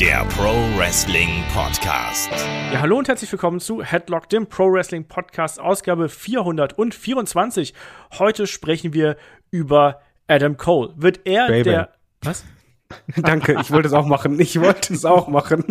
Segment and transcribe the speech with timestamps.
[0.00, 2.30] der Pro Wrestling Podcast.
[2.70, 7.72] Ja, hallo und herzlich willkommen zu Headlock, dem Pro Wrestling Podcast, Ausgabe 424.
[8.18, 9.16] Heute sprechen wir
[9.50, 10.92] über Adam Cole.
[10.96, 11.62] Wird er Baby.
[11.70, 11.92] der.
[12.22, 12.44] Was?
[13.16, 14.38] Danke, ich wollte es auch machen.
[14.38, 15.64] Ich wollte es auch machen.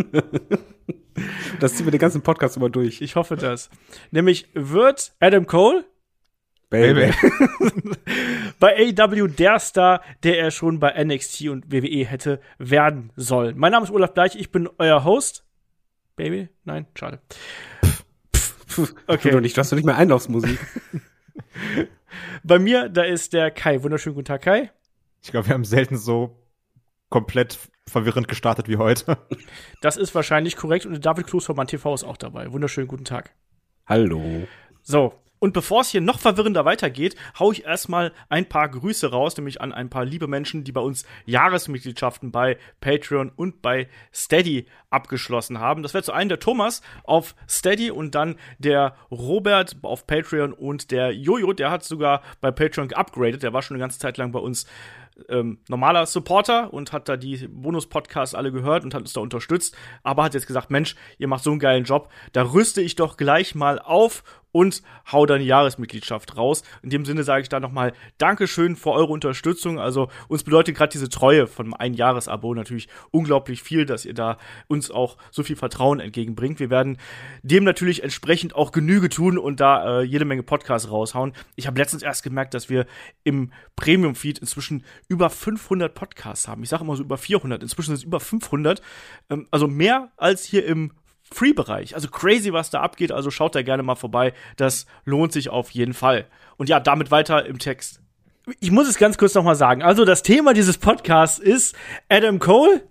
[1.60, 3.02] Das ziehen wir den ganzen Podcast immer durch.
[3.02, 3.70] Ich hoffe das.
[4.12, 5.86] Nämlich wird Adam Cole
[6.70, 7.14] Baby.
[8.60, 13.58] bei AEW der Star, der er schon bei NXT und WWE hätte werden sollen.
[13.58, 15.46] Mein Name ist Olaf Bleich, ich bin euer Host.
[16.16, 16.50] Baby?
[16.64, 17.20] Nein, schade.
[19.08, 19.32] Okay.
[19.32, 20.60] Du nicht, du hast doch nicht mehr Einlaufsmusik.
[22.44, 23.84] Bei mir, da ist der Kai.
[23.84, 24.72] Wunderschönen guten Tag, Kai.
[25.24, 26.38] Ich glaube, wir haben selten so
[27.10, 29.18] komplett verwirrend gestartet wie heute.
[29.82, 32.52] Das ist wahrscheinlich korrekt und der David Klus von Mann TV ist auch dabei.
[32.52, 33.34] Wunderschönen guten Tag.
[33.86, 34.48] Hallo.
[34.82, 39.36] So, und bevor es hier noch verwirrender weitergeht, hau ich erstmal ein paar Grüße raus,
[39.38, 44.68] nämlich an ein paar liebe Menschen, die bei uns Jahresmitgliedschaften bei Patreon und bei Steady
[44.90, 45.84] abgeschlossen haben.
[45.84, 50.92] Das wäre zu einem der Thomas auf Steady und dann der Robert auf Patreon und
[50.92, 53.44] der Jojo, der hat sogar bei Patreon geupgradet.
[53.44, 54.66] Der war schon eine ganze Zeit lang bei uns
[55.30, 59.76] ähm, normaler Supporter und hat da die Bonus-Podcasts alle gehört und hat uns da unterstützt,
[60.04, 63.18] aber hat jetzt gesagt, Mensch, ihr macht so einen geilen Job, da rüste ich doch
[63.18, 64.24] gleich mal auf
[64.56, 66.64] und hau die Jahresmitgliedschaft raus.
[66.82, 69.80] In dem Sinne sage ich da nochmal Dankeschön für eure Unterstützung.
[69.82, 74.38] Also uns bedeutet gerade diese Treue von einem Jahresabo natürlich unglaublich viel, dass ihr da
[74.70, 76.62] uns auch so viel Vertrauen entgegenbringt.
[76.62, 76.98] Wir werden
[77.44, 81.34] dem natürlich entsprechend auch Genüge tun und da äh, jede Menge Podcasts raushauen.
[81.58, 82.86] Ich habe letztens erst gemerkt, dass wir
[83.26, 86.64] im Premium-Feed inzwischen über 500 Podcasts haben.
[86.64, 87.62] Ich sage immer so über 400.
[87.62, 88.82] Inzwischen sind es über 500.
[89.30, 90.94] Ähm, also mehr als hier im
[91.32, 91.96] Free-Bereich.
[91.96, 93.12] Also crazy, was da abgeht.
[93.12, 94.34] Also schaut da gerne mal vorbei.
[94.58, 96.26] Das lohnt sich auf jeden Fall.
[96.58, 98.02] Und ja, damit weiter im Text.
[98.60, 99.82] Ich muss es ganz kurz nochmal sagen.
[99.82, 101.76] Also das Thema dieses Podcasts ist
[102.10, 102.84] Adam Cole.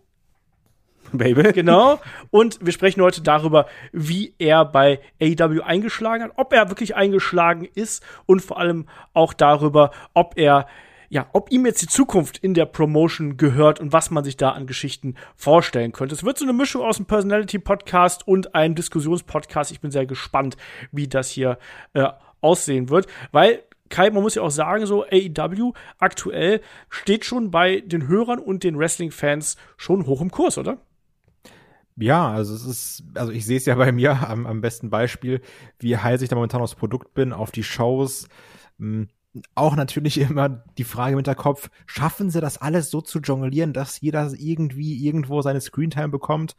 [1.12, 1.52] Baby.
[1.52, 2.00] Genau.
[2.30, 7.68] Und wir sprechen heute darüber, wie er bei AEW eingeschlagen hat, ob er wirklich eingeschlagen
[7.74, 10.66] ist und vor allem auch darüber, ob er
[11.08, 14.50] ja, ob ihm jetzt die Zukunft in der Promotion gehört und was man sich da
[14.50, 16.14] an Geschichten vorstellen könnte.
[16.14, 19.70] Es wird so eine Mischung aus einem Personality-Podcast und einem Diskussionspodcast.
[19.70, 20.56] Ich bin sehr gespannt,
[20.92, 21.58] wie das hier
[21.92, 22.08] äh,
[22.40, 27.80] aussehen wird, weil Kai, man muss ja auch sagen, so AEW aktuell steht schon bei
[27.80, 30.78] den Hörern und den Wrestling-Fans schon hoch im Kurs, oder?
[31.96, 35.42] Ja, also es ist, also ich sehe es ja bei mir am, am besten Beispiel,
[35.78, 38.28] wie heiß ich da momentan aufs Produkt bin, auf die Shows.
[39.54, 44.00] Auch natürlich immer die Frage im Hinterkopf, schaffen sie das alles so zu jonglieren, dass
[44.00, 46.56] jeder irgendwie irgendwo seine Screentime bekommt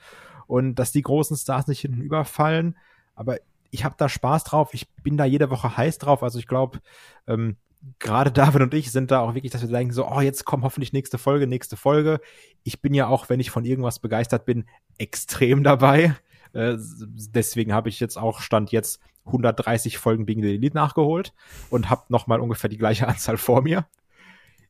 [0.47, 2.77] und dass die großen Stars nicht hinten überfallen.
[3.15, 3.37] Aber
[3.71, 6.23] ich habe da Spaß drauf, ich bin da jede Woche heiß drauf.
[6.23, 6.79] Also ich glaube,
[7.27, 7.57] ähm,
[7.99, 10.63] gerade David und ich sind da auch wirklich, dass wir denken so, oh, jetzt kommt
[10.63, 12.19] hoffentlich nächste Folge, nächste Folge.
[12.63, 14.65] Ich bin ja auch, wenn ich von irgendwas begeistert bin,
[14.97, 16.15] extrem dabei.
[16.53, 21.33] Äh, deswegen habe ich jetzt auch Stand jetzt 130 Folgen Being the Elite nachgeholt
[21.69, 23.87] und habe noch mal ungefähr die gleiche Anzahl vor mir.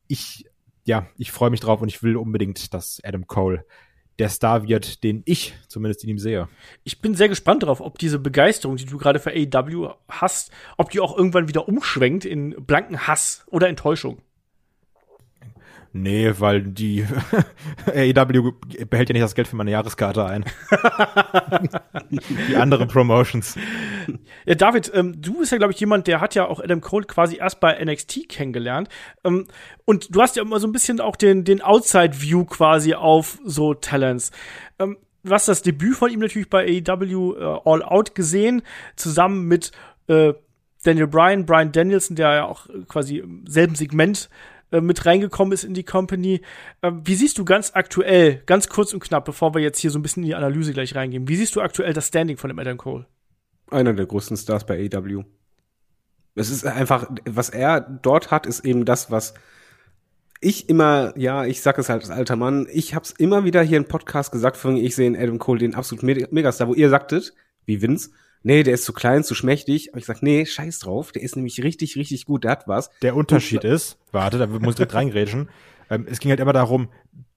[0.07, 0.45] Ich,
[0.85, 3.65] ja, ich freue mich drauf und ich will unbedingt, dass Adam Cole
[4.19, 6.47] der Star wird, den ich zumindest in ihm sehe.
[6.83, 10.89] Ich bin sehr gespannt darauf, ob diese Begeisterung, die du gerade für AEW hast, ob
[10.89, 14.21] die auch irgendwann wieder umschwenkt in blanken Hass oder Enttäuschung.
[15.97, 17.07] Nee, weil die
[17.87, 18.51] AEW
[18.89, 20.43] behält ja nicht das Geld für meine Jahreskarte ein.
[22.49, 23.57] die anderen Promotions.
[24.45, 27.05] Ja, David, ähm, du bist ja, glaube ich, jemand, der hat ja auch Adam Cole
[27.05, 28.89] quasi erst bei NXT kennengelernt.
[29.23, 29.47] Ähm,
[29.85, 33.73] und du hast ja immer so ein bisschen auch den, den Outside-View quasi auf so
[33.73, 34.31] Talents.
[34.79, 38.63] Ähm, du hast das Debüt von ihm natürlich bei AEW äh, All Out gesehen,
[38.97, 39.71] zusammen mit
[40.07, 40.33] äh,
[40.83, 44.29] Daniel Bryan, Brian Danielson, der ja auch quasi im selben Segment
[44.71, 46.41] äh, mit reingekommen ist in die Company.
[46.81, 49.99] Ähm, wie siehst du ganz aktuell, ganz kurz und knapp, bevor wir jetzt hier so
[49.99, 52.59] ein bisschen in die Analyse gleich reingehen, wie siehst du aktuell das Standing von dem
[52.59, 53.05] Adam Cole?
[53.69, 55.23] Einer der größten Stars bei AEW.
[56.35, 59.33] Es ist einfach, was er dort hat, ist eben das, was
[60.41, 63.77] ich immer, ja, ich sag es halt als alter Mann, ich hab's immer wieder hier
[63.77, 67.33] im Podcast gesagt, ich sehe in Adam Cole den absoluten Megastar, wo ihr sagtet,
[67.65, 68.11] wie Vince,
[68.45, 69.89] nee, der ist zu klein, zu schmächtig.
[69.89, 72.91] Aber ich sag, nee, scheiß drauf, der ist nämlich richtig, richtig gut, der hat was.
[73.01, 75.49] Der Unterschied Und, ist, warte, da muss ich direkt reingrätschen,
[75.89, 76.89] ähm, es ging halt immer darum,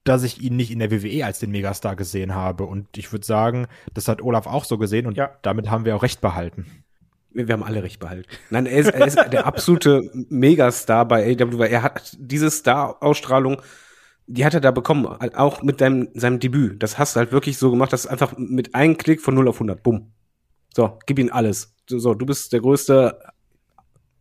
[0.05, 2.65] dass ich ihn nicht in der WWE als den Megastar gesehen habe.
[2.65, 5.31] Und ich würde sagen, das hat Olaf auch so gesehen und ja.
[5.43, 6.67] damit haben wir auch recht behalten.
[7.31, 8.29] Wir, wir haben alle recht behalten.
[8.51, 13.61] Nein, er ist, er ist der absolute Megastar bei AEW, weil er hat diese Star-Ausstrahlung,
[14.27, 16.83] die hat er da bekommen, auch mit deinem, seinem Debüt.
[16.83, 19.57] Das hast du halt wirklich so gemacht, dass einfach mit einem Klick von 0 auf
[19.57, 20.13] 100, bumm.
[20.75, 21.75] So, gib ihm alles.
[21.89, 23.19] So, du bist der größte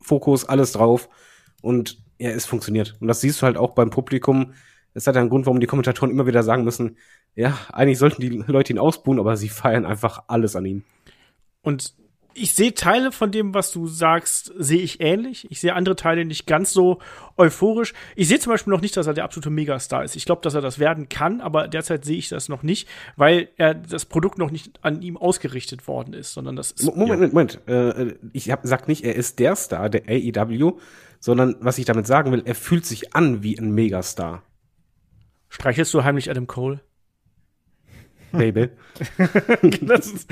[0.02, 1.10] Fokus, alles drauf.
[1.62, 2.96] Und ja, es funktioniert.
[3.00, 4.54] Und das siehst du halt auch beim Publikum.
[4.94, 6.98] Es hat einen Grund, warum die Kommentatoren immer wieder sagen müssen,
[7.36, 10.84] ja, eigentlich sollten die Leute ihn ausbuhen, aber sie feiern einfach alles an ihm.
[11.62, 11.94] Und
[12.38, 15.48] ich sehe Teile von dem, was du sagst, sehe ich ähnlich.
[15.50, 17.00] Ich sehe andere Teile nicht ganz so
[17.38, 17.94] euphorisch.
[18.16, 20.16] Ich sehe zum Beispiel noch nicht, dass er der absolute Megastar ist.
[20.16, 23.50] Ich glaube, dass er das werden kann, aber derzeit sehe ich das noch nicht, weil
[23.58, 26.84] er das Produkt noch nicht an ihm ausgerichtet worden ist, sondern das ist.
[26.96, 27.28] Moment, ja.
[27.28, 30.78] Moment, Äh, ich hab, sag nicht, er ist der Star der AEW,
[31.20, 34.44] sondern was ich damit sagen will, er fühlt sich an wie ein Megastar.
[35.50, 36.82] Streichelst du heimlich Adam Cole?
[38.32, 38.70] Baby.
[39.62, 40.28] ist,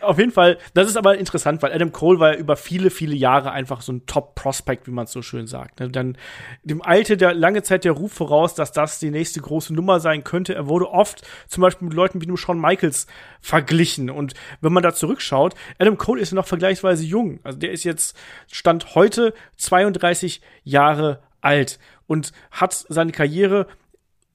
[0.00, 3.14] auf jeden Fall, das ist aber interessant, weil Adam Cole war ja über viele, viele
[3.14, 5.80] Jahre einfach so ein Top-Prospect, wie man es so schön sagt.
[5.80, 5.90] Ne?
[5.90, 6.18] Dann
[6.64, 10.24] dem eilte der lange Zeit der Ruf voraus, dass das die nächste große Nummer sein
[10.24, 10.54] könnte.
[10.54, 13.06] Er wurde oft zum Beispiel mit Leuten wie dem Shawn Michaels
[13.40, 14.10] verglichen.
[14.10, 17.40] Und wenn man da zurückschaut, Adam Cole ist ja noch vergleichsweise jung.
[17.44, 18.16] Also der ist jetzt,
[18.50, 23.66] stand heute 32 Jahre alt und hat seine Karriere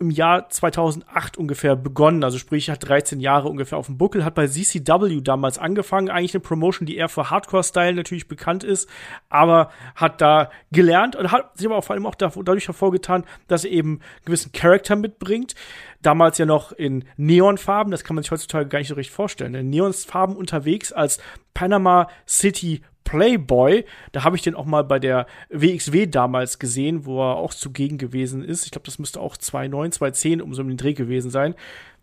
[0.04, 4.36] im Jahr 2008 ungefähr begonnen, also sprich, hat 13 Jahre ungefähr auf dem Buckel, hat
[4.36, 8.90] bei CCW damals angefangen, eigentlich eine Promotion, die eher für Hardcore-Style natürlich bekannt ist,
[9.30, 13.64] aber hat da gelernt und hat sich aber auch vor allem auch dadurch hervorgetan, dass
[13.64, 15.56] er eben gewissen Charakter mitbringt.
[16.02, 19.56] Damals ja noch in Neonfarben, das kann man sich heutzutage gar nicht so richtig vorstellen.
[19.56, 21.20] In Neonfarben unterwegs als
[21.54, 23.86] Panama City Playboy.
[24.12, 27.98] Da habe ich den auch mal bei der WXW damals gesehen, wo er auch zugegen
[27.98, 28.66] gewesen ist.
[28.66, 31.56] Ich glaube, das müsste auch 2009, 2010 um so einen Dreh gewesen sein.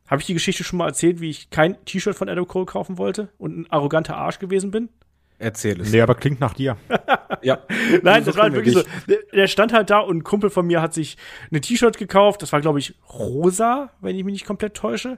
[0.09, 2.99] Habe ich die Geschichte schon mal erzählt, wie ich kein T-Shirt von Adam Cole kaufen
[2.99, 4.89] wollte und ein arroganter Arsch gewesen bin?
[5.39, 5.91] Erzähl es.
[5.91, 6.77] Nee, aber klingt nach dir.
[7.43, 7.61] ja.
[8.03, 8.83] Nein, das war halt wirklich so.
[9.33, 11.17] Der stand halt da und ein Kumpel von mir hat sich
[11.51, 12.43] eine T-Shirt gekauft.
[12.43, 15.17] Das war, glaube ich, rosa, wenn ich mich nicht komplett täusche.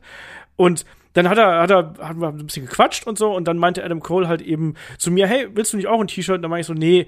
[0.54, 3.58] Und dann hat er, hat er, hat wir ein bisschen gequatscht und so und dann
[3.58, 6.36] meinte Adam Cole halt eben zu mir, hey, willst du nicht auch ein T-Shirt?
[6.36, 7.06] Und dann meinte ich so, nee,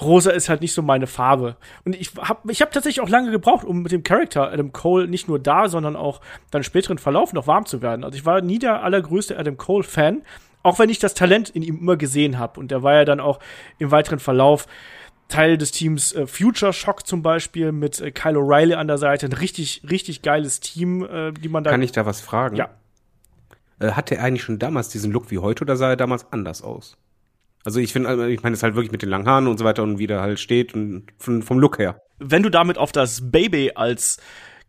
[0.00, 1.56] rosa ist halt nicht so meine Farbe.
[1.84, 5.08] Und ich habe ich hab tatsächlich auch lange gebraucht, um mit dem Charakter Adam Cole
[5.08, 6.20] nicht nur da, sondern auch
[6.50, 8.04] dann späteren Verlauf noch warm zu werden.
[8.04, 10.22] Also ich war nie der allergrößte Adam Cole-Fan,
[10.62, 12.60] auch wenn ich das Talent in ihm immer gesehen habe.
[12.60, 13.40] Und der war ja dann auch
[13.78, 14.66] im weiteren Verlauf
[15.28, 19.26] Teil des Teams äh, Future Shock zum Beispiel mit äh, Kyle O'Reilly an der Seite.
[19.26, 21.70] Ein richtig, richtig geiles Team, äh, die man da.
[21.70, 22.56] Kann ich da was fragen?
[22.56, 22.68] Ja.
[23.80, 26.62] Äh, hatte er eigentlich schon damals diesen Look wie heute oder sah er damals anders
[26.62, 26.96] aus?
[27.64, 29.82] Also ich finde, ich meine es halt wirklich mit den langen Haaren und so weiter
[29.82, 32.00] und wie der halt steht und vom Look her.
[32.18, 34.18] Wenn du damit auf das Baby als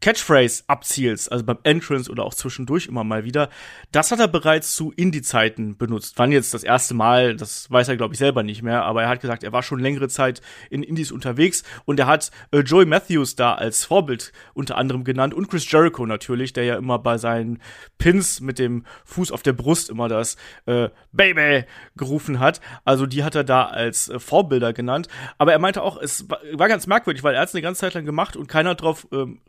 [0.01, 3.49] Catchphrase abzielst, also beim Entrance oder auch zwischendurch immer mal wieder,
[3.91, 6.13] das hat er bereits zu Indie-Zeiten benutzt.
[6.17, 9.09] Wann jetzt das erste Mal, das weiß er, glaube ich, selber nicht mehr, aber er
[9.09, 12.85] hat gesagt, er war schon längere Zeit in Indies unterwegs und er hat äh, Joey
[12.85, 17.17] Matthews da als Vorbild unter anderem genannt und Chris Jericho natürlich, der ja immer bei
[17.17, 17.59] seinen
[17.97, 21.65] Pins mit dem Fuß auf der Brust immer das äh, Baby
[21.95, 22.61] gerufen hat.
[22.83, 25.07] Also die hat er da als äh, Vorbilder genannt.
[25.37, 27.81] Aber er meinte auch, es war, war ganz merkwürdig, weil er hat es eine ganze
[27.81, 29.39] Zeit lang gemacht und keiner drauf ähm,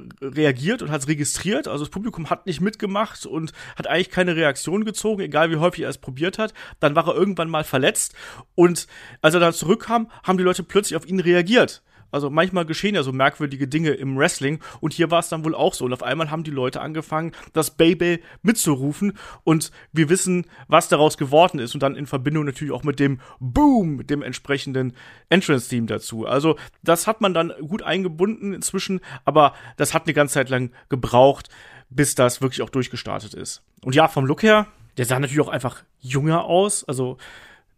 [0.82, 1.68] und hat es registriert.
[1.68, 5.84] Also das Publikum hat nicht mitgemacht und hat eigentlich keine Reaktion gezogen, egal wie häufig
[5.84, 6.54] er es probiert hat.
[6.80, 8.14] Dann war er irgendwann mal verletzt
[8.54, 8.86] und
[9.20, 11.82] als er dann zurückkam, haben die Leute plötzlich auf ihn reagiert.
[12.12, 15.54] Also manchmal geschehen ja so merkwürdige Dinge im Wrestling und hier war es dann wohl
[15.54, 15.84] auch so.
[15.84, 21.16] Und auf einmal haben die Leute angefangen, das Baby mitzurufen und wir wissen, was daraus
[21.16, 24.92] geworden ist und dann in Verbindung natürlich auch mit dem Boom, dem entsprechenden
[25.30, 26.26] Entrance-Team dazu.
[26.26, 30.70] Also das hat man dann gut eingebunden inzwischen, aber das hat eine ganze Zeit lang
[30.88, 31.48] gebraucht,
[31.90, 33.62] bis das wirklich auch durchgestartet ist.
[33.82, 37.16] Und ja, vom Look her, der sah natürlich auch einfach jünger aus, also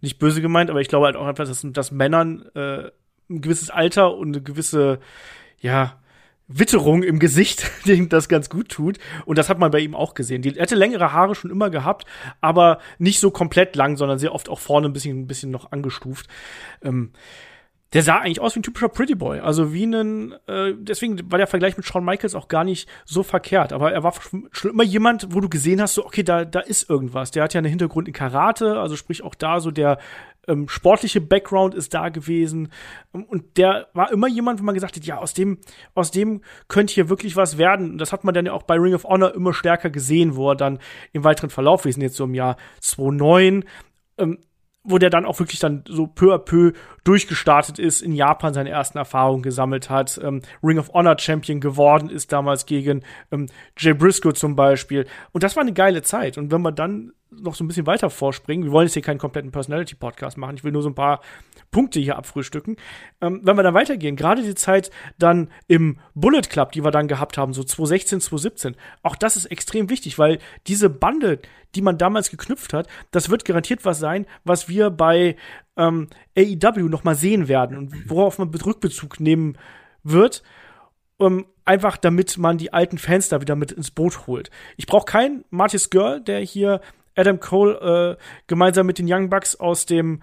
[0.00, 2.90] nicht böse gemeint, aber ich glaube halt auch einfach, dass, dass Männern äh,
[3.30, 5.00] ein gewisses Alter und eine gewisse,
[5.60, 5.98] ja,
[6.46, 8.98] Witterung im Gesicht, die das ganz gut tut.
[9.24, 10.42] Und das hat man bei ihm auch gesehen.
[10.42, 12.06] Die, er hatte längere Haare schon immer gehabt,
[12.40, 15.72] aber nicht so komplett lang, sondern sehr oft auch vorne ein bisschen, ein bisschen noch
[15.72, 16.28] angestuft.
[16.82, 17.12] Ähm,
[17.94, 19.38] der sah eigentlich aus wie ein typischer Pretty Boy.
[19.38, 23.22] Also wie ein, äh, deswegen war der Vergleich mit Shawn Michaels auch gar nicht so
[23.22, 23.72] verkehrt.
[23.72, 24.12] Aber er war
[24.50, 27.30] schon immer jemand, wo du gesehen hast, so, okay, da, da ist irgendwas.
[27.30, 29.98] Der hat ja einen Hintergrund in Karate, also sprich auch da so der
[30.48, 32.68] ähm, sportliche Background ist da gewesen.
[33.12, 35.58] Und der war immer jemand, wo man gesagt hat, ja, aus dem,
[35.94, 37.92] aus dem könnte hier wirklich was werden.
[37.92, 40.50] Und das hat man dann ja auch bei Ring of Honor immer stärker gesehen, wo
[40.50, 40.80] er dann
[41.12, 43.64] im weiteren Verlauf, wir sind jetzt so im Jahr 2009,
[44.18, 44.38] ähm,
[44.84, 46.72] wo der dann auch wirklich dann so peu à peu
[47.04, 52.10] durchgestartet ist, in Japan seine ersten Erfahrungen gesammelt hat, ähm, Ring of Honor Champion geworden
[52.10, 53.46] ist damals gegen ähm,
[53.78, 55.06] Jay Briscoe zum Beispiel.
[55.32, 56.36] Und das war eine geile Zeit.
[56.38, 58.64] Und wenn man dann noch so ein bisschen weiter vorspringen.
[58.64, 60.56] Wir wollen jetzt hier keinen kompletten Personality-Podcast machen.
[60.56, 61.20] Ich will nur so ein paar
[61.70, 62.76] Punkte hier abfrühstücken.
[63.20, 67.08] Ähm, wenn wir dann weitergehen, gerade die Zeit dann im Bullet Club, die wir dann
[67.08, 71.40] gehabt haben, so 2016, 2017, auch das ist extrem wichtig, weil diese Bande,
[71.74, 75.36] die man damals geknüpft hat, das wird garantiert was sein, was wir bei
[75.76, 79.58] ähm, AEW noch mal sehen werden und worauf man Rückbezug nehmen
[80.02, 80.42] wird.
[81.20, 84.50] ähm, einfach damit man die alten Fans da wieder mit ins Boot holt.
[84.76, 86.80] Ich brauche keinen Martis Girl, der hier
[87.16, 90.20] Adam Cole äh, gemeinsam mit den Young Bucks aus dem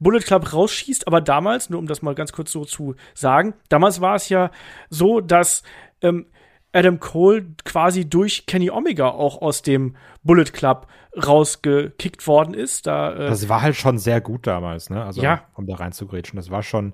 [0.00, 4.00] Bullet Club rausschießt, aber damals, nur um das mal ganz kurz so zu sagen, damals
[4.00, 4.50] war es ja
[4.90, 5.62] so, dass
[6.02, 6.26] ähm,
[6.72, 12.86] Adam Cole quasi durch Kenny Omega auch aus dem Bullet Club rausgekickt worden ist.
[12.86, 15.02] Da, äh das war halt schon sehr gut damals, ne?
[15.04, 15.44] Also, ja.
[15.54, 16.36] um da reinzugrätschen.
[16.36, 16.92] Das war schon.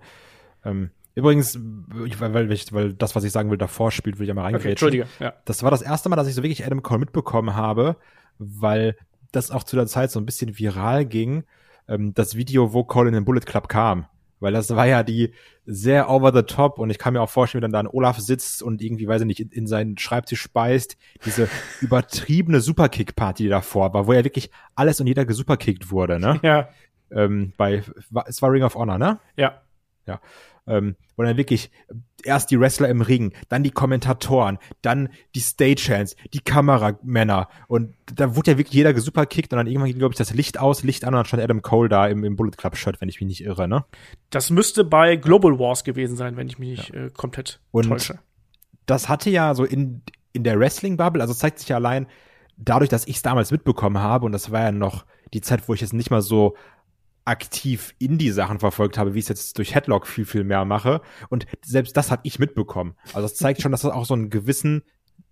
[0.65, 4.35] Ähm, übrigens, weil, weil, weil das, was ich sagen will, davor spielt, will ich ja
[4.35, 4.89] mal reingrätschen.
[4.89, 5.35] Okay, Entschuldige, ja.
[5.45, 7.97] Das war das erste Mal, dass ich so wirklich Adam Cole mitbekommen habe,
[8.39, 8.97] weil
[9.37, 11.45] das auch zu der Zeit so ein bisschen viral ging.
[11.89, 14.07] Ähm, das Video, wo Cole in den Bullet Club kam.
[14.41, 15.33] Weil das war ja die
[15.65, 18.19] sehr over the top und ich kann mir auch vorstellen, wie dann da ein Olaf
[18.19, 20.99] sitzt und irgendwie, weiß ich nicht, in, in seinen Schreibtisch speist.
[21.25, 21.49] Diese
[21.81, 26.41] übertriebene Superkick-Party, die davor war, wo ja wirklich alles und jeder gesuperkickt wurde, ne?
[26.43, 26.69] Ja.
[27.11, 27.83] Ähm, bei,
[28.27, 29.19] es war Ring of Honor, ne?
[29.37, 29.63] Ja.
[30.07, 30.21] Ja.
[30.67, 31.71] Ähm, wo dann wirklich
[32.25, 38.35] erst die Wrestler im Ring, dann die Kommentatoren, dann die Stagehands, die Kameramänner und da
[38.35, 41.05] wurde ja wirklich jeder gesuperkickt und dann irgendwann ging, glaube ich, das Licht aus, Licht
[41.05, 43.29] an und dann stand Adam Cole da im, im Bullet Club Shirt, wenn ich mich
[43.29, 43.85] nicht irre, ne?
[44.31, 47.05] Das müsste bei Global Wars gewesen sein, wenn ich mich nicht ja.
[47.05, 48.19] äh, komplett und täusche.
[48.87, 52.07] Das hatte ja so in, in der Wrestling-Bubble, also zeigt sich ja allein
[52.57, 55.75] dadurch, dass ich es damals mitbekommen habe und das war ja noch die Zeit, wo
[55.75, 56.55] ich es nicht mal so
[57.25, 61.01] aktiv Indie-Sachen verfolgt habe, wie ich es jetzt durch Headlock viel, viel mehr mache.
[61.29, 62.97] Und selbst das habe ich mitbekommen.
[63.09, 64.83] Also das zeigt schon, dass das auch so einen gewissen,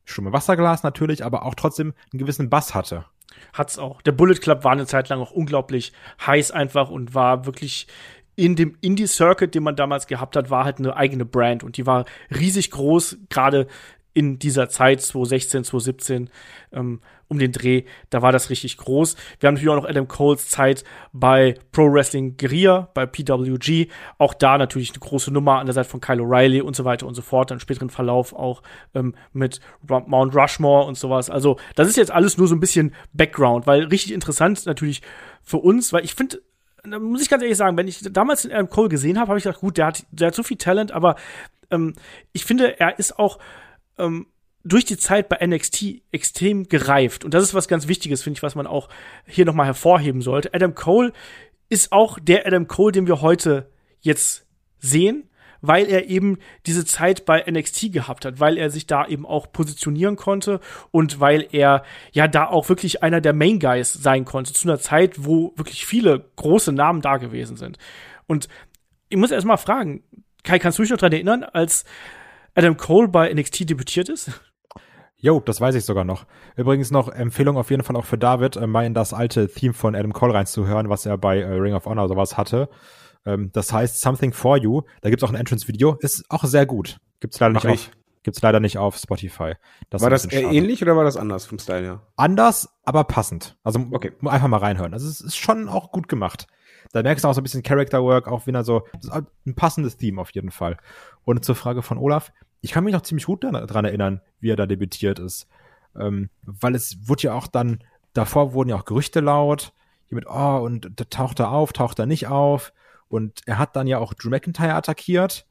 [0.04, 3.06] schon mal Wasserglas natürlich, aber auch trotzdem einen gewissen Bass hatte.
[3.52, 4.02] Hat's auch.
[4.02, 5.92] Der Bullet Club war eine Zeit lang auch unglaublich
[6.26, 7.86] heiß einfach und war wirklich
[8.34, 11.86] in dem Indie-Circuit, den man damals gehabt hat, war halt eine eigene Brand und die
[11.86, 13.66] war riesig groß, gerade
[14.14, 16.30] in dieser Zeit, 2016, 2017,
[16.72, 17.00] ähm,
[17.32, 19.16] um den Dreh, da war das richtig groß.
[19.40, 23.88] Wir haben natürlich auch noch Adam Coles Zeit bei Pro Wrestling Guerilla, bei PWG.
[24.18, 27.06] Auch da natürlich eine große Nummer an der Seite von Kyle O'Reilly und so weiter
[27.06, 27.50] und so fort.
[27.50, 28.62] Dann späteren Verlauf auch
[28.94, 31.30] ähm, mit Mount Rushmore und sowas.
[31.30, 35.02] Also, das ist jetzt alles nur so ein bisschen Background, weil richtig interessant natürlich
[35.42, 36.42] für uns, weil ich finde,
[36.84, 39.38] da muss ich ganz ehrlich sagen, wenn ich damals den Adam Cole gesehen habe, habe
[39.38, 41.16] ich gedacht, gut, der hat, der hat so viel Talent, aber
[41.70, 41.94] ähm,
[42.32, 43.38] ich finde, er ist auch
[43.98, 44.26] ähm,
[44.64, 47.24] durch die Zeit bei NXT extrem gereift.
[47.24, 48.88] Und das ist was ganz Wichtiges, finde ich, was man auch
[49.26, 50.54] hier nochmal hervorheben sollte.
[50.54, 51.12] Adam Cole
[51.68, 54.46] ist auch der Adam Cole, den wir heute jetzt
[54.78, 55.28] sehen,
[55.62, 59.52] weil er eben diese Zeit bei NXT gehabt hat, weil er sich da eben auch
[59.52, 64.52] positionieren konnte und weil er ja da auch wirklich einer der Main Guys sein konnte,
[64.52, 67.78] zu einer Zeit, wo wirklich viele große Namen da gewesen sind.
[68.26, 68.48] Und
[69.08, 70.02] ich muss erst mal fragen,
[70.42, 71.84] Kai, kannst du dich noch daran erinnern, als
[72.54, 74.32] Adam Cole bei NXT debütiert ist?
[75.22, 76.26] Jo, das weiß ich sogar noch.
[76.56, 79.72] Übrigens noch Empfehlung auf jeden Fall auch für David, äh, mal in das alte Theme
[79.72, 82.68] von Adam Cole reinzuhören, was er bei äh, Ring of Honor sowas hatte.
[83.24, 84.82] Ähm, das heißt Something for You.
[85.00, 85.96] Da gibt's auch ein Entrance-Video.
[86.00, 86.98] Ist auch sehr gut.
[87.20, 87.88] Gibt's leider Mach nicht ich.
[87.90, 87.96] auf.
[88.24, 89.54] Gibt's leider nicht auf Spotify.
[89.90, 92.02] Das war das eher ähnlich oder war das anders vom Style her?
[92.16, 93.56] Anders, aber passend.
[93.62, 94.12] Also okay.
[94.24, 94.92] einfach mal reinhören.
[94.92, 96.48] Also es ist schon auch gut gemacht.
[96.92, 98.86] Da merkst du auch so ein bisschen Character Work, auch wieder so
[99.44, 100.78] ein passendes Theme auf jeden Fall.
[101.24, 104.56] Und zur Frage von Olaf, ich kann mich noch ziemlich gut daran erinnern, wie er
[104.56, 105.48] da debütiert ist.
[105.98, 107.82] Ähm, weil es wurde ja auch dann,
[108.14, 109.74] davor wurden ja auch Gerüchte laut,
[110.08, 112.72] hier mit, oh, und da taucht er auf, taucht er nicht auf.
[113.08, 115.44] Und er hat dann ja auch Drew McIntyre attackiert,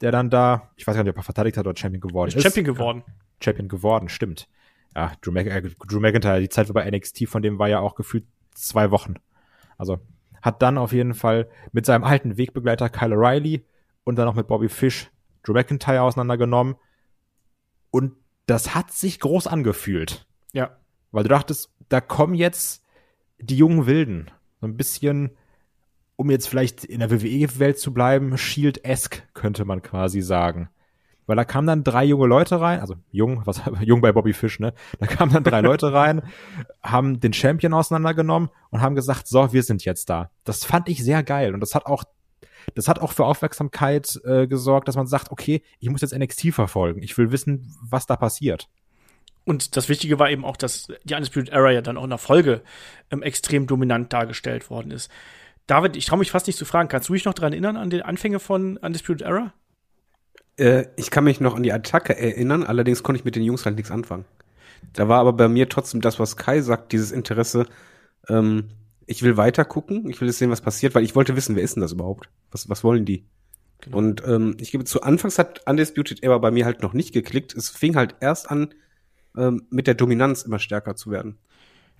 [0.00, 2.42] der dann da, ich weiß gar nicht, ob er verteidigt hat oder Champion geworden ist.
[2.42, 3.04] Champion geworden.
[3.40, 4.48] Champion geworden, stimmt.
[4.96, 7.80] Ja, Drew, Mac äh, Drew McIntyre, die Zeit war bei NXT, von dem war ja
[7.80, 8.24] auch gefühlt
[8.54, 9.14] zwei Wochen.
[9.76, 9.98] Also
[10.40, 13.64] hat dann auf jeden Fall mit seinem alten Wegbegleiter Kyle O'Reilly
[14.04, 15.10] und dann auch mit Bobby Fish
[15.42, 16.76] Drew McIntyre auseinandergenommen.
[17.90, 18.14] Und
[18.46, 20.26] das hat sich groß angefühlt.
[20.52, 20.76] Ja.
[21.10, 22.82] Weil du dachtest, da kommen jetzt
[23.38, 24.30] die jungen Wilden.
[24.60, 25.36] So ein bisschen,
[26.16, 30.68] um jetzt vielleicht in der WWE-Welt zu bleiben, Shield-esque, könnte man quasi sagen.
[31.26, 34.60] Weil da kamen dann drei junge Leute rein, also jung, was, jung bei Bobby Fish,
[34.60, 34.72] ne?
[34.98, 36.22] Da kamen dann drei Leute rein,
[36.82, 40.30] haben den Champion auseinandergenommen und haben gesagt, so, wir sind jetzt da.
[40.44, 42.04] Das fand ich sehr geil und das hat auch
[42.74, 46.52] das hat auch für Aufmerksamkeit äh, gesorgt, dass man sagt, okay, ich muss jetzt NXT
[46.52, 47.02] verfolgen.
[47.02, 48.68] Ich will wissen, was da passiert.
[49.44, 52.18] Und das Wichtige war eben auch, dass die Undisputed Era ja dann auch in der
[52.18, 52.62] Folge
[53.10, 55.10] ähm, extrem dominant dargestellt worden ist.
[55.66, 57.90] David, ich traue mich fast nicht zu fragen, kannst du dich noch daran erinnern, an
[57.90, 59.52] die Anfänge von Undisputed Era?
[60.58, 63.64] Äh, ich kann mich noch an die Attacke erinnern, allerdings konnte ich mit den Jungs
[63.64, 64.24] halt nichts anfangen.
[64.92, 67.66] Da war aber bei mir trotzdem das, was Kai sagt, dieses Interesse,
[68.28, 68.68] ähm,
[69.08, 71.62] ich will weiter gucken, ich will jetzt sehen, was passiert, weil ich wollte wissen, wer
[71.62, 72.28] ist denn das überhaupt?
[72.50, 73.24] Was, was wollen die?
[73.80, 73.96] Genau.
[73.96, 77.54] Und ähm, ich gebe zu, Anfangs hat Undisputed Era bei mir halt noch nicht geklickt.
[77.54, 78.74] Es fing halt erst an,
[79.36, 81.38] ähm, mit der Dominanz immer stärker zu werden.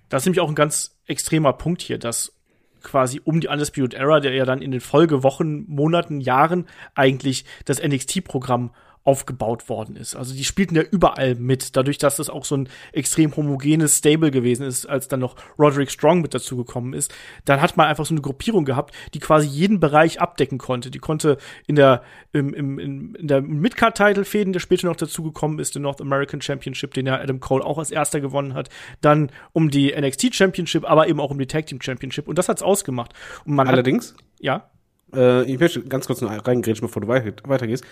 [0.09, 2.35] Das ist nämlich auch ein ganz extremer Punkt hier, dass
[2.83, 7.81] quasi um die Undisputed Era, der ja dann in den Folgewochen, Monaten, Jahren eigentlich das
[7.81, 8.71] NXT-Programm
[9.09, 10.15] aufgebaut worden ist.
[10.15, 14.29] Also die spielten ja überall mit, dadurch, dass das auch so ein extrem homogenes Stable
[14.29, 17.11] gewesen ist, als dann noch Roderick Strong mit dazu gekommen ist.
[17.45, 20.91] Dann hat man einfach so eine Gruppierung gehabt, die quasi jeden Bereich abdecken konnte.
[20.91, 25.73] Die konnte in der im, im, in der Midcard-Title-Fäden, der später noch dazu gekommen ist,
[25.73, 28.69] den North American Championship, den ja Adam Cole auch als erster gewonnen hat,
[29.01, 32.27] dann um die NXT Championship, aber eben auch um die Tag Team Championship.
[32.27, 33.13] Und das hat's ausgemacht.
[33.45, 34.69] Und man Allerdings, hat, ja.
[35.13, 37.83] Äh, ich möchte ganz kurz noch reingrätschen, bevor du weitergehst.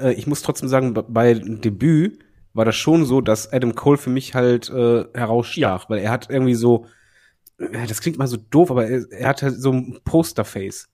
[0.00, 2.18] Äh, ich muss trotzdem sagen, bei Debüt
[2.52, 5.88] war das schon so, dass Adam Cole für mich halt äh, herausstach, ja.
[5.88, 6.86] weil er hat irgendwie so,
[7.58, 10.88] äh, das klingt mal so doof, aber er, er hat halt so ein Posterface.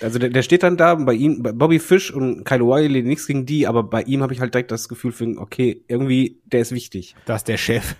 [0.00, 3.26] Also der, der steht dann da, bei ihm, bei Bobby Fish und Kyle O'Reilly, nichts
[3.26, 6.60] gegen die, aber bei ihm habe ich halt direkt das Gefühl für, okay, irgendwie, der
[6.60, 7.16] ist wichtig.
[7.26, 7.96] Das ist der Chef.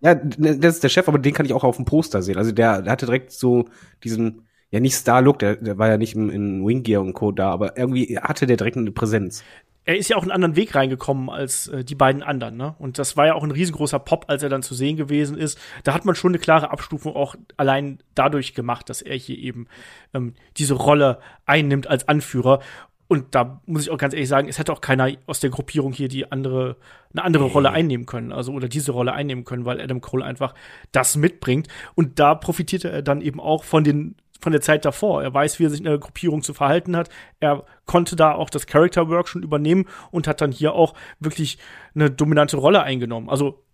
[0.00, 2.38] Ja, das ist der Chef, aber den kann ich auch auf dem Poster sehen.
[2.38, 3.66] Also der, der hatte direkt so
[4.02, 7.32] diesen, ja nicht Star-Look, der, der war ja nicht in, in Wing Gear und Co.
[7.32, 9.42] da, aber irgendwie hatte der direkt eine Präsenz.
[9.86, 12.74] Er ist ja auch einen anderen Weg reingekommen als äh, die beiden anderen, ne?
[12.78, 15.58] Und das war ja auch ein riesengroßer Pop, als er dann zu sehen gewesen ist.
[15.84, 19.66] Da hat man schon eine klare Abstufung auch allein dadurch gemacht, dass er hier eben
[20.14, 22.60] ähm, diese Rolle einnimmt als Anführer.
[23.08, 25.92] Und da muss ich auch ganz ehrlich sagen, es hätte auch keiner aus der Gruppierung
[25.92, 26.76] hier die andere,
[27.12, 27.50] eine andere nee.
[27.50, 30.54] Rolle einnehmen können, also oder diese Rolle einnehmen können, weil Adam Cole einfach
[30.92, 31.66] das mitbringt.
[31.96, 35.22] Und da profitierte er dann eben auch von den von der Zeit davor.
[35.22, 37.08] Er weiß, wie er sich in der Gruppierung zu verhalten hat.
[37.40, 41.58] Er konnte da auch das Character Work schon übernehmen und hat dann hier auch wirklich
[41.94, 43.28] eine dominante Rolle eingenommen.
[43.28, 43.64] Also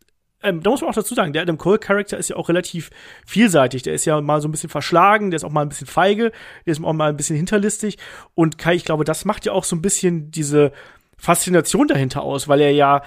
[0.42, 2.90] ähm, da muss man auch dazu sagen, der Adam Cole Charakter ist ja auch relativ
[3.26, 3.82] vielseitig.
[3.82, 6.30] Der ist ja mal so ein bisschen verschlagen, der ist auch mal ein bisschen feige,
[6.66, 7.98] der ist auch mal ein bisschen hinterlistig.
[8.34, 10.72] Und Kai, ich glaube, das macht ja auch so ein bisschen diese
[11.16, 13.02] Faszination dahinter aus, weil er ja,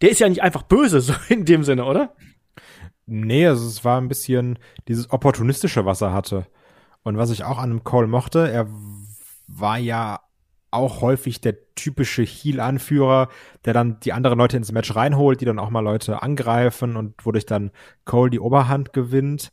[0.00, 2.14] der ist ja nicht einfach böse, so in dem Sinne, oder?
[3.06, 6.46] Nee, also es war ein bisschen dieses opportunistische, was er hatte.
[7.02, 8.68] Und was ich auch an einem Cole mochte, er
[9.46, 10.20] war ja
[10.70, 13.28] auch häufig der typische Heel-Anführer,
[13.64, 17.26] der dann die anderen Leute ins Match reinholt, die dann auch mal Leute angreifen und
[17.26, 17.70] wodurch dann
[18.04, 19.52] Cole die Oberhand gewinnt.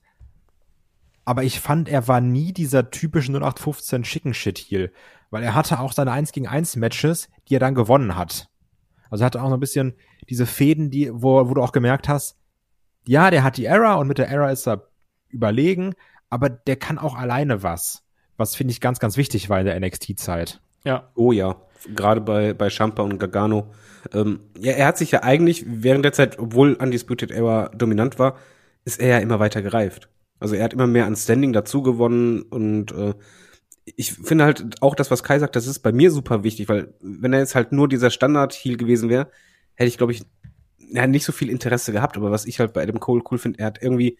[1.26, 4.91] Aber ich fand, er war nie dieser typische 0815 Chicken Shit Heel,
[5.30, 8.50] weil er hatte auch seine 1 gegen 1 Matches, die er dann gewonnen hat.
[9.10, 9.95] Also er hatte auch so ein bisschen
[10.30, 12.38] diese Fäden, die, wo, wo du auch gemerkt hast,
[13.08, 14.89] ja, der hat die Error und mit der Error ist er
[15.30, 15.95] überlegen,
[16.30, 18.04] aber der kann auch alleine was.
[18.38, 20.62] Was finde ich ganz, ganz wichtig war in der NXT-Zeit.
[20.84, 21.10] Ja.
[21.16, 21.62] Oh ja.
[21.96, 23.74] Gerade bei, bei Champa und Gargano.
[24.13, 28.38] Ähm, ja, er hat sich ja eigentlich während der Zeit, obwohl Undisputed Era dominant war,
[28.86, 30.10] ist er ja immer weiter gereift.
[30.40, 33.13] Also er hat immer mehr an Standing dazu gewonnen und äh,
[33.96, 36.94] ich finde halt auch das, was Kai sagt, das ist bei mir super wichtig, weil
[37.00, 39.32] wenn er jetzt halt nur dieser Standard-Heal gewesen wäre,
[39.76, 40.24] hätte ich, glaube ich,
[40.78, 42.18] ja, nicht so viel Interesse gehabt.
[42.18, 44.18] Aber was ich halt bei Adam Cole cool finde, er hat irgendwie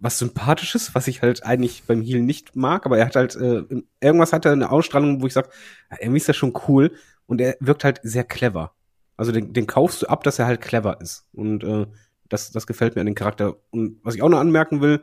[0.00, 3.64] was Sympathisches, was ich halt eigentlich beim Heal nicht mag, aber er hat halt, äh,
[4.00, 5.50] irgendwas hat er eine Ausstrahlung, wo ich sag,
[5.90, 6.92] ja, irgendwie ist das schon cool
[7.26, 8.72] und er wirkt halt sehr clever.
[9.16, 11.26] Also den, den kaufst du ab, dass er halt clever ist.
[11.32, 11.86] Und äh,
[12.30, 13.56] das, das gefällt mir an dem Charakter.
[13.70, 15.02] Und was ich auch noch anmerken will,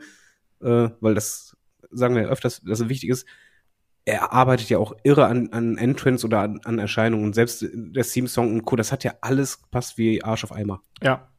[0.61, 1.55] äh, weil das
[1.91, 3.27] sagen wir ja öfters, dass es wichtig ist,
[4.05, 7.25] er arbeitet ja auch irre an, an Entrance oder an, an Erscheinungen.
[7.25, 10.81] Und selbst der Theme-Song und Co., das hat ja alles passt wie Arsch auf Eimer.
[11.01, 11.29] Ja,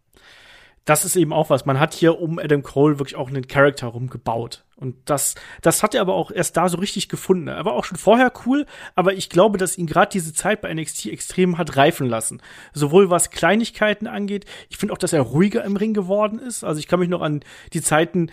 [0.88, 1.66] das ist eben auch was.
[1.66, 4.64] Man hat hier um Adam Cole wirklich auch einen Charakter rumgebaut.
[4.74, 7.48] Und das, das hat er aber auch erst da so richtig gefunden.
[7.48, 10.72] Er war auch schon vorher cool, aber ich glaube, dass ihn gerade diese Zeit bei
[10.72, 12.40] NXT extrem hat reifen lassen.
[12.72, 16.64] Sowohl was Kleinigkeiten angeht, ich finde auch, dass er ruhiger im Ring geworden ist.
[16.64, 17.40] Also ich kann mich noch an
[17.74, 18.30] die Zeiten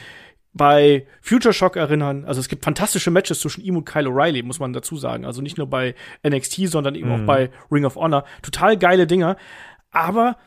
[0.54, 2.24] bei Future Shock erinnern.
[2.24, 5.26] Also es gibt fantastische Matches zwischen ihm und Kyle O'Reilly, muss man dazu sagen.
[5.26, 5.94] Also nicht nur bei
[6.26, 7.24] NXT, sondern eben mhm.
[7.24, 8.24] auch bei Ring of Honor.
[8.42, 9.36] Total geile Dinger.
[9.92, 10.38] Aber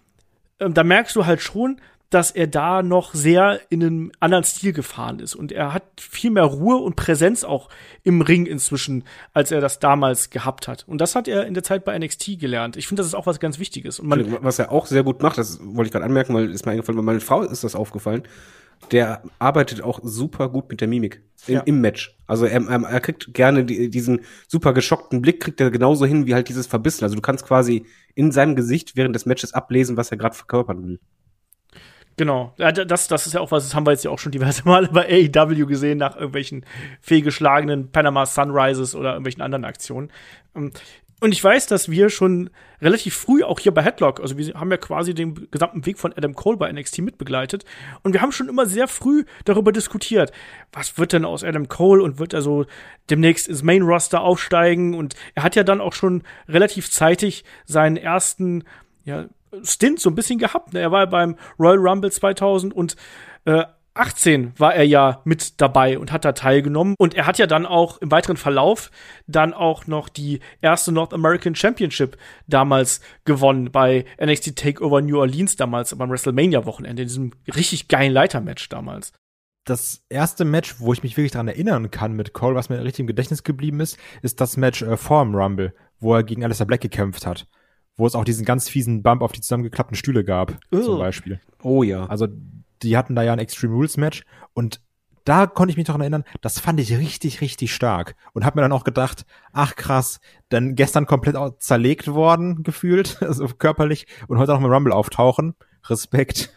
[0.60, 4.72] ähm, da merkst du halt schon, dass er da noch sehr in einem anderen Stil
[4.72, 5.34] gefahren ist.
[5.34, 7.68] Und er hat viel mehr Ruhe und Präsenz auch
[8.02, 10.84] im Ring inzwischen, als er das damals gehabt hat.
[10.88, 12.76] Und das hat er in der Zeit bei NXT gelernt.
[12.76, 14.00] Ich finde, das ist auch was ganz Wichtiges.
[14.00, 16.64] Und man was er auch sehr gut macht, das wollte ich gerade anmerken, weil ist
[16.64, 18.22] mir eingefallen, bei meiner Frau ist das aufgefallen.
[18.92, 21.60] Der arbeitet auch super gut mit der Mimik im, ja.
[21.60, 22.16] im Match.
[22.26, 26.34] Also er, er kriegt gerne die, diesen super geschockten Blick, kriegt er genauso hin wie
[26.34, 27.04] halt dieses Verbissen.
[27.04, 30.82] Also du kannst quasi in seinem Gesicht während des Matches ablesen, was er gerade verkörpern
[30.84, 31.00] will.
[32.18, 32.52] Genau.
[32.56, 34.62] Ja, das, das ist ja auch was, das haben wir jetzt ja auch schon diverse
[34.66, 36.66] Male bei AEW gesehen, nach irgendwelchen
[37.00, 40.10] fehlgeschlagenen Panama Sunrises oder irgendwelchen anderen Aktionen.
[40.54, 40.72] Ähm,
[41.20, 42.50] und ich weiß, dass wir schon
[42.80, 46.12] relativ früh auch hier bei Headlock, also wir haben ja quasi den gesamten Weg von
[46.12, 47.64] Adam Cole bei NXT mitbegleitet.
[48.02, 50.32] Und wir haben schon immer sehr früh darüber diskutiert,
[50.72, 52.66] was wird denn aus Adam Cole und wird er so
[53.10, 54.94] demnächst ins Main Roster aufsteigen?
[54.94, 58.62] Und er hat ja dann auch schon relativ zeitig seinen ersten,
[59.04, 59.26] ja,
[59.62, 60.72] Stint so ein bisschen gehabt.
[60.72, 60.80] Ne?
[60.80, 62.96] Er war beim Royal Rumble 2000 und
[63.44, 63.64] äh,
[63.98, 66.94] 2018 war er ja mit dabei und hat da teilgenommen.
[66.98, 68.90] Und er hat ja dann auch im weiteren Verlauf
[69.26, 75.56] dann auch noch die erste North American Championship damals gewonnen bei NXT Takeover New Orleans
[75.56, 79.12] damals beim WrestleMania-Wochenende, in diesem richtig geilen Leitermatch damals
[79.64, 83.00] das erste Match, wo ich mich wirklich daran erinnern kann mit Cole, was mir richtig
[83.00, 86.66] im Gedächtnis geblieben ist, ist das Match äh, vor dem Rumble, wo er gegen Alistair
[86.66, 87.46] Black gekämpft hat.
[87.98, 90.80] Wo es auch diesen ganz fiesen Bump auf die zusammengeklappten Stühle gab, oh.
[90.80, 91.40] zum Beispiel.
[91.62, 92.06] Oh ja.
[92.06, 92.28] Also
[92.82, 94.80] die hatten da ja ein Extreme Rules Match und
[95.28, 98.16] da konnte ich mich daran erinnern, das fand ich richtig, richtig stark.
[98.32, 103.46] Und habe mir dann auch gedacht, ach krass, dann gestern komplett zerlegt worden, gefühlt, also
[103.46, 105.54] körperlich, und heute auch im Rumble auftauchen.
[105.84, 106.50] Respekt.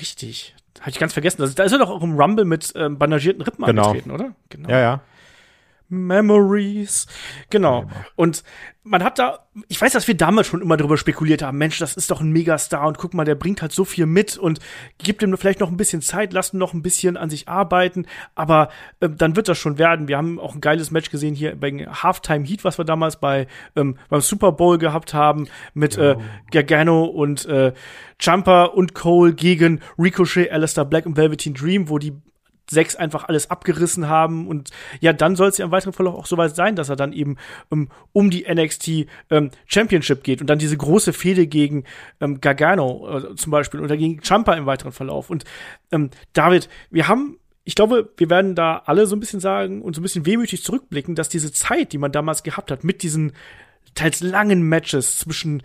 [0.00, 0.56] Richtig.
[0.80, 1.38] Hatte ich ganz vergessen.
[1.54, 3.88] da ist er doch auch im Rumble mit ähm, bandagierten Rippen genau.
[3.88, 4.34] angetreten, oder?
[4.48, 4.68] Genau.
[4.70, 5.00] Ja, ja.
[5.90, 7.06] Memories.
[7.50, 7.86] Genau.
[8.16, 8.42] Und
[8.82, 11.96] man hat da, ich weiß, dass wir damals schon immer darüber spekuliert haben, Mensch, das
[11.96, 14.58] ist doch ein Megastar und guck mal, der bringt halt so viel mit und
[14.96, 18.06] gibt ihm vielleicht noch ein bisschen Zeit, lasst ihn noch ein bisschen an sich arbeiten,
[18.34, 20.08] aber äh, dann wird das schon werden.
[20.08, 23.46] Wir haben auch ein geiles Match gesehen hier bei Halftime Heat, was wir damals bei
[23.76, 26.16] ähm, beim Super Bowl gehabt haben mit äh,
[26.50, 27.74] Gargano und äh,
[28.18, 32.14] Jumper und Cole gegen Ricochet, Alistair Black und Velveteen Dream, wo die
[32.70, 34.46] sechs einfach alles abgerissen haben.
[34.46, 37.12] Und ja, dann soll es ja im weiteren Verlauf auch soweit sein, dass er dann
[37.12, 37.36] eben
[37.72, 41.84] ähm, um die NXT ähm, Championship geht und dann diese große Fehde gegen
[42.20, 45.30] ähm, Gargano äh, zum Beispiel oder gegen Champa im weiteren Verlauf.
[45.30, 45.44] Und
[45.90, 49.94] ähm, David, wir haben ich glaube, wir werden da alle so ein bisschen sagen und
[49.94, 53.32] so ein bisschen wehmütig zurückblicken, dass diese Zeit, die man damals gehabt hat, mit diesen
[53.94, 55.62] teils langen Matches zwischen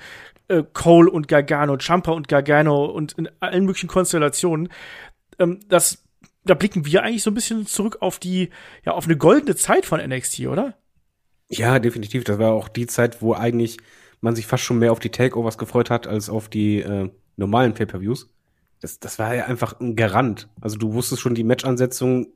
[0.48, 4.70] äh, Cole und Gargano, Champa und Gargano und in allen möglichen Konstellationen,
[5.40, 6.05] ähm, dass
[6.46, 8.50] da blicken wir eigentlich so ein bisschen zurück auf die,
[8.86, 10.78] ja, auf eine goldene Zeit von NXT, oder?
[11.50, 12.24] Ja, definitiv.
[12.24, 13.78] Das war auch die Zeit, wo eigentlich
[14.22, 17.74] man sich fast schon mehr auf die Takeovers gefreut hat, als auf die äh, normalen
[17.74, 18.30] Pay-Per-Views.
[18.80, 20.50] Das, das war ja einfach ein Garant.
[20.62, 22.28] Also du wusstest schon die Match-Ansetzung,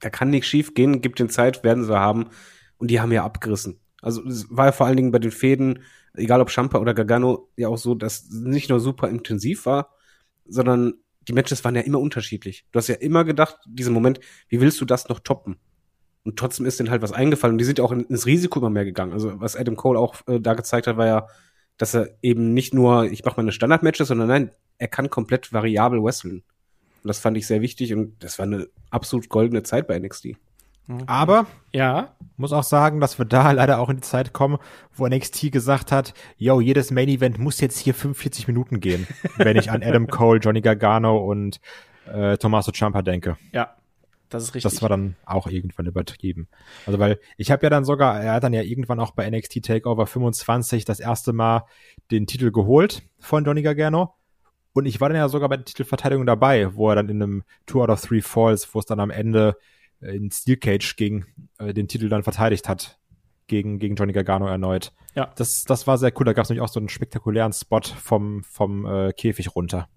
[0.00, 2.30] da kann nichts schief gehen, gibt den Zeit, werden sie haben.
[2.78, 3.80] Und die haben ja abgerissen.
[4.02, 5.82] Also es war ja vor allen Dingen bei den Fäden,
[6.14, 9.94] egal ob Champa oder Gargano, ja auch so, dass nicht nur super intensiv war,
[10.46, 10.94] sondern
[11.28, 12.64] die Matches waren ja immer unterschiedlich.
[12.72, 15.56] Du hast ja immer gedacht, diesen Moment, wie willst du das noch toppen?
[16.24, 17.54] Und trotzdem ist denen halt was eingefallen.
[17.54, 19.12] Und die sind ja auch ins Risiko immer mehr gegangen.
[19.12, 21.26] Also was Adam Cole auch äh, da gezeigt hat, war ja,
[21.76, 26.02] dass er eben nicht nur, ich mache meine Standard-Matches, sondern nein, er kann komplett variabel
[26.02, 26.42] wresteln.
[27.02, 30.36] Und das fand ich sehr wichtig und das war eine absolut goldene Zeit bei NXT.
[30.86, 31.04] Mhm.
[31.06, 34.58] Aber ja, muss auch sagen, dass wir da leider auch in die Zeit kommen,
[34.92, 39.56] wo NXT gesagt hat, yo, jedes Main Event muss jetzt hier 45 Minuten gehen, wenn
[39.56, 41.60] ich an Adam Cole, Johnny Gargano und
[42.12, 43.36] äh, Tommaso Ciampa denke.
[43.52, 43.76] Ja,
[44.28, 44.72] das ist richtig.
[44.72, 46.48] Das war dann auch irgendwann übertrieben.
[46.86, 49.64] Also weil ich habe ja dann sogar, er hat dann ja irgendwann auch bei NXT
[49.64, 51.64] Takeover 25 das erste Mal
[52.10, 54.14] den Titel geholt von Johnny Gargano.
[54.72, 57.44] Und ich war dann ja sogar bei der Titelverteidigung dabei, wo er dann in einem
[57.64, 59.56] Two out of Three Falls, wo es dann am Ende
[60.12, 61.26] in Steel Cage gegen
[61.58, 62.98] äh, den Titel dann verteidigt hat
[63.46, 64.92] gegen, gegen Johnny Gargano erneut.
[65.14, 65.30] Ja.
[65.36, 66.24] Das, das war sehr cool.
[66.24, 69.88] Da gab es nämlich auch so einen spektakulären Spot vom, vom äh, Käfig runter.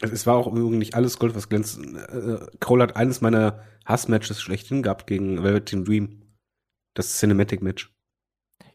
[0.00, 1.78] Es war auch irgendwie nicht alles Gold, was glänzt.
[1.78, 6.22] Äh, Cole hat eines meiner Hassmatches schlechthin gehabt gegen Velvet Dream.
[6.94, 7.94] Das Cinematic Match.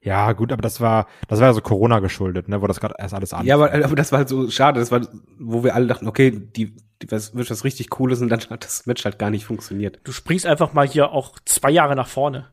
[0.01, 2.95] Ja, gut, aber das war, das war ja so Corona geschuldet, ne, wo das gerade
[2.97, 3.45] erst alles an.
[3.45, 4.79] Ja, aber, aber das war halt so schade.
[4.79, 5.01] Das war,
[5.37, 6.75] wo wir alle dachten, okay, die
[7.09, 9.99] was, wird was richtig Cooles und dann hat das Match halt gar nicht funktioniert.
[10.03, 12.47] Du springst einfach mal hier auch zwei Jahre nach vorne.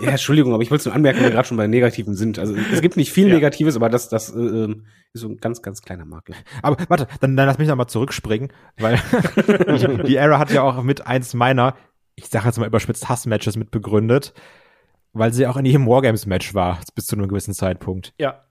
[0.00, 2.38] ja, Entschuldigung, aber ich wollte es nur anmerken, weil wir gerade schon bei Negativen sind.
[2.38, 3.34] Also es gibt nicht viel ja.
[3.34, 6.34] Negatives, aber das, das äh, ähm, ist so ein ganz, ganz kleiner Makel.
[6.62, 9.00] Aber warte, dann, dann lass mich noch mal zurückspringen, weil
[10.06, 11.74] die Era hat ja auch mit eins meiner,
[12.14, 14.34] ich sage jetzt mal überspitzt Hassmatches mit begründet
[15.12, 18.14] weil sie auch in jedem Wargames-Match war, bis zu einem gewissen Zeitpunkt.
[18.18, 18.44] Ja.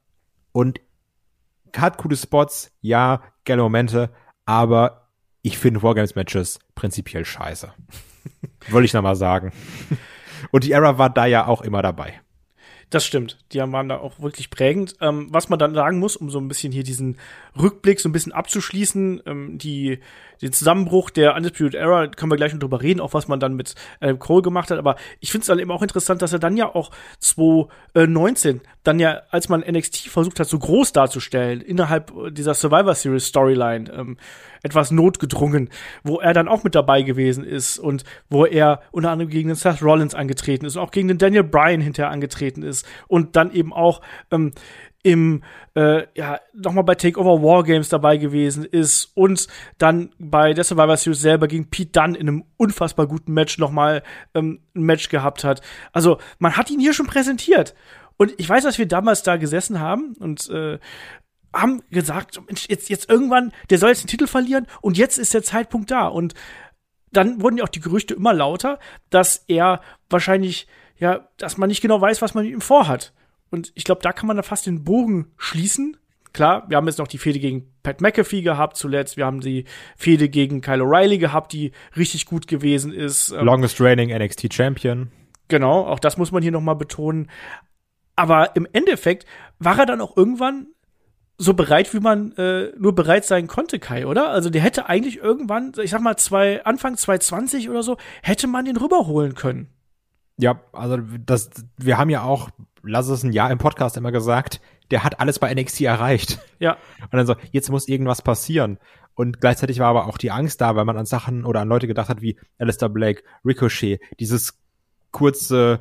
[0.52, 0.82] Und
[1.76, 4.12] hat coole Spots, ja, geile Momente,
[4.48, 5.10] aber
[5.44, 7.72] ich finde Wargames-Matches prinzipiell scheiße.
[8.70, 9.52] Wollte ich nochmal sagen.
[10.52, 12.22] Und die Era war da ja auch immer dabei.
[12.90, 13.38] Das stimmt.
[13.52, 14.96] Die waren da auch wirklich prägend.
[15.02, 17.18] Ähm, was man dann sagen muss, um so ein bisschen hier diesen
[17.60, 20.00] Rückblick so ein bisschen abzuschließen, ähm, die,
[20.42, 23.56] den Zusammenbruch der Undisputed Era, können wir gleich noch drüber reden, auch was man dann
[23.56, 24.80] mit Adam Cole gemacht hat.
[24.80, 29.00] Aber ich finde es dann eben auch interessant, dass er dann ja auch 2019, dann
[29.00, 34.18] ja, als man NXT versucht hat, so groß darzustellen, innerhalb dieser Survivor Series Storyline, ähm,
[34.64, 35.70] etwas notgedrungen,
[36.04, 39.56] wo er dann auch mit dabei gewesen ist und wo er unter anderem gegen den
[39.56, 43.52] Seth Rollins angetreten ist und auch gegen den Daniel Bryan hinterher angetreten ist und dann
[43.52, 44.54] eben auch ähm,
[45.04, 45.44] im
[45.76, 51.22] äh, ja nochmal bei Takeover Wargames dabei gewesen ist und dann bei der Survivor Series
[51.22, 55.62] selber gegen Pete Dunne in einem unfassbar guten Match nochmal ähm, ein Match gehabt hat.
[55.94, 57.76] Also man hat ihn hier schon präsentiert.
[58.18, 60.80] Und ich weiß, dass wir damals da gesessen haben und äh,
[61.54, 65.44] haben gesagt, jetzt, jetzt irgendwann, der soll jetzt den Titel verlieren und jetzt ist der
[65.44, 66.08] Zeitpunkt da.
[66.08, 66.34] Und
[67.12, 68.80] dann wurden ja auch die Gerüchte immer lauter,
[69.10, 73.14] dass er wahrscheinlich, ja, dass man nicht genau weiß, was man mit ihm vorhat.
[73.50, 75.98] Und ich glaube, da kann man da fast den Bogen schließen.
[76.34, 79.18] Klar, wir haben jetzt noch die Fehde gegen Pat McAfee gehabt zuletzt.
[79.18, 83.32] Wir haben die Fehde gegen Kyle O'Reilly gehabt, die richtig gut gewesen ist.
[83.32, 85.12] Ähm, Longest reigning NXT Champion.
[85.48, 87.30] Genau, auch das muss man hier noch mal betonen.
[88.16, 89.26] Aber im Endeffekt
[89.60, 90.68] war er dann auch irgendwann
[91.38, 94.30] so bereit, wie man äh, nur bereit sein konnte, Kai, oder?
[94.30, 98.66] Also der hätte eigentlich irgendwann, ich sag mal, zwei, Anfang 2020 oder so, hätte man
[98.66, 99.70] den rüberholen können.
[100.38, 102.50] Ja, also das, wir haben ja auch,
[102.84, 106.40] lass es ein Jahr im Podcast immer gesagt, der hat alles bei NXT erreicht.
[106.60, 106.78] Ja.
[107.02, 108.80] Und dann so, jetzt muss irgendwas passieren.
[109.14, 111.88] Und gleichzeitig war aber auch die Angst da, weil man an Sachen oder an Leute
[111.88, 114.60] gedacht hat wie Alistair Blake, Ricochet, dieses
[115.12, 115.80] kurze,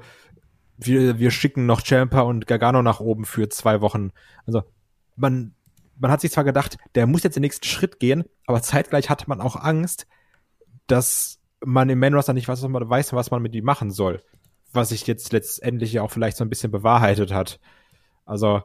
[0.79, 4.11] wir, wir schicken noch Champa und Gargano nach oben für zwei Wochen.
[4.47, 4.63] Also
[5.17, 5.55] man,
[5.99, 9.29] man hat sich zwar gedacht, der muss jetzt den nächsten Schritt gehen, aber zeitgleich hatte
[9.29, 10.07] man auch Angst,
[10.87, 14.23] dass man im Man-Roster nicht weiß, was man weiß, was man mit ihm machen soll.
[14.77, 17.59] Was sich jetzt letztendlich ja auch vielleicht so ein bisschen bewahrheitet hat.
[18.25, 18.63] Also,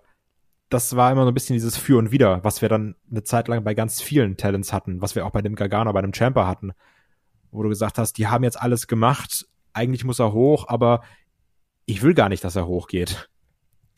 [0.70, 3.48] das war immer so ein bisschen dieses Für und Wider, was wir dann eine Zeit
[3.48, 6.48] lang bei ganz vielen Talents hatten, was wir auch bei dem Gargano, bei dem Champer
[6.48, 6.72] hatten.
[7.52, 11.02] Wo du gesagt hast, die haben jetzt alles gemacht, eigentlich muss er hoch, aber
[11.86, 13.30] ich will gar nicht, dass er hochgeht.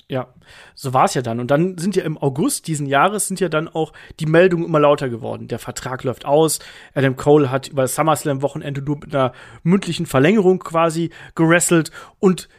[0.10, 0.34] Ja,
[0.76, 1.40] so war es ja dann.
[1.40, 4.80] Und dann sind ja im August diesen Jahres sind ja dann auch die Meldungen immer
[4.80, 5.48] lauter geworden.
[5.48, 6.60] Der Vertrag läuft aus.
[6.94, 9.32] Adam Cole hat über das SummerSlam-Wochenende nur mit einer
[9.64, 11.92] mündlichen Verlängerung quasi gerasselt.
[12.20, 12.50] Und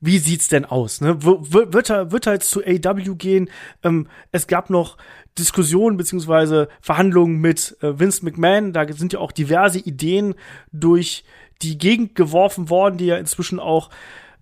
[0.00, 1.00] wie sieht's denn aus?
[1.00, 1.22] Ne?
[1.22, 3.50] Wird er, wird er jetzt zu AW gehen?
[3.82, 4.96] Ähm, es gab noch
[5.38, 8.72] Diskussionen beziehungsweise Verhandlungen mit äh, Vince McMahon.
[8.72, 10.34] Da sind ja auch diverse Ideen
[10.72, 11.24] durch
[11.62, 13.90] die Gegend geworfen worden, die ja inzwischen auch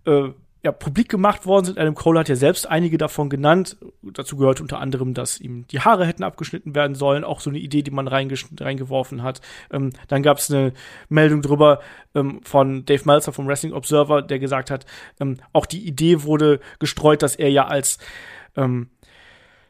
[0.06, 0.30] äh,
[0.62, 1.78] ja, publik gemacht worden sind.
[1.78, 3.78] Adam Cole hat ja selbst einige davon genannt.
[4.02, 7.24] Dazu gehört unter anderem, dass ihm die Haare hätten abgeschnitten werden sollen.
[7.24, 9.40] Auch so eine Idee, die man reingeworfen hat.
[9.72, 10.72] Ähm, dann gab es eine
[11.08, 11.80] Meldung drüber
[12.14, 14.84] ähm, von Dave Meltzer vom Wrestling Observer, der gesagt hat,
[15.18, 17.98] ähm, auch die Idee wurde gestreut, dass er ja als
[18.54, 18.90] ähm,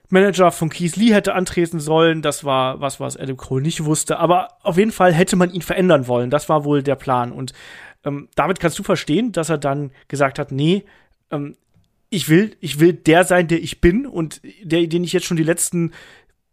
[0.09, 2.21] Manager von Keith Lee hätte antreten sollen.
[2.21, 4.19] Das war was, was Adam Cole nicht wusste.
[4.19, 6.31] Aber auf jeden Fall hätte man ihn verändern wollen.
[6.31, 7.31] Das war wohl der Plan.
[7.31, 7.53] Und
[8.05, 10.85] ähm, damit kannst du verstehen, dass er dann gesagt hat, nee,
[11.31, 11.57] ähm,
[12.11, 15.37] ich will, ich will der sein, der ich bin und der, den ich jetzt schon
[15.37, 15.93] die letzten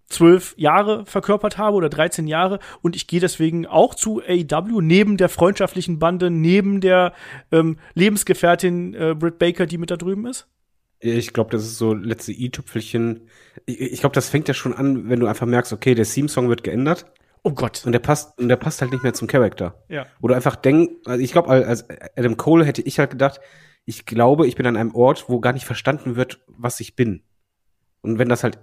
[0.09, 5.17] zwölf Jahre verkörpert habe oder 13 Jahre und ich gehe deswegen auch zu AEW neben
[5.17, 7.13] der freundschaftlichen Bande, neben der
[7.51, 10.47] ähm, Lebensgefährtin äh, Britt Baker, die mit da drüben ist?
[10.99, 13.27] Ich glaube, das ist so letzte i-Tüpfelchen.
[13.65, 16.49] Ich, ich glaube, das fängt ja schon an, wenn du einfach merkst, okay, der Theme-Song
[16.49, 17.05] wird geändert.
[17.47, 17.85] Oh Gott.
[17.85, 19.81] Und der passt, und der passt halt nicht mehr zum Charakter.
[19.87, 20.05] Ja.
[20.19, 21.85] Oder einfach denk, also ich glaube, als
[22.17, 23.39] Adam Cole hätte ich halt gedacht,
[23.85, 27.23] ich glaube, ich bin an einem Ort, wo gar nicht verstanden wird, was ich bin.
[28.01, 28.59] Und wenn das halt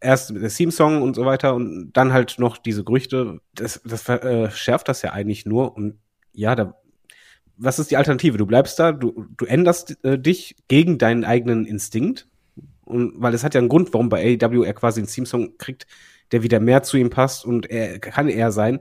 [0.00, 4.52] erst der Theme-Song und so weiter und dann halt noch diese Gerüchte, das, das äh,
[4.52, 5.76] schärft das ja eigentlich nur.
[5.76, 5.98] Und
[6.32, 6.74] ja, da,
[7.56, 8.38] was ist die Alternative?
[8.38, 12.28] Du bleibst da, du, du änderst äh, dich gegen deinen eigenen Instinkt.
[12.84, 15.88] Und weil es hat ja einen Grund, warum bei AEW er quasi einen Theme-Song kriegt,
[16.32, 18.80] der wieder mehr zu ihm passt und er kann er sein.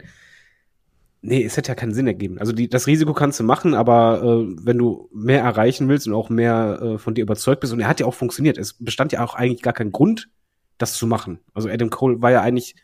[1.21, 2.38] Nee, es hätte ja keinen Sinn ergeben.
[2.38, 6.13] Also die, das Risiko kannst du machen, aber äh, wenn du mehr erreichen willst und
[6.13, 9.12] auch mehr äh, von dir überzeugt bist, und er hat ja auch funktioniert, es bestand
[9.12, 10.29] ja auch eigentlich gar kein Grund,
[10.77, 11.39] das zu machen.
[11.53, 12.75] Also Adam Cole war ja eigentlich,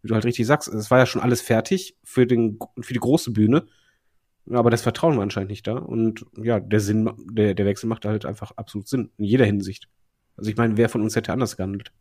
[0.00, 3.00] wie du halt richtig sagst, es war ja schon alles fertig für, den, für die
[3.00, 3.66] große Bühne.
[4.50, 5.76] Aber das Vertrauen war anscheinend nicht da.
[5.76, 9.10] Und ja, der Sinn, der, der Wechsel macht halt einfach absolut Sinn.
[9.16, 9.88] In jeder Hinsicht.
[10.36, 11.92] Also ich meine, wer von uns hätte anders gehandelt?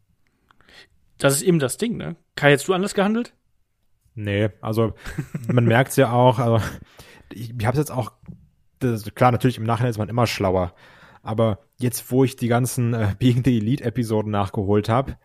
[1.21, 2.15] Das ist eben das Ding, ne?
[2.35, 3.35] Kai, hättest du anders gehandelt?
[4.15, 4.93] Nee, also
[5.47, 6.59] man merkt es ja auch, also
[7.31, 8.11] ich, ich habe jetzt auch,
[8.79, 10.73] das, klar, natürlich im Nachhinein ist man immer schlauer,
[11.21, 15.15] aber jetzt, wo ich die ganzen äh, Being the Elite-Episoden nachgeholt habe,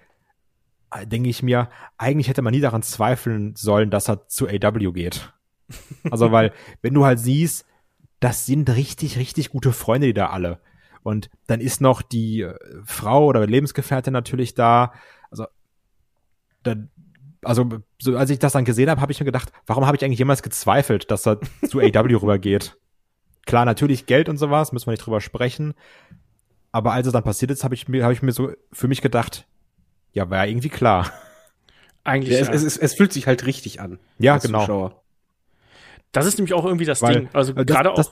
[0.93, 4.93] äh, denke ich mir, eigentlich hätte man nie daran zweifeln sollen, dass er zu AW
[4.93, 5.33] geht.
[6.11, 7.67] Also, weil, wenn du halt siehst,
[8.21, 10.61] das sind richtig, richtig gute Freunde, die da alle.
[11.03, 12.55] Und dann ist noch die äh,
[12.85, 14.93] Frau oder Lebensgefährtin natürlich da.
[15.31, 15.47] Also
[17.43, 17.69] also
[18.01, 20.19] so, als ich das dann gesehen habe, habe ich mir gedacht, warum habe ich eigentlich
[20.19, 22.77] jemals gezweifelt, dass er zu AW rübergeht?
[23.47, 25.75] Klar, natürlich Geld und sowas, müssen wir nicht drüber sprechen.
[26.73, 29.01] Aber als es dann passiert ist, habe ich mir, habe ich mir so für mich
[29.01, 29.47] gedacht,
[30.13, 31.13] ja, war ja irgendwie klar.
[32.05, 32.39] Eigentlich.
[32.39, 32.53] Ja, ja.
[32.53, 33.99] Es, es, es, fühlt sich halt richtig an.
[34.19, 34.61] Ja, genau.
[34.61, 35.03] Zuschauer.
[36.13, 37.29] Das ist nämlich auch irgendwie das Weil, Ding.
[37.33, 38.03] Also gerade auch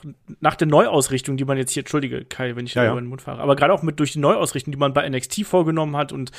[0.40, 2.92] nach der Neuausrichtung, die man jetzt hier, entschuldige Kai, wenn ich ja, ja.
[2.92, 5.46] über den Mund fahre, aber gerade auch mit durch die Neuausrichtung, die man bei NXT
[5.46, 6.30] vorgenommen hat und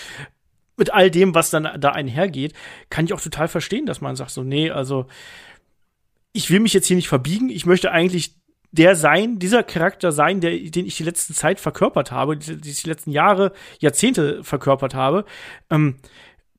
[0.78, 2.54] mit all dem, was dann da einhergeht,
[2.90, 5.06] kann ich auch total verstehen, dass man sagt so, nee, also
[6.34, 8.36] ich will mich jetzt hier nicht verbiegen, ich möchte eigentlich
[8.72, 12.72] der sein, dieser Charakter sein, der, den ich die letzte Zeit verkörpert habe, die, die
[12.72, 15.24] ich die letzten Jahre, Jahrzehnte verkörpert habe.
[15.70, 15.96] Ähm,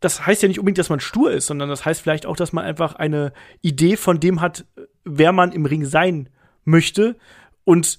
[0.00, 2.54] das heißt ja nicht unbedingt, dass man stur ist, sondern das heißt vielleicht auch, dass
[2.54, 4.64] man einfach eine Idee von dem hat,
[5.04, 6.30] wer man im Ring sein
[6.64, 7.16] möchte
[7.64, 7.98] und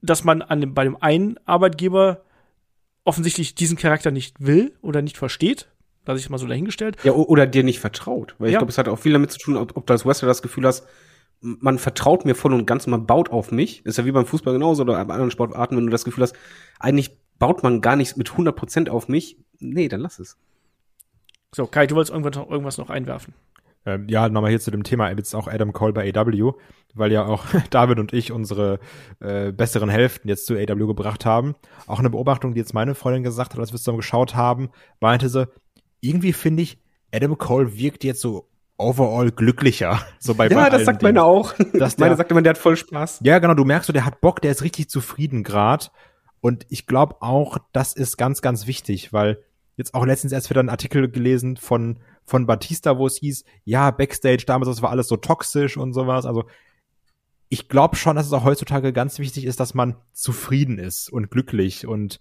[0.00, 2.22] dass man an dem, bei dem einen Arbeitgeber
[3.04, 5.68] offensichtlich diesen Charakter nicht will oder nicht versteht.
[6.04, 6.96] Lass ich es mal so dahingestellt.
[7.04, 8.34] Ja, oder dir nicht vertraut.
[8.38, 8.58] Weil ich Ja.
[8.58, 10.66] glaube, es hat auch viel damit zu tun, ob, ob du als Wrestler das Gefühl
[10.66, 10.86] hast,
[11.40, 13.84] man vertraut mir voll und ganz, man baut auf mich.
[13.84, 16.36] Ist ja wie beim Fußball genauso oder bei anderen Sportarten, wenn du das Gefühl hast,
[16.78, 19.36] eigentlich baut man gar nicht mit 100% auf mich.
[19.58, 20.36] Nee, dann lass es.
[21.54, 23.34] So, Kai, du wolltest noch, irgendwas noch einwerfen.
[23.84, 26.52] Ähm, ja, nochmal hier zu dem Thema, jetzt auch Adam Cole bei AW,
[26.94, 28.78] weil ja auch David und ich unsere
[29.20, 31.54] äh, besseren Hälften jetzt zu AW gebracht haben.
[31.86, 35.28] Auch eine Beobachtung, die jetzt meine Freundin gesagt hat, als wir zusammen geschaut haben, meinte
[35.28, 35.48] sie,
[36.00, 36.78] irgendwie finde ich,
[37.12, 40.00] Adam Cole wirkt jetzt so overall glücklicher.
[40.18, 41.14] So bei, bei Ja, das allen sagt Dingen.
[41.14, 41.52] meine auch.
[41.74, 43.20] Dass meine der- sagt immer, der hat voll Spaß.
[43.24, 45.90] Ja, genau, du merkst so, der hat Bock, der ist richtig zufrieden grad.
[46.40, 49.42] Und ich glaube auch, das ist ganz, ganz wichtig, weil
[49.76, 53.90] jetzt auch letztens erst wieder einen Artikel gelesen von, von Batista, wo es hieß, ja,
[53.90, 56.26] Backstage, damals, das war alles so toxisch und sowas.
[56.26, 56.44] Also
[57.48, 61.30] ich glaube schon, dass es auch heutzutage ganz wichtig ist, dass man zufrieden ist und
[61.30, 62.20] glücklich und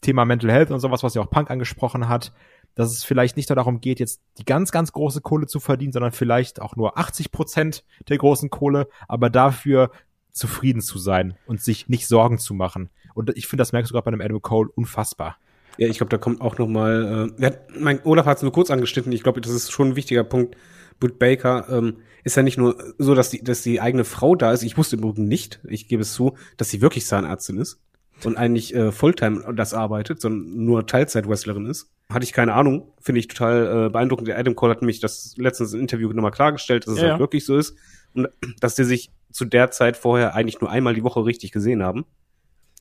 [0.00, 2.32] Thema Mental Health und sowas, was ja auch Punk angesprochen hat,
[2.74, 5.92] dass es vielleicht nicht nur darum geht, jetzt die ganz, ganz große Kohle zu verdienen,
[5.92, 9.90] sondern vielleicht auch nur 80 Prozent der großen Kohle, aber dafür
[10.32, 12.90] zufrieden zu sein und sich nicht Sorgen zu machen.
[13.14, 15.38] Und ich finde, das merkst du gerade bei einem Adam Cole unfassbar.
[15.78, 17.30] Ja, ich glaube, da kommt auch noch mal.
[17.40, 19.12] Äh, mein Olaf hat es nur kurz angeschnitten.
[19.12, 20.56] Ich glaube, das ist schon ein wichtiger Punkt.
[21.00, 24.52] Britt Baker ähm, ist ja nicht nur so, dass die, dass die eigene Frau da
[24.52, 24.62] ist.
[24.62, 27.80] Ich wusste im Übrigen nicht, ich gebe es zu, dass sie wirklich Zahnärztin ist
[28.24, 31.92] und eigentlich äh, Fulltime das arbeitet, sondern nur Teilzeit-Wrestlerin ist.
[32.10, 32.92] Hatte ich keine Ahnung.
[33.00, 34.28] Finde ich total äh, beeindruckend.
[34.28, 37.14] Der Adam Cole hat nämlich das letztens im Interview nochmal klargestellt, dass es Ja, halt
[37.14, 37.18] ja.
[37.20, 37.76] wirklich so ist.
[38.14, 38.28] Und
[38.60, 42.06] dass die sich zu der Zeit vorher eigentlich nur einmal die Woche richtig gesehen haben.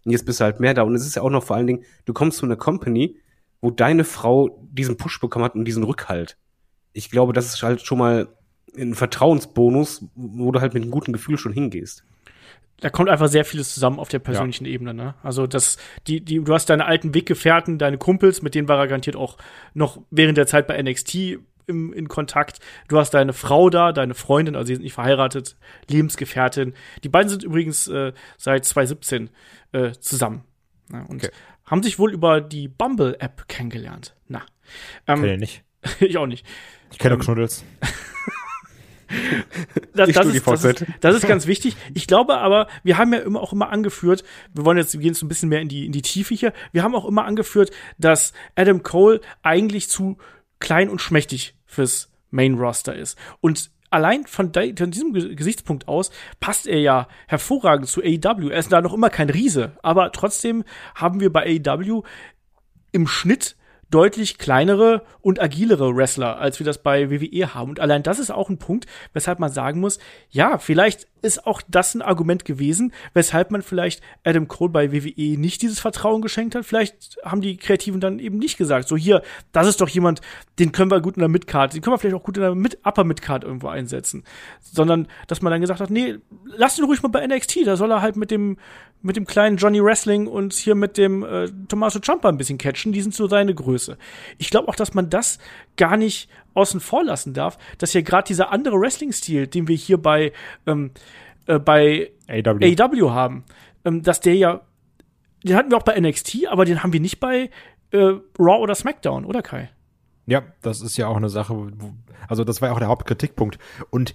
[0.07, 0.83] Und jetzt bist du halt mehr da.
[0.83, 3.17] Und es ist ja auch noch vor allen Dingen, du kommst zu einer Company,
[3.59, 6.37] wo deine Frau diesen Push bekommen hat und diesen Rückhalt.
[6.93, 8.29] Ich glaube, das ist halt schon mal
[8.77, 12.05] ein Vertrauensbonus, wo du halt mit einem guten Gefühl schon hingehst.
[12.79, 15.15] da kommt einfach sehr vieles zusammen auf der persönlichen Ebene, ne?
[15.23, 15.75] Also das,
[16.07, 19.37] die, die, du hast deine alten Weggefährten, deine Kumpels, mit denen war er garantiert auch
[19.73, 22.59] noch während der Zeit bei NXT im, in Kontakt.
[22.87, 25.57] Du hast deine Frau da, deine Freundin, also sie sind nicht verheiratet,
[25.89, 26.73] Lebensgefährtin.
[27.03, 29.29] Die beiden sind übrigens äh, seit 2017
[29.73, 30.43] äh, zusammen.
[30.91, 31.29] Ja, und Okay.
[31.65, 34.15] haben sich wohl über die Bumble-App kennengelernt.
[34.27, 34.41] Na.
[35.05, 35.63] Ähm, Kenn ich nicht.
[35.99, 36.45] ich auch nicht.
[36.91, 37.63] Ich kenne Knuddels.
[39.93, 41.75] das, das, ist, das, ist, das ist ganz wichtig.
[41.93, 45.13] Ich glaube aber, wir haben ja immer auch immer angeführt, wir wollen jetzt, wir gehen
[45.13, 46.53] jetzt ein bisschen mehr in die, in die Tiefe hier.
[46.71, 50.17] Wir haben auch immer angeführt, dass Adam Cole eigentlich zu
[50.59, 53.17] klein und schmächtig fürs Main Roster ist.
[53.41, 58.49] Und allein von, de, von diesem Ge- Gesichtspunkt aus passt er ja hervorragend zu AEW.
[58.49, 60.63] Er ist da noch immer kein Riese, aber trotzdem
[60.95, 62.03] haben wir bei AEW
[62.91, 63.55] im Schnitt
[63.89, 67.69] deutlich kleinere und agilere Wrestler, als wir das bei WWE haben.
[67.69, 71.61] Und allein das ist auch ein Punkt, weshalb man sagen muss, ja, vielleicht ist auch
[71.67, 76.55] das ein Argument gewesen, weshalb man vielleicht Adam Cole bei WWE nicht dieses Vertrauen geschenkt
[76.55, 76.65] hat.
[76.65, 80.21] Vielleicht haben die Kreativen dann eben nicht gesagt, so hier, das ist doch jemand,
[80.59, 82.55] den können wir gut in der Midcard, den können wir vielleicht auch gut in der
[82.55, 84.23] Mid Upper Midcard irgendwo einsetzen.
[84.61, 87.91] Sondern, dass man dann gesagt hat, nee, lass ihn ruhig mal bei NXT, da soll
[87.91, 88.57] er halt mit dem,
[89.01, 92.93] mit dem kleinen Johnny Wrestling und hier mit dem äh, Tommaso Ciampa ein bisschen catchen,
[92.93, 93.97] die sind so seine Größe.
[94.37, 95.37] Ich glaube auch, dass man das
[95.77, 99.97] gar nicht außen vor lassen darf, dass hier gerade dieser andere Wrestling-Stil, den wir hier
[99.97, 100.33] bei,
[100.65, 100.91] ähm,
[101.45, 102.75] äh, bei AW.
[102.75, 103.45] AEW haben,
[103.85, 104.61] ähm, dass der ja,
[105.43, 107.49] den hatten wir auch bei NXT, aber den haben wir nicht bei
[107.91, 107.97] äh,
[108.39, 109.69] Raw oder SmackDown, oder Kai?
[110.25, 111.93] Ja, das ist ja auch eine Sache, wo,
[112.27, 113.59] also das war ja auch der Hauptkritikpunkt.
[113.89, 114.13] Und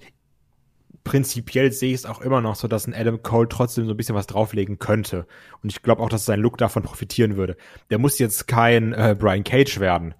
[1.03, 3.97] prinzipiell sehe ich es auch immer noch so, dass ein Adam Cole trotzdem so ein
[3.97, 5.25] bisschen was drauflegen könnte.
[5.63, 7.57] Und ich glaube auch, dass sein Look davon profitieren würde.
[7.89, 10.13] Der muss jetzt kein äh, Brian Cage werden.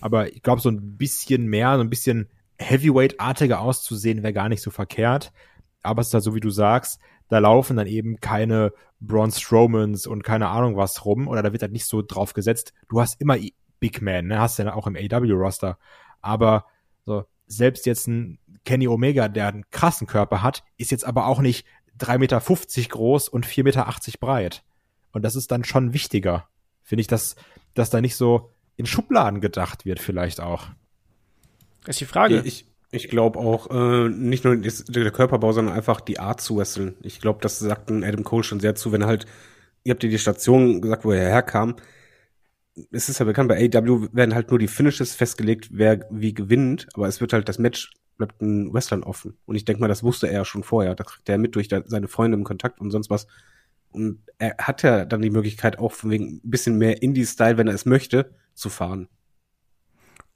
[0.00, 4.62] Aber ich glaube, so ein bisschen mehr, so ein bisschen Heavyweight-artiger auszusehen, wäre gar nicht
[4.62, 5.32] so verkehrt.
[5.82, 10.06] Aber es ist halt so, wie du sagst, da laufen dann eben keine Braun Strowmans
[10.06, 11.28] und keine Ahnung was rum.
[11.28, 12.74] Oder da wird halt nicht so drauf gesetzt.
[12.88, 13.36] Du hast immer
[13.78, 14.38] Big Man, ne?
[14.38, 15.78] Hast du ja auch im AW-Roster.
[16.20, 16.66] Aber
[17.06, 21.40] so, selbst jetzt ein Kenny Omega, der einen krassen Körper hat, ist jetzt aber auch
[21.40, 21.66] nicht
[21.98, 22.40] 3,50 Meter
[22.88, 24.62] groß und 4,80 Meter breit.
[25.12, 26.48] Und das ist dann schon wichtiger,
[26.82, 27.36] finde ich, dass,
[27.74, 30.68] dass da nicht so in Schubladen gedacht wird, vielleicht auch.
[31.84, 32.42] Das ist die Frage.
[32.44, 36.56] Ich, ich glaube auch, äh, nicht nur das, der Körperbau, sondern einfach die Art zu
[36.56, 36.96] wresteln.
[37.02, 39.26] Ich glaube, das sagt ein Adam Cole schon sehr zu, wenn er halt,
[39.84, 41.76] ihr habt ja die Station gesagt, wo er herkam.
[42.90, 46.86] Es ist ja bekannt, bei AEW werden halt nur die Finishes festgelegt, wer wie gewinnt,
[46.94, 49.36] aber es wird halt das Match bleibt ein Wrestlern offen.
[49.46, 50.94] Und ich denke mal, das wusste er ja schon vorher.
[50.94, 53.26] Da kriegt er mit durch seine Freunde im Kontakt und sonst was.
[53.92, 57.66] Und er hat ja dann die Möglichkeit, auch von wegen ein bisschen mehr Indie-Style, wenn
[57.66, 59.08] er es möchte, zu fahren.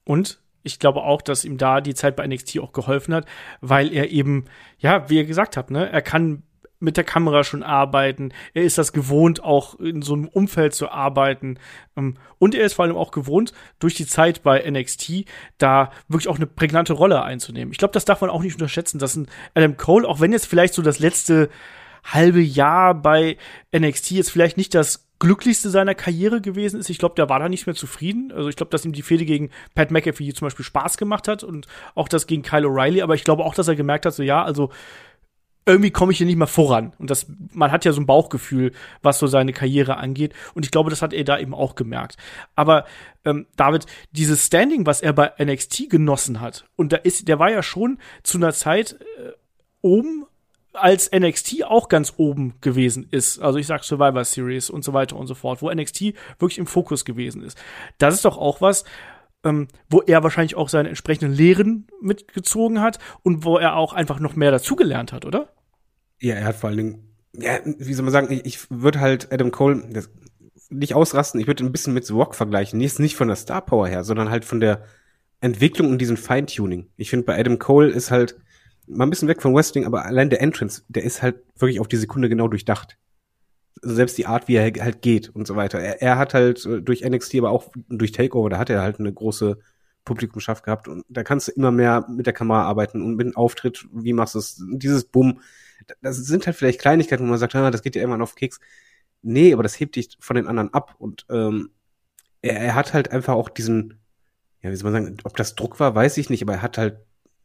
[0.05, 3.27] Und Ich glaube auch, dass ihm da die Zeit bei NXT auch geholfen hat,
[3.61, 4.47] weil er eben,
[4.79, 6.43] ja, wie ihr gesagt habt, ne, er kann
[6.81, 8.33] mit der Kamera schon arbeiten.
[8.55, 11.59] Er ist das gewohnt, auch in so einem Umfeld zu arbeiten.
[11.97, 15.27] Ähm, und er ist vor allem auch gewohnt, durch die Zeit bei NXT
[15.59, 17.72] da wirklich auch eine prägnante Rolle einzunehmen.
[17.72, 20.47] Ich glaube, das darf man auch nicht unterschätzen, dass ein Adam Cole, auch wenn jetzt
[20.47, 21.51] vielleicht so das letzte
[22.05, 23.37] halbe Jahr bei
[23.75, 26.91] NXT jetzt vielleicht nicht das glücklichste seiner Karriere gewesen ist.
[26.91, 28.31] Ich glaube, der war da nicht mehr zufrieden.
[28.31, 31.43] Also ich glaube, dass ihm die Fehde gegen Pat McAfee zum Beispiel Spaß gemacht hat
[31.43, 33.03] und auch das gegen Kyle O'Reilly.
[33.03, 34.70] Aber ich glaube auch, dass er gemerkt hat, so ja, also
[35.64, 36.93] irgendwie komme ich hier nicht mehr voran.
[36.99, 40.35] Und das, man hat ja so ein Bauchgefühl, was so seine Karriere angeht.
[40.53, 42.18] Und ich glaube, das hat er da eben auch gemerkt.
[42.55, 42.85] Aber
[43.25, 47.51] ähm, David, dieses Standing, was er bei NXT genossen hat, und da ist, der war
[47.51, 49.31] ja schon zu einer Zeit äh,
[49.81, 50.27] oben,
[50.75, 53.39] als NXT auch ganz oben gewesen ist.
[53.39, 56.66] Also ich sag Survivor Series und so weiter und so fort, wo NXT wirklich im
[56.66, 57.59] Fokus gewesen ist.
[57.99, 58.85] Das ist doch auch was,
[59.45, 64.18] ähm, wo er wahrscheinlich auch seine entsprechenden Lehren mitgezogen hat und wo er auch einfach
[64.18, 65.53] noch mehr dazugelernt hat, oder?
[66.20, 69.33] Ja, er hat vor allen Dingen, ja, wie soll man sagen, ich, ich würde halt
[69.33, 70.11] Adam Cole das,
[70.70, 72.79] nicht ausrasten, ich würde ein bisschen mit The Rock vergleichen.
[72.79, 74.85] Nicht, nicht von der Star Power her, sondern halt von der
[75.41, 76.89] Entwicklung und diesem Feintuning.
[76.97, 78.37] Ich finde, bei Adam Cole ist halt
[78.87, 81.89] mal ein bisschen weg von Wrestling, aber allein der Entrance, der ist halt wirklich auf
[81.89, 82.99] die Sekunde genau durchdacht.
[83.82, 85.80] Also selbst die Art, wie er halt geht und so weiter.
[85.80, 89.01] Er, er hat halt äh, durch NXT, aber auch durch Takeover, da hat er halt
[89.01, 89.59] eine große
[90.05, 93.37] Publikumschaft gehabt und da kannst du immer mehr mit der Kamera arbeiten und mit dem
[93.37, 95.41] Auftritt, wie machst du es, dieses Bumm,
[96.03, 98.61] das sind halt vielleicht Kleinigkeiten, wo man sagt, ah, das geht ja immer auf Keks.
[99.22, 100.95] Nee, aber das hebt dich von den anderen ab.
[100.99, 101.70] Und ähm,
[102.43, 104.01] er, er hat halt einfach auch diesen,
[104.62, 106.78] ja, wie soll man sagen, ob das Druck war, weiß ich nicht, aber er hat
[106.78, 106.99] halt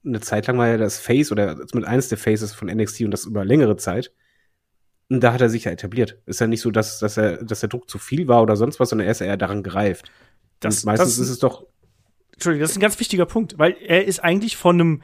[0.06, 3.12] eine Zeit lang war er das Face oder mit eines der Faces von NXT und
[3.12, 4.12] das über längere Zeit.
[5.10, 6.20] Und da hat er sich ja etabliert.
[6.26, 8.80] Ist ja nicht so, dass, dass, er, dass der Druck zu viel war oder sonst
[8.80, 10.12] was, sondern er ist eher daran gereift.
[10.60, 11.66] Das, und meistens das, ist es doch.
[12.34, 15.02] Entschuldigung, das ist ein ganz wichtiger Punkt, weil er ist eigentlich von einem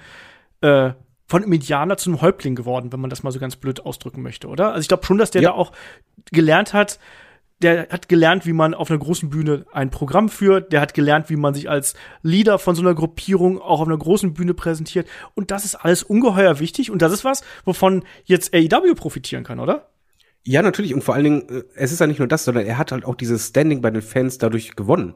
[0.61, 0.93] äh,
[1.27, 4.21] von einem Indianer zu einem Häuptling geworden, wenn man das mal so ganz blöd ausdrücken
[4.21, 4.73] möchte, oder?
[4.73, 5.49] Also ich glaube schon, dass der ja.
[5.49, 5.71] da auch
[6.31, 6.99] gelernt hat,
[7.61, 11.29] der hat gelernt, wie man auf einer großen Bühne ein Programm führt, der hat gelernt,
[11.29, 15.07] wie man sich als Leader von so einer Gruppierung auch auf einer großen Bühne präsentiert.
[15.35, 19.59] Und das ist alles ungeheuer wichtig und das ist was, wovon jetzt AEW profitieren kann,
[19.59, 19.89] oder?
[20.43, 20.93] Ja, natürlich.
[20.93, 23.05] Und vor allen Dingen, äh, es ist ja nicht nur das, sondern er hat halt
[23.05, 25.15] auch dieses Standing bei den Fans dadurch gewonnen.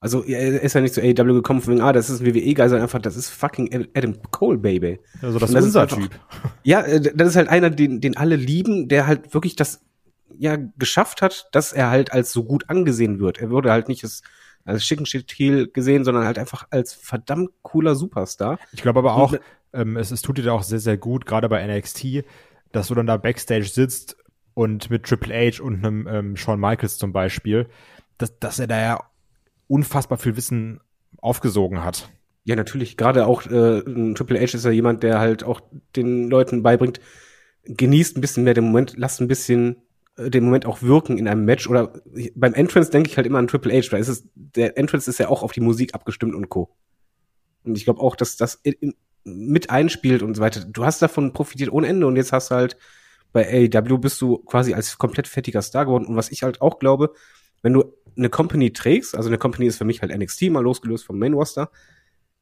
[0.00, 2.68] Also er ist ja nicht zu AEW gekommen von wegen, ah, das ist ein WWE-Guy,
[2.68, 4.98] sondern einfach, das ist fucking Adam Cole, Baby.
[5.20, 6.10] Also das, das ist unser Typ.
[6.62, 9.82] Ja, äh, das ist halt einer, den, den alle lieben, der halt wirklich das
[10.40, 13.38] ja geschafft hat, dass er halt als so gut angesehen wird.
[13.38, 14.22] Er wurde halt nicht als,
[14.64, 18.58] als schicken Heel gesehen, sondern halt einfach als verdammt cooler Superstar.
[18.72, 19.34] Ich glaube aber auch,
[19.74, 22.24] ähm, es, es tut dir auch sehr, sehr gut, gerade bei NXT,
[22.72, 24.16] dass du dann da Backstage sitzt
[24.54, 27.68] und mit Triple H und einem ähm, Shawn Michaels zum Beispiel,
[28.16, 29.04] dass, dass er da ja
[29.68, 30.80] unfassbar viel Wissen
[31.18, 32.08] aufgesogen hat.
[32.44, 32.96] Ja, natürlich.
[32.96, 33.82] Gerade auch äh,
[34.14, 35.60] Triple H ist ja jemand, der halt auch
[35.96, 36.98] den Leuten beibringt,
[37.64, 39.76] genießt ein bisschen mehr den Moment, lasst ein bisschen
[40.28, 41.68] den Moment auch wirken in einem Match.
[41.68, 41.92] Oder
[42.34, 45.28] beim Entrance denke ich halt immer an Triple H, es ist, der Entrance ist ja
[45.28, 46.76] auch auf die Musik abgestimmt und Co.
[47.64, 48.62] Und ich glaube auch, dass das
[49.24, 50.64] mit einspielt und so weiter.
[50.64, 52.76] Du hast davon profitiert ohne Ende und jetzt hast du halt
[53.32, 56.06] bei AEW bist du quasi als komplett fettiger Star geworden.
[56.06, 57.12] Und was ich halt auch glaube,
[57.62, 57.84] wenn du
[58.16, 61.34] eine Company trägst, also eine Company ist für mich halt NXT mal losgelöst vom Main
[61.34, 61.70] Roster,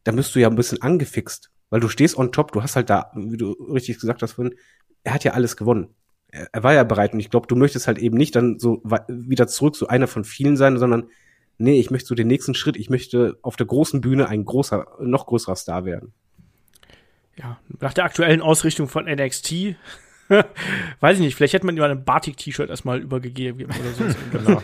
[0.05, 2.89] dann bist du ja ein bisschen angefixt, weil du stehst on top, du hast halt
[2.89, 4.37] da, wie du richtig gesagt hast
[5.05, 5.95] er hat ja alles gewonnen.
[6.31, 9.47] Er, war ja bereit und ich glaube, du möchtest halt eben nicht dann so wieder
[9.47, 11.09] zurück, so einer von vielen sein, sondern
[11.57, 14.87] nee, ich möchte so den nächsten Schritt, ich möchte auf der großen Bühne ein großer,
[15.01, 16.12] noch größerer Star werden.
[17.37, 19.76] Ja, nach der aktuellen Ausrichtung von NXT
[21.01, 24.05] Weiß ich nicht, vielleicht hätte man ihm ein Batik-T-Shirt erstmal übergegeben oder so.
[24.33, 24.61] genau.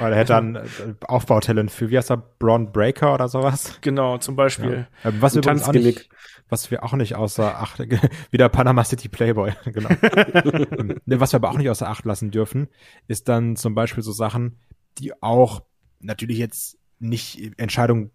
[0.04, 0.60] oder hätte dann äh,
[1.00, 3.78] Aufbautalent für, wie heißt er, Braun Breaker oder sowas?
[3.80, 4.86] Genau, zum Beispiel.
[5.02, 5.10] Ja.
[5.10, 6.08] Ähm, was, wir auch nicht,
[6.50, 7.78] was wir auch nicht außer Acht,
[8.30, 9.88] wieder Panama City Playboy, genau.
[9.88, 12.68] Ne, was wir aber auch nicht außer Acht lassen dürfen,
[13.08, 14.58] ist dann zum Beispiel so Sachen,
[14.98, 15.62] die auch
[16.00, 18.10] natürlich jetzt nicht Entscheidungen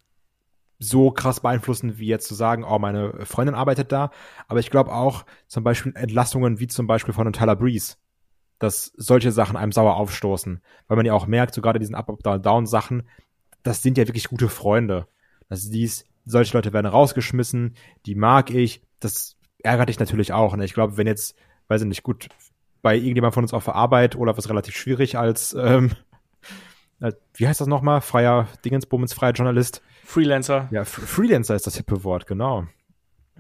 [0.80, 4.12] so krass beeinflussen, wie jetzt zu sagen, oh, meine Freundin arbeitet da.
[4.48, 7.96] Aber ich glaube auch zum Beispiel Entlastungen wie zum Beispiel von Tyler Breeze,
[8.60, 10.62] dass solche Sachen einem sauer aufstoßen.
[10.88, 13.04] Weil man ja auch merkt, so gerade diesen Up-Up-Down-Sachen,
[13.64, 15.08] das sind ja wirklich gute Freunde.
[15.50, 18.82] Das dies, solche Leute werden rausgeschmissen, die mag ich.
[19.00, 20.56] Das ärgert dich natürlich auch.
[20.56, 20.66] Ne?
[20.66, 21.36] Ich glaube, wenn jetzt,
[21.68, 22.30] weiß ich nicht, gut,
[22.82, 25.92] bei irgendjemand von uns auf der Arbeit oder was relativ schwierig als, ähm,
[27.34, 28.02] wie heißt das nochmal?
[28.02, 30.70] Freier Dingensbummens, freier Journalist Freelancer.
[30.72, 32.68] Ja, Freelancer ist das hippe Wort, genau.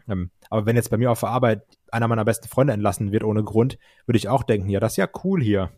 [0.07, 3.23] Ähm, aber wenn jetzt bei mir auf der Arbeit einer meiner besten Freunde entlassen wird
[3.23, 5.71] ohne Grund, würde ich auch denken, ja, das ist ja cool hier.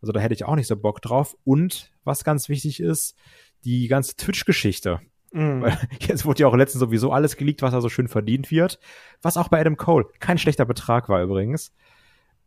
[0.00, 1.36] Also da hätte ich auch nicht so Bock drauf.
[1.44, 3.16] Und was ganz wichtig ist,
[3.64, 5.00] die ganze Twitch-Geschichte.
[5.36, 5.62] Mhm.
[5.62, 8.78] Weil jetzt wurde ja auch letztens sowieso alles geleakt, was da so schön verdient wird.
[9.22, 11.72] Was auch bei Adam Cole kein schlechter Betrag war übrigens.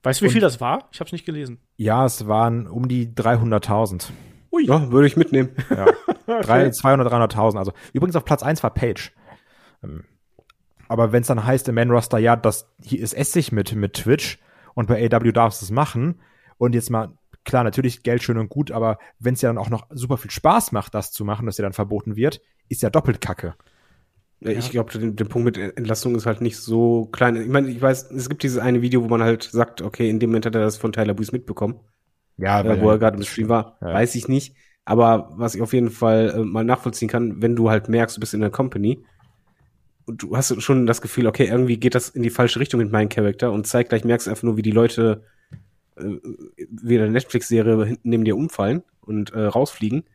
[0.04, 0.88] Weißt du, wie Und- viel das war?
[0.92, 1.60] Ich habe es nicht gelesen.
[1.78, 4.12] Ja, es waren um die 300.000.
[4.52, 4.66] Ui.
[4.66, 5.50] Ja, würde ich mitnehmen.
[5.70, 5.86] Ja.
[6.42, 7.58] Drei, 200, 300.000.
[7.58, 9.12] Also übrigens auf Platz eins war Page.
[9.84, 10.04] Ähm,
[10.88, 13.94] Aber wenn es dann heißt im Main Roster, ja, das hier ist Essig mit, mit
[13.94, 14.40] Twitch
[14.76, 16.20] und bei AW darfst du es machen
[16.58, 17.14] und jetzt mal,
[17.46, 20.30] klar, natürlich Geld schön und gut, aber wenn es ja dann auch noch super viel
[20.32, 23.56] Spaß macht, das zu machen, das dir dann verboten wird, ist ja doppelt Kacke.
[24.42, 27.36] Ja, Ich glaube, der, der Punkt mit Entlastung ist halt nicht so klein.
[27.36, 30.20] Ich meine, ich weiß, es gibt dieses eine Video, wo man halt sagt, okay, in
[30.20, 31.80] dem Moment hat er das von Tyler Breeze mitbekommen,
[32.38, 33.78] Ja, äh, wo er gerade im Stream war.
[33.82, 33.94] Ja.
[33.94, 34.56] Weiß ich nicht.
[34.86, 38.22] Aber was ich auf jeden Fall äh, mal nachvollziehen kann, wenn du halt merkst, du
[38.22, 39.06] bist in der Company
[40.06, 42.92] und du hast schon das Gefühl, okay, irgendwie geht das in die falsche Richtung mit
[42.92, 45.24] meinem Charakter und zeitgleich merkst du einfach nur, wie die Leute
[45.98, 50.06] äh, wie in der Netflix-Serie hinten neben dir umfallen und äh, rausfliegen.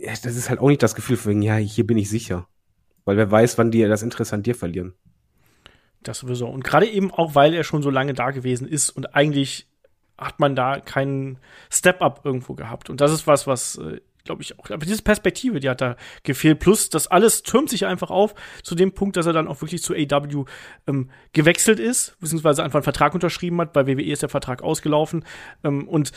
[0.00, 2.48] Das ist halt auch nicht das Gefühl von, wegen, ja, hier bin ich sicher.
[3.04, 4.94] Weil wer weiß, wann die das Interesse an dir verlieren.
[6.02, 6.48] Das sowieso.
[6.48, 9.68] Und gerade eben auch, weil er schon so lange da gewesen ist und eigentlich
[10.18, 11.38] hat man da keinen
[11.70, 12.90] Step-up irgendwo gehabt.
[12.90, 15.96] Und das ist was, was, äh, glaube ich, auch, aber diese Perspektive, die hat da
[16.22, 16.60] gefehlt.
[16.60, 19.82] Plus, das alles türmt sich einfach auf zu dem Punkt, dass er dann auch wirklich
[19.82, 20.44] zu AW
[20.86, 23.72] ähm, gewechselt ist, beziehungsweise einfach einen Vertrag unterschrieben hat.
[23.72, 25.24] Bei WWE ist der Vertrag ausgelaufen.
[25.64, 26.12] Ähm, und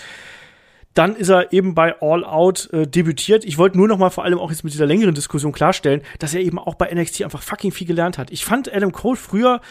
[0.96, 3.46] dann ist er eben bei All Out äh, debütiert.
[3.46, 6.34] Ich wollte nur noch mal vor allem auch jetzt mit dieser längeren Diskussion klarstellen, dass
[6.34, 8.32] er eben auch bei NXT einfach fucking viel gelernt hat.
[8.32, 9.62] Ich fand Adam Cole früher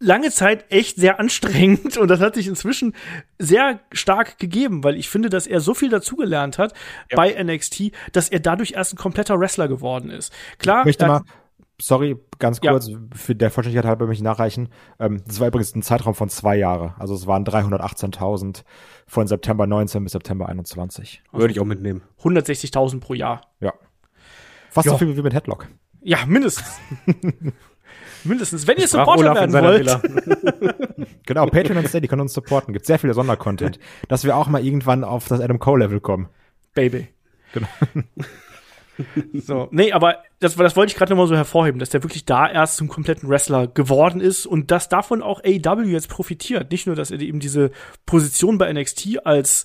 [0.00, 2.94] lange Zeit echt sehr anstrengend und das hat sich inzwischen
[3.38, 6.72] sehr stark gegeben, weil ich finde, dass er so viel dazugelernt hat
[7.14, 10.32] bei NXT, dass er dadurch erst ein kompletter Wrestler geworden ist.
[10.58, 11.22] Klar, Ich möchte mal,
[11.80, 12.72] sorry, ganz Ja.
[12.72, 14.68] kurz, für der Vollständigkeit halber möchte ich nachreichen.
[14.98, 16.94] Ähm, das war übrigens ein Zeitraum von zwei Jahre.
[16.98, 18.64] Also es waren 318.000
[19.06, 21.22] von September 19 bis September 21.
[21.32, 22.02] Würde ich auch mitnehmen.
[22.22, 23.42] 160.000 pro Jahr.
[23.60, 23.72] Ja.
[24.70, 24.92] Fast Ja.
[24.92, 25.68] so viel wie mit Headlock.
[26.02, 26.78] Ja, mindestens.
[28.24, 28.66] mindestens.
[28.66, 31.06] Wenn ihr Supporter werden wollt.
[31.26, 32.72] Genau, Patreon und Steady können uns supporten.
[32.72, 36.28] Gibt sehr viel Sondercontent, dass wir auch mal irgendwann auf das Adam Cole Level kommen.
[36.74, 37.08] Baby.
[37.52, 37.68] Genau.
[39.32, 42.24] So, nee, aber das, das wollte ich gerade noch mal so hervorheben, dass der wirklich
[42.24, 46.70] da erst zum kompletten Wrestler geworden ist und dass davon auch AEW jetzt profitiert.
[46.70, 47.70] Nicht nur, dass er eben diese
[48.06, 49.64] Position bei NXT als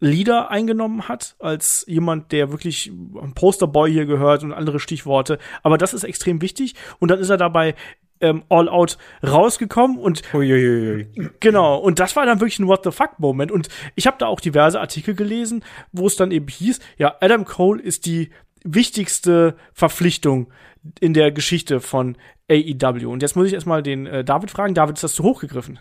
[0.00, 5.78] Leader eingenommen hat, als jemand, der wirklich ein Posterboy hier gehört und andere Stichworte, aber
[5.78, 7.74] das ist extrem wichtig und dann ist er dabei
[8.20, 11.06] ähm, All Out rausgekommen und Uiuiui.
[11.40, 13.52] Genau, und das war dann wirklich ein What the fuck-Moment.
[13.52, 17.44] Und ich habe da auch diverse Artikel gelesen, wo es dann eben hieß, ja, Adam
[17.44, 18.30] Cole ist die
[18.66, 20.52] wichtigste Verpflichtung
[21.00, 22.16] in der Geschichte von
[22.50, 23.10] AEW.
[23.10, 24.74] Und jetzt muss ich erstmal den äh, David fragen.
[24.74, 25.78] David, ist das zu hoch gegriffen?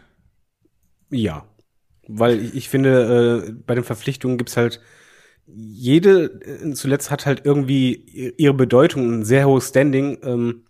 [1.10, 1.46] Ja.
[2.08, 4.82] Weil ich, finde, äh, bei den Verpflichtungen gibt's halt
[5.48, 10.20] jede, äh, zuletzt hat halt irgendwie ihre Bedeutung, ein sehr hohes Standing.
[10.24, 10.66] Ähm,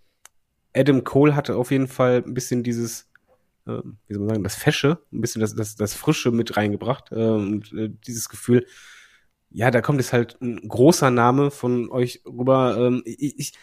[0.73, 3.09] Adam Cole hatte auf jeden Fall ein bisschen dieses,
[3.65, 7.11] äh, wie soll man sagen, das Fesche, ein bisschen das, das, das Frische mit reingebracht.
[7.11, 8.65] Äh, und äh, dieses Gefühl,
[9.55, 12.75] ja, da kommt jetzt halt ein großer Name von euch rüber.
[12.77, 13.53] Ähm, ich, ich,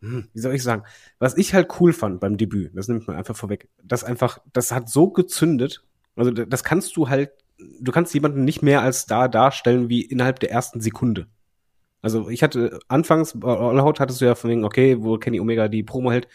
[0.00, 0.82] hm, wie soll ich sagen,
[1.20, 4.72] was ich halt cool fand beim Debüt, das nimmt man einfach vorweg, das einfach, das
[4.72, 5.84] hat so gezündet,
[6.16, 7.30] also das kannst du halt,
[7.80, 11.28] du kannst jemanden nicht mehr als Star darstellen wie innerhalb der ersten Sekunde.
[12.02, 15.38] Also ich hatte anfangs, bei All Out hattest du ja von wegen, okay, wo Kenny
[15.38, 16.26] Omega die Promo hält,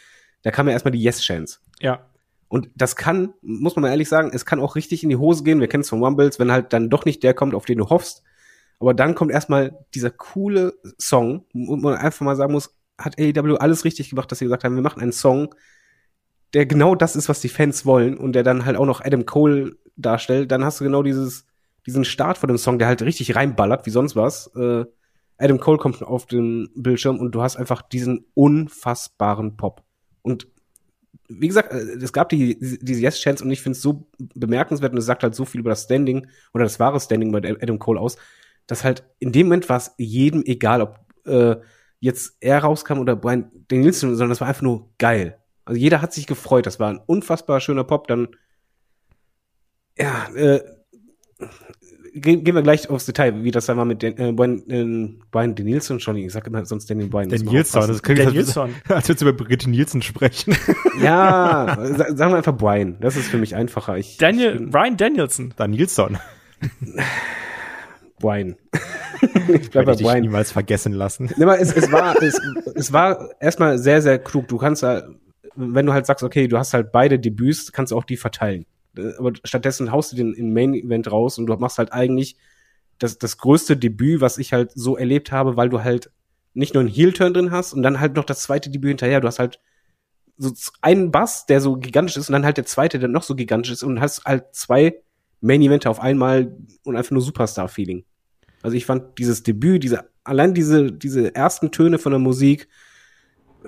[0.41, 1.59] da kam ja erstmal die Yes-Chance.
[1.81, 2.07] Ja.
[2.47, 5.43] Und das kann, muss man mal ehrlich sagen, es kann auch richtig in die Hose
[5.43, 5.59] gehen.
[5.59, 7.89] Wir kennen es von Rumbles, wenn halt dann doch nicht der kommt, auf den du
[7.89, 8.23] hoffst.
[8.81, 13.55] Aber dann kommt erstmal dieser coole Song, wo man einfach mal sagen muss, hat AEW
[13.57, 15.53] alles richtig gemacht, dass sie gesagt haben, wir machen einen Song,
[16.55, 19.27] der genau das ist, was die Fans wollen und der dann halt auch noch Adam
[19.27, 20.51] Cole darstellt.
[20.51, 21.45] Dann hast du genau dieses,
[21.85, 24.47] diesen Start von dem Song, der halt richtig reinballert, wie sonst was.
[24.55, 24.85] Äh,
[25.37, 29.83] Adam Cole kommt auf den Bildschirm und du hast einfach diesen unfassbaren Pop.
[30.23, 30.47] Und
[31.29, 34.97] wie gesagt, äh, es gab die, diese Yes-Chance und ich finde es so bemerkenswert und
[34.97, 36.25] es sagt halt so viel über das Standing
[36.55, 38.17] oder das wahre Standing bei Adam Cole aus,
[38.71, 41.57] dass halt in dem Moment war es jedem egal, ob äh,
[41.99, 45.37] jetzt er rauskam oder Brian Danielson, sondern das war einfach nur geil.
[45.65, 48.29] Also jeder hat sich gefreut, das war ein unfassbar schöner Pop, dann
[49.97, 50.61] ja, äh,
[52.13, 55.19] gehen, gehen wir gleich aufs Detail, wie das dann war mit den, äh, Brian, äh,
[55.31, 57.27] Brian Danielson, schon, ich sag immer sonst Daniel Bryan.
[57.75, 58.27] mal das klingt, Der
[58.87, 60.55] als, würdest du über Brigitte Nielsen sprechen.
[61.01, 62.97] Ja, sa- sagen wir einfach Brian.
[63.01, 63.97] Das ist für mich einfacher.
[63.97, 65.53] Ich, ich Daniel, bin Ryan Danielson.
[65.57, 66.17] Da Nilsson.
[68.21, 68.55] Brian.
[69.21, 70.21] ich bleib Werde bei ich dich Brian.
[70.21, 71.29] niemals vergessen lassen.
[71.37, 72.39] Nee, es, es war, es,
[72.75, 74.47] es war erstmal sehr, sehr klug.
[74.47, 75.03] Du kannst ja,
[75.55, 78.65] wenn du halt sagst, okay, du hast halt beide Debüts, kannst du auch die verteilen.
[78.97, 82.37] Äh, Aber stattdessen haust du den in Main Event raus und du machst halt eigentlich
[82.99, 86.11] das, das größte Debüt, was ich halt so erlebt habe, weil du halt
[86.53, 89.21] nicht nur einen Heel-Turn drin hast und dann halt noch das zweite Debüt hinterher.
[89.21, 89.59] Du hast halt
[90.37, 90.51] so
[90.81, 93.71] einen Bass, der so gigantisch ist und dann halt der zweite, der noch so gigantisch
[93.71, 94.95] ist und hast halt zwei
[95.39, 98.05] Main-Event auf einmal und einfach nur Superstar-Feeling.
[98.63, 102.67] Also ich fand dieses Debüt, diese, allein diese, diese ersten Töne von der Musik,
[103.63, 103.67] äh,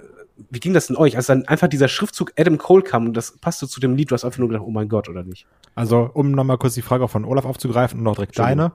[0.49, 1.15] wie ging das denn euch?
[1.17, 4.13] Als dann einfach dieser Schriftzug Adam Cole kam und das passte zu dem Lied, du
[4.13, 5.47] hast einfach nur gedacht, oh mein Gott, oder nicht?
[5.75, 8.73] Also, um nochmal kurz die Frage auch von Olaf aufzugreifen und noch direkt deine.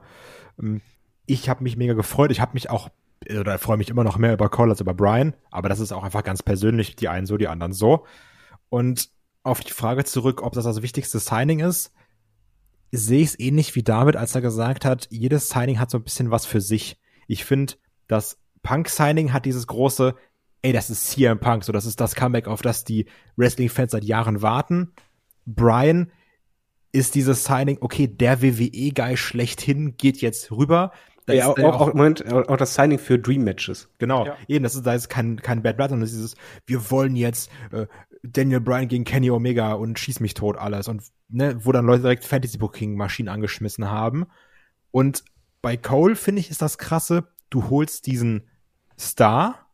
[0.61, 0.81] Ähm,
[1.25, 2.31] Ich habe mich mega gefreut.
[2.31, 2.89] Ich habe mich auch,
[3.29, 5.35] oder freue mich immer noch mehr über Cole als über Brian.
[5.51, 6.95] Aber das ist auch einfach ganz persönlich.
[6.95, 8.05] Die einen so, die anderen so.
[8.69, 9.09] Und
[9.43, 11.93] auf die Frage zurück, ob das das wichtigste Signing ist,
[12.91, 16.03] sehe ich es ähnlich wie David, als er gesagt hat, jedes Signing hat so ein
[16.03, 16.97] bisschen was für sich.
[17.27, 17.73] Ich finde,
[18.07, 20.15] das Punk-Signing hat dieses große,
[20.61, 23.05] ey, das ist CM Punk, so das ist das Comeback, auf das die
[23.37, 24.93] Wrestling-Fans seit Jahren warten.
[25.45, 26.11] Brian
[26.91, 30.91] ist dieses Signing, okay, der WWE-Guy schlechthin geht jetzt rüber.
[31.27, 33.87] Da Ja, auch, auch, auch, Moment, auch das Signing für Dream Matches.
[33.99, 34.35] Genau, Ja.
[34.47, 36.35] eben, das ist, da ist kein, kein Bad Blood, sondern das ist dieses,
[36.65, 37.85] wir wollen jetzt äh,
[38.23, 42.01] Daniel Bryan gegen Kenny Omega und schieß mich tot alles und ne, wo dann Leute
[42.01, 44.25] direkt Fantasy Booking Maschinen angeschmissen haben.
[44.91, 45.23] Und
[45.61, 48.43] bei Cole finde ich ist das krasse, du holst diesen
[48.97, 49.67] Star,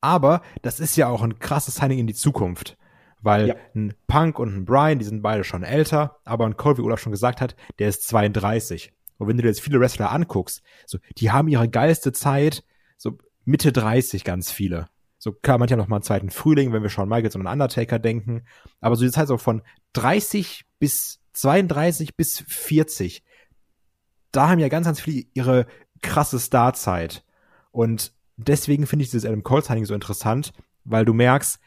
[0.00, 2.76] aber das ist ja auch ein krasses Signing in die Zukunft.
[3.22, 3.54] Weil Ja.
[3.74, 7.00] ein Punk und ein Brian, die sind beide schon älter, aber ein Cole, wie Olaf
[7.00, 8.92] schon gesagt hat, der ist 32.
[9.16, 12.64] Und wenn du dir jetzt viele Wrestler anguckst, so, die haben ihre geilste Zeit,
[12.98, 14.88] so Mitte 30 ganz viele.
[15.24, 17.54] So klar, manche haben noch mal einen zweiten Frühling, wenn wir schon Michaels und an
[17.54, 18.42] Undertaker denken.
[18.82, 19.62] Aber so die Zeit so von
[19.94, 23.24] 30 bis 32 bis 40.
[24.32, 25.66] Da haben ja ganz, ganz viele ihre
[26.02, 27.24] krasse Starzeit.
[27.70, 30.52] Und deswegen finde ich dieses Adam Cole Signing so interessant,
[30.84, 31.58] weil du merkst,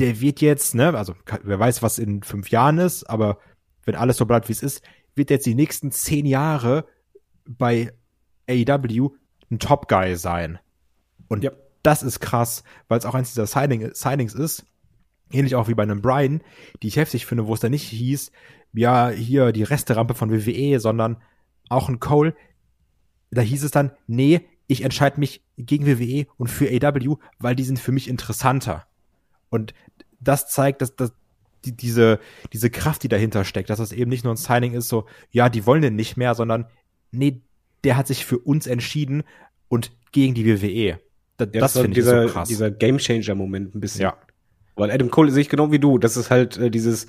[0.00, 1.14] der wird jetzt, ne, also
[1.44, 3.38] wer weiß, was in fünf Jahren ist, aber
[3.84, 4.82] wenn alles so bleibt, wie es ist,
[5.14, 6.88] wird jetzt die nächsten zehn Jahre
[7.44, 7.92] bei
[8.50, 9.10] AEW
[9.52, 10.58] ein Top Guy sein.
[11.28, 11.52] Und Ja.
[11.84, 14.64] Das ist krass, weil es auch eins dieser Signing, Signings ist.
[15.30, 16.42] Ähnlich auch wie bei einem Brian,
[16.82, 18.32] die ich heftig finde, wo es dann nicht hieß,
[18.72, 21.18] ja, hier die Resterampe von WWE, sondern
[21.68, 22.34] auch ein Cole.
[23.30, 27.64] Da hieß es dann, nee, ich entscheide mich gegen WWE und für AEW, weil die
[27.64, 28.86] sind für mich interessanter.
[29.50, 29.74] Und
[30.20, 31.12] das zeigt, dass, dass
[31.64, 32.18] die, diese,
[32.52, 35.48] diese Kraft, die dahinter steckt, dass das eben nicht nur ein Signing ist, so, ja,
[35.48, 36.66] die wollen den nicht mehr, sondern,
[37.10, 37.42] nee,
[37.84, 39.22] der hat sich für uns entschieden
[39.68, 40.98] und gegen die WWE.
[41.36, 42.48] Da, Ja, das finde ich dieser, so krass.
[42.48, 44.02] Dieser Gamechanger-Moment ein bisschen.
[44.02, 44.16] Ja.
[44.76, 45.98] Weil Adam Cole sehe ich genau wie du.
[45.98, 47.06] Das ist halt äh, dieses,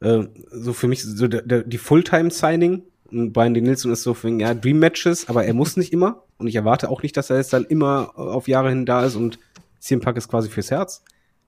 [0.00, 2.82] äh, so für mich, so der, der, die Fulltime-Signing.
[3.10, 3.60] Und Brian D.
[3.62, 6.24] Nilsson ist so für ja, Dream Matches, aber er muss nicht immer.
[6.36, 9.04] Und ich erwarte auch nicht, dass er jetzt dann immer äh, auf Jahre hin da
[9.04, 9.38] ist und
[9.80, 11.02] CM Punk ist quasi fürs Herz.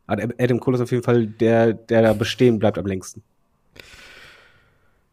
[0.07, 3.23] Aber Adam Cole ist auf jeden Fall der, der da bestehen bleibt am längsten.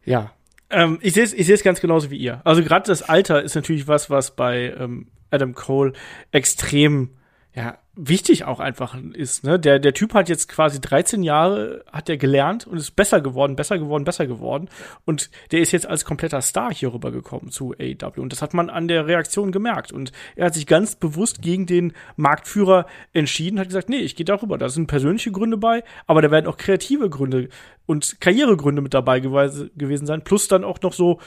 [0.04, 0.32] Ja.
[0.70, 2.40] Ähm, ich sehe es ich sehe es ganz genauso wie ihr.
[2.44, 5.92] Also gerade das Alter ist natürlich was, was bei ähm, Adam Cole
[6.32, 7.10] extrem
[7.54, 9.42] ja, wichtig auch einfach ist.
[9.42, 9.58] Ne?
[9.58, 13.56] Der, der Typ hat jetzt quasi 13 Jahre, hat er gelernt und ist besser geworden,
[13.56, 14.68] besser geworden, besser geworden.
[15.04, 18.20] Und der ist jetzt als kompletter Star hier rübergekommen zu AEW.
[18.20, 19.90] Und das hat man an der Reaktion gemerkt.
[19.90, 24.26] Und er hat sich ganz bewusst gegen den Marktführer entschieden, hat gesagt, nee, ich gehe
[24.26, 24.56] darüber.
[24.56, 27.48] Da sind persönliche Gründe bei, aber da werden auch kreative Gründe
[27.86, 30.22] und Karrieregründe mit dabei gewe- gewesen sein.
[30.22, 31.18] Plus dann auch noch so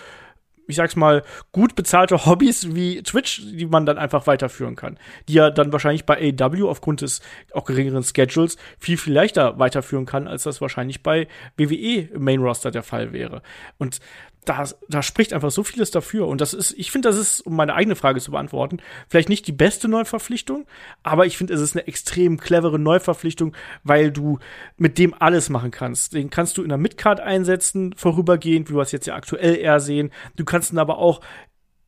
[0.71, 4.97] ich sag's mal, gut bezahlte Hobbys wie Twitch, die man dann einfach weiterführen kann.
[5.27, 7.21] Die er dann wahrscheinlich bei AEW aufgrund des
[7.53, 12.71] auch geringeren Schedules viel, viel leichter weiterführen kann, als das wahrscheinlich bei WWE Main Roster
[12.71, 13.41] der Fall wäre.
[13.77, 13.99] Und
[14.45, 16.27] da, da spricht einfach so vieles dafür.
[16.27, 18.77] Und das ist, ich finde, das ist, um meine eigene Frage zu beantworten,
[19.07, 20.65] vielleicht nicht die beste Neuverpflichtung,
[21.03, 24.39] aber ich finde, es ist eine extrem clevere Neuverpflichtung, weil du
[24.77, 26.13] mit dem alles machen kannst.
[26.13, 29.79] Den kannst du in der Midcard einsetzen, vorübergehend, wie wir es jetzt ja aktuell eher
[29.79, 30.11] sehen.
[30.35, 31.21] Du kannst ihn aber auch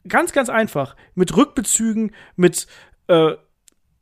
[0.08, 2.68] ganz, ganz einfach mit Rückbezügen, mit
[3.08, 3.34] äh,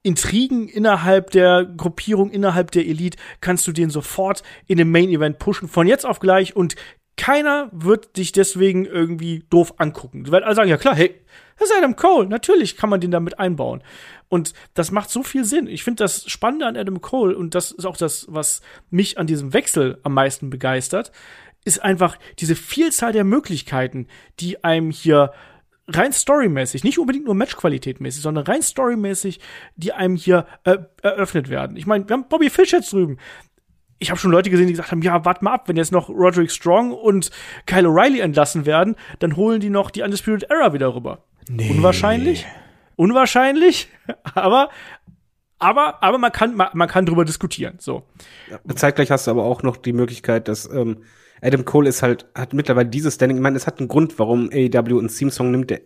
[0.03, 5.37] Intrigen innerhalb der Gruppierung, innerhalb der Elite, kannst du den sofort in den Main Event
[5.37, 6.75] pushen, von jetzt auf gleich und
[7.17, 10.23] keiner wird dich deswegen irgendwie doof angucken.
[10.23, 11.21] Du werden alle sagen, ja klar, hey,
[11.57, 13.83] das ist Adam Cole, natürlich kann man den damit einbauen.
[14.29, 15.67] Und das macht so viel Sinn.
[15.67, 19.27] Ich finde das Spannende an Adam Cole, und das ist auch das, was mich an
[19.27, 21.11] diesem Wechsel am meisten begeistert,
[21.63, 24.07] ist einfach diese Vielzahl der Möglichkeiten,
[24.39, 25.31] die einem hier
[25.87, 29.39] rein storymäßig, nicht unbedingt nur Matchqualitätmäßig, sondern rein storymäßig,
[29.75, 31.77] die einem hier äh, eröffnet werden.
[31.77, 33.17] Ich meine, wir haben Bobby Fish jetzt drüben.
[34.01, 36.09] Ich habe schon Leute gesehen, die gesagt haben, ja, warte mal ab, wenn jetzt noch
[36.09, 37.29] Roderick Strong und
[37.67, 41.23] Kyle O'Reilly entlassen werden, dann holen die noch die Undisputed Era wieder rüber.
[41.47, 41.69] Nee.
[41.69, 42.45] Unwahrscheinlich.
[42.95, 43.87] Unwahrscheinlich,
[44.35, 44.69] aber
[45.59, 48.03] aber aber man kann man, man kann drüber diskutieren, so.
[48.75, 51.03] Zeitgleich hast du aber auch noch die Möglichkeit, dass ähm,
[51.41, 53.37] Adam Cole ist halt, hat mittlerweile dieses Standing.
[53.37, 55.81] Ich meine, es hat einen Grund, warum AEW einen Theme-Song nimmt, der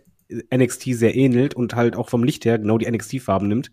[0.53, 3.71] NXT sehr ähnelt und halt auch vom Licht her genau die NXT-Farben nimmt.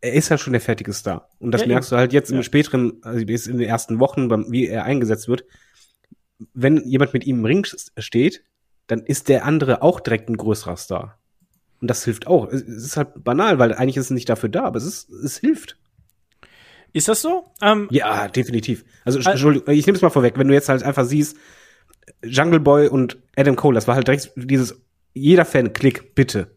[0.00, 1.28] Er ist halt schon der fertige Star.
[1.38, 2.36] Und das Ja, merkst du halt jetzt Ja.
[2.36, 5.44] im späteren, also bis in den ersten Wochen, beim, wie er eingesetzt wird.
[6.52, 7.66] Wenn jemand mit ihm im Ring
[7.96, 8.44] steht,
[8.88, 11.18] dann ist der andere auch direkt ein größerer Star.
[11.80, 12.46] Und das hilft auch.
[12.52, 15.38] Es ist halt banal, weil eigentlich ist es nicht dafür da, aber es ist, es
[15.38, 15.76] hilft.
[16.92, 17.52] Ist das so?
[17.62, 18.84] Ähm, Ja, definitiv.
[19.04, 21.36] Also, Al- Entschuldigung, ich nehme es mal vorweg, wenn du jetzt halt einfach siehst,
[22.24, 24.80] Jungle Boy und Adam Cole, das war halt direkt dieses,
[25.12, 26.56] jeder Fan, klick, bitte.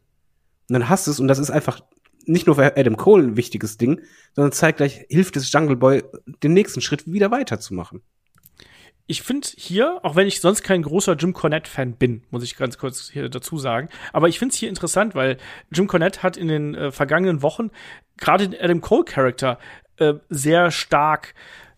[0.69, 1.81] Und dann hast du es und das ist einfach
[2.29, 4.01] nicht nur für Adam Cole ein wichtiges Ding,
[4.33, 6.03] sondern zeigt gleich, hilft es Jungle Boy,
[6.43, 8.01] den nächsten Schritt wieder weiterzumachen.
[9.07, 12.77] ich finde hier, auch wenn ich sonst kein großer Jim Cornette-Fan bin, muss ich ganz
[12.77, 15.37] kurz hier dazu sagen, aber ich finde es hier interessant, weil
[15.71, 17.71] Jim Cornette hat in den äh, vergangenen Wochen
[18.17, 19.57] gerade den Adam Cole-Charakter
[19.97, 21.33] äh, sehr stark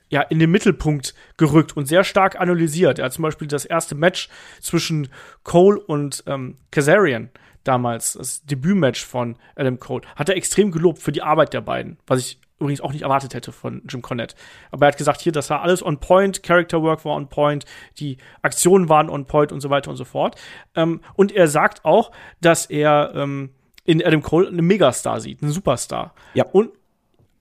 [0.09, 2.99] ja, in den Mittelpunkt gerückt und sehr stark analysiert.
[2.99, 4.27] Er hat zum Beispiel das erste Match
[4.59, 5.07] zwischen
[5.43, 7.29] Cole und ähm, Kazarian
[7.63, 11.97] damals, das Debütmatch von Adam Cole, hat er extrem gelobt für die Arbeit der beiden,
[12.07, 14.35] was ich übrigens auch nicht erwartet hätte von Jim Cornette.
[14.69, 17.65] Aber er hat gesagt, hier, das war alles on point, Character Work war on point,
[17.97, 20.39] die Aktionen waren on point und so weiter und so fort.
[20.75, 23.49] Ähm, und er sagt auch, dass er ähm,
[23.83, 26.13] in Adam Cole einen Megastar sieht, einen Superstar.
[26.33, 26.45] Ja.
[26.45, 26.69] Und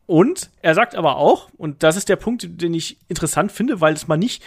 [0.06, 3.94] und er sagt aber auch, und das ist der Punkt, den ich interessant finde, weil
[3.94, 4.42] es mal nicht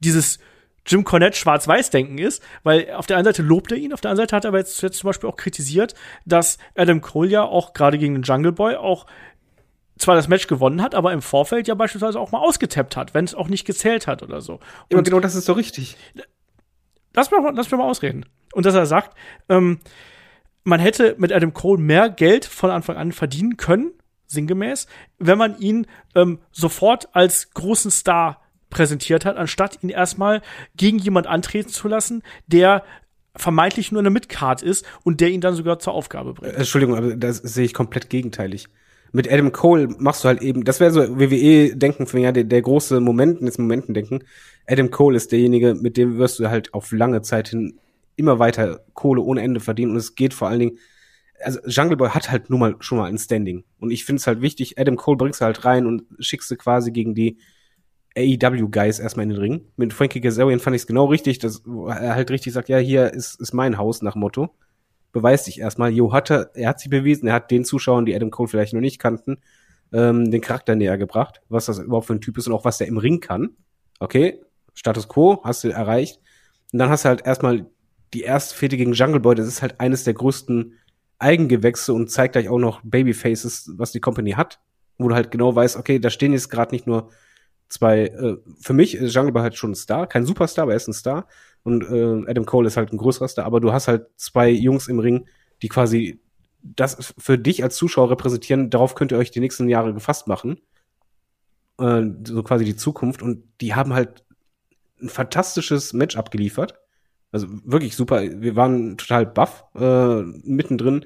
[0.00, 0.38] dieses
[0.86, 4.24] Jim Cornette Schwarz-Weiß-Denken ist, weil auf der einen Seite lobt er ihn, auf der anderen
[4.24, 7.72] Seite hat er aber jetzt, jetzt zum Beispiel auch kritisiert, dass Adam Cole ja auch
[7.72, 9.06] gerade gegen den Jungle Boy auch
[9.98, 13.24] zwar das Match gewonnen hat, aber im Vorfeld ja beispielsweise auch mal ausgetappt hat, wenn
[13.24, 14.60] es auch nicht gezählt hat oder so.
[14.92, 15.96] Und genau das ist doch richtig.
[17.14, 18.26] lass mich, mal- lass mich mal ausreden.
[18.52, 19.16] Und dass er sagt,
[19.48, 19.80] ähm,
[20.64, 23.92] man hätte mit Adam Cole mehr Geld von Anfang an verdienen können,
[24.26, 24.86] sinngemäß,
[25.18, 30.42] wenn man ihn ähm, sofort als großen Star präsentiert hat, anstatt ihn erstmal
[30.76, 32.84] gegen jemand antreten zu lassen, der
[33.36, 36.54] vermeintlich nur eine Midcard ist und der ihn dann sogar zur Aufgabe bringt.
[36.54, 38.68] Äh, Entschuldigung, aber das sehe ich komplett gegenteilig.
[39.12, 42.62] Mit Adam Cole machst du halt eben, das wäre so WWE-Denken von ja, der, der
[42.62, 44.24] große Moment, jetzt Momentendenken.
[44.66, 47.78] Adam Cole ist derjenige, mit dem wirst du halt auf lange Zeit hin
[48.16, 50.78] immer weiter Kohle ohne Ende verdienen und es geht vor allen Dingen,
[51.40, 54.26] also Jungle Boy hat halt nun mal schon mal ein Standing und ich finde es
[54.26, 57.38] halt wichtig, Adam Cole bringst du halt rein und schickst du quasi gegen die
[58.16, 59.64] AEW-Guys erstmal in den Ring.
[59.76, 63.12] Mit Frankie Kazarian fand ich es genau richtig, dass er halt richtig sagt, ja, hier
[63.12, 64.50] ist, ist mein Haus nach Motto
[65.16, 65.92] beweis dich erstmal.
[65.92, 68.74] Jo hat er, er hat sie bewiesen, er hat den Zuschauern, die Adam Cole vielleicht
[68.74, 69.38] noch nicht kannten,
[69.90, 72.76] ähm, den Charakter näher gebracht, was das überhaupt für ein Typ ist und auch was
[72.76, 73.56] der im Ring kann.
[73.98, 74.40] Okay,
[74.74, 76.20] Status Quo hast du erreicht.
[76.70, 77.64] Und dann hast du halt erstmal
[78.12, 80.74] die erste Fete gegen Jungle Boy, das ist halt eines der größten
[81.18, 84.60] Eigengewächse und zeigt gleich auch noch Babyfaces, was die Company hat,
[84.98, 87.08] wo du halt genau weißt, okay, da stehen jetzt gerade nicht nur
[87.68, 90.76] zwei, äh, für mich ist Jungle Boy halt schon ein Star, kein Superstar, aber er
[90.76, 91.26] ist ein Star.
[91.62, 94.88] Und äh, Adam Cole ist halt ein größerer Star, aber du hast halt zwei Jungs
[94.88, 95.26] im Ring,
[95.62, 96.20] die quasi
[96.62, 98.70] das für dich als Zuschauer repräsentieren.
[98.70, 100.60] Darauf könnt ihr euch die nächsten Jahre gefasst machen.
[101.78, 103.22] Äh, so quasi die Zukunft.
[103.22, 104.24] Und die haben halt
[105.00, 106.78] ein fantastisches Match abgeliefert.
[107.32, 108.22] Also wirklich super.
[108.22, 111.04] Wir waren total baff äh, mittendrin.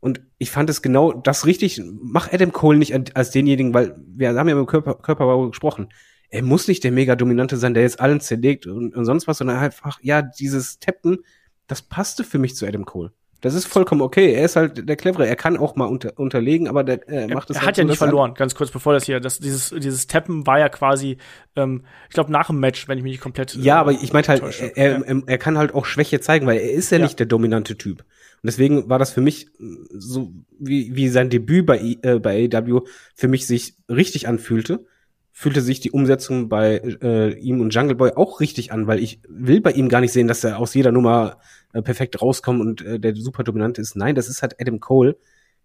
[0.00, 1.80] Und ich fand es genau das richtig.
[2.00, 5.88] Mach Adam Cole nicht als denjenigen, weil wir haben ja über Körper, Körperbau gesprochen.
[6.28, 9.38] Er muss nicht der mega Dominante sein, der jetzt allen zerlegt und, und sonst was,
[9.38, 11.18] sondern einfach, ja, dieses Tappen,
[11.66, 13.12] das passte für mich zu Adam Cole.
[13.42, 14.32] Das ist vollkommen okay.
[14.32, 15.26] Er ist halt der Clevere.
[15.26, 17.84] Er kann auch mal unter, unterlegen, aber der äh, macht es er halt hat ja
[17.84, 20.68] so, nicht er- verloren, ganz kurz bevor das hier, das, dieses, dieses Tappen war ja
[20.68, 21.18] quasi,
[21.54, 23.54] ähm, ich glaube, nach dem Match, wenn ich mich nicht komplett.
[23.54, 24.42] Ja, äh, aber ich meinte halt,
[24.74, 25.04] er, Ja.
[25.04, 27.04] er, er kann halt auch Schwäche zeigen, weil er ist ja, Ja.
[27.04, 28.04] nicht der dominante Typ.
[28.46, 32.48] Und deswegen war das für mich äh, so, wie, wie sein Debüt bei, äh, bei
[32.48, 32.82] AEW
[33.16, 34.86] für mich sich richtig anfühlte,
[35.32, 39.20] fühlte sich die Umsetzung bei äh, ihm und Jungle Boy auch richtig an, weil ich
[39.28, 41.40] will bei ihm gar nicht sehen, dass er aus jeder Nummer
[41.72, 43.96] äh, perfekt rauskommt und äh, der super dominante ist.
[43.96, 45.16] Nein, das ist halt Adam Cole.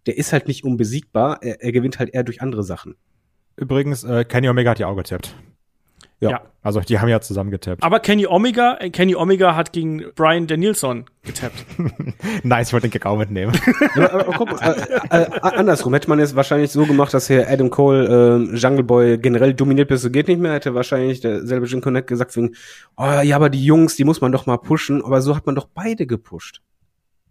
[0.08, 1.38] Der ist halt nicht unbesiegbar.
[1.44, 2.96] Er, er gewinnt halt eher durch andere Sachen.
[3.58, 5.36] Übrigens, äh, Kenny Omega hat ja auch getappt.
[6.30, 6.42] Ja.
[6.62, 7.82] Also die haben ja zusammen getappt.
[7.82, 11.66] Aber Kenny Omega, äh, Kenny Omega hat gegen Brian Danielson getappt.
[12.44, 13.52] nice, ich wollte den Kick auch mitnehmen.
[13.96, 14.76] Ja, aber, aber guck mal,
[15.10, 18.84] äh, äh, andersrum hätte man jetzt wahrscheinlich so gemacht, dass hier Adam Cole, äh, Jungle
[18.84, 22.56] Boy generell dominiert bis so geht nicht mehr, hätte wahrscheinlich derselbe Jim Connect gesagt wegen,
[22.96, 25.56] oh ja, aber die Jungs, die muss man doch mal pushen, aber so hat man
[25.56, 26.62] doch beide gepusht.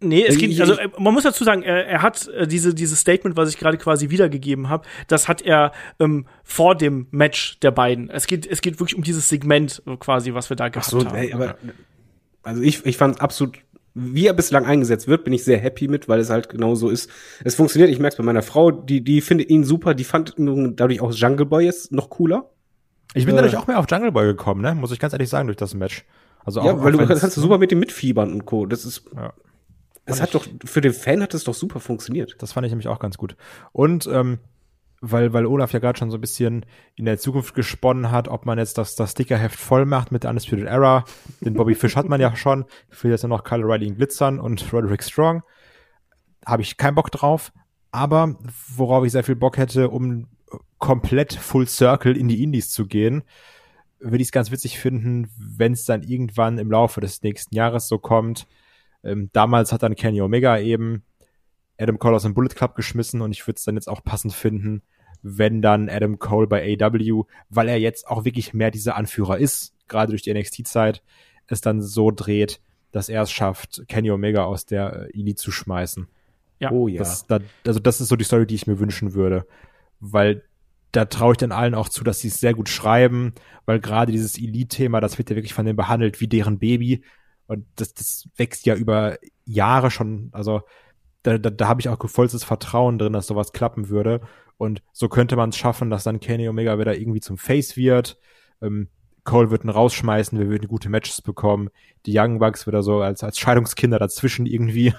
[0.03, 0.61] Nee, es geht Ich- nicht.
[0.61, 3.57] Also äh, man muss dazu sagen, er, er hat äh, diese dieses Statement, was ich
[3.57, 8.09] gerade quasi wiedergegeben habe, das hat er ähm, vor dem Match der beiden.
[8.09, 11.05] Es geht es geht wirklich um dieses Segment äh, quasi, was wir da gehabt So,
[11.05, 11.15] haben.
[11.15, 11.55] ey, aber
[12.43, 13.59] also ich, ich fand absolut,
[13.93, 16.89] wie er bislang eingesetzt wird, bin ich sehr happy mit, weil es halt genau so
[16.89, 17.09] ist.
[17.43, 20.35] Es funktioniert, ich merke es bei meiner Frau, die, die findet ihn super, die fand
[20.39, 22.49] ihn dadurch auch Jungle Boy jetzt noch cooler.
[23.13, 23.37] Ich bin Äh.
[23.37, 24.73] dadurch auch mehr auf Jungle Boy gekommen, ne?
[24.73, 26.05] Muss ich ganz ehrlich sagen, durch das Match.
[26.43, 28.65] Also Ja, auch, weil auch du wenn's- kannst du super mit dem mitfiebern und Co.
[28.65, 29.33] Das ist, Ja.
[30.05, 32.35] Es hat doch, für den Fan hat es doch super funktioniert.
[32.39, 33.35] Das fand ich nämlich auch ganz gut.
[33.71, 34.39] Und ähm,
[35.01, 38.45] weil, weil Olaf ja gerade schon so ein bisschen in der Zukunft gesponnen hat, ob
[38.45, 41.05] man jetzt das, das Stickerheft voll macht mit der Undisputed Era.
[41.41, 42.65] Den Bobby Fish hat man ja schon.
[42.91, 45.41] Ich will jetzt nur noch Kyle Riley in Glitzern und Roderick Strong.
[46.45, 47.51] Habe ich keinen Bock drauf.
[47.91, 48.35] Aber
[48.75, 50.27] worauf ich sehr viel Bock hätte, um
[50.77, 53.23] komplett Full Circle in die Indies zu gehen,
[53.99, 57.87] würde ich es ganz witzig finden, wenn es dann irgendwann im Laufe des nächsten Jahres
[57.87, 58.47] so kommt.
[59.03, 61.03] Ähm, damals hat dann Kenny Omega eben
[61.77, 64.33] Adam Cole aus dem Bullet Club geschmissen und ich würde es dann jetzt auch passend
[64.33, 64.83] finden,
[65.23, 69.73] wenn dann Adam Cole bei AW, weil er jetzt auch wirklich mehr dieser Anführer ist,
[69.87, 71.01] gerade durch die NXT-Zeit,
[71.47, 75.51] es dann so dreht, dass er es schafft, Kenny Omega aus der äh, Elite zu
[75.51, 76.07] schmeißen.
[76.59, 76.71] Ja.
[76.71, 76.99] Oh ja.
[76.99, 79.47] Das, da, also das ist so die Story, die ich mir wünschen würde,
[79.99, 80.43] weil
[80.91, 83.33] da traue ich dann allen auch zu, dass sie es sehr gut schreiben,
[83.65, 87.03] weil gerade dieses Elite-Thema, das wird ja wirklich von denen behandelt wie deren Baby
[87.51, 90.61] und das, das wächst ja über Jahre schon, also
[91.21, 94.21] da, da, da habe ich auch vollstes Vertrauen drin, dass sowas klappen würde.
[94.55, 98.17] Und so könnte man es schaffen, dass dann Kenny Omega wieder irgendwie zum Face wird.
[98.61, 98.87] Ähm,
[99.25, 101.67] Cole wird ihn rausschmeißen, wir würden gute Matches bekommen.
[102.05, 104.93] Die Young Bucks wieder so als, als Scheidungskinder dazwischen irgendwie.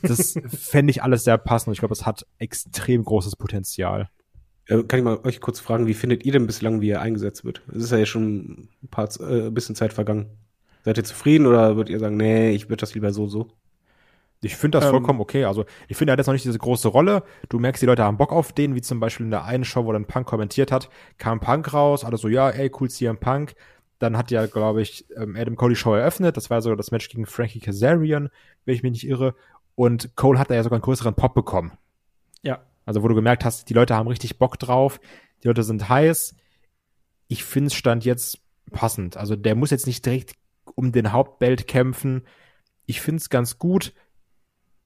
[0.00, 1.74] Das fände ich alles sehr passend.
[1.74, 4.08] Ich glaube, es hat extrem großes Potenzial.
[4.68, 7.44] Äh, kann ich mal euch kurz fragen, wie findet ihr denn bislang, wie er eingesetzt
[7.44, 7.60] wird?
[7.68, 10.30] Es ist ja schon ein paar, äh, ein bisschen Zeit vergangen.
[10.84, 13.48] Seid ihr zufrieden oder würdet ihr sagen, nee, ich würde das lieber so, so?
[14.42, 15.44] Ich finde das Ähm, vollkommen okay.
[15.44, 17.22] Also ich finde, er hat jetzt noch nicht diese große Rolle.
[17.48, 19.86] Du merkst, die Leute haben Bock auf den, wie zum Beispiel in der einen Show,
[19.86, 23.54] wo dann Punk kommentiert hat, kam Punk raus, alle so, ja, ey, cool, CM Punk.
[23.98, 26.36] Dann hat ja, glaube ich, ähm, Adam Cole die Show eröffnet.
[26.36, 28.28] Das war sogar das Match gegen Frankie Kazarian,
[28.66, 29.34] wenn ich mich nicht irre.
[29.76, 31.72] Und Cole hat da ja sogar einen größeren Pop bekommen.
[32.42, 32.60] Ja.
[32.84, 35.00] Also wo du gemerkt hast, die Leute haben richtig Bock drauf,
[35.42, 36.34] die Leute sind heiß.
[37.28, 39.16] Ich finde es stand jetzt passend.
[39.16, 40.34] Also der muss jetzt nicht direkt
[40.74, 42.22] um den Hauptbelt kämpfen.
[42.86, 43.92] Ich finde es ganz gut.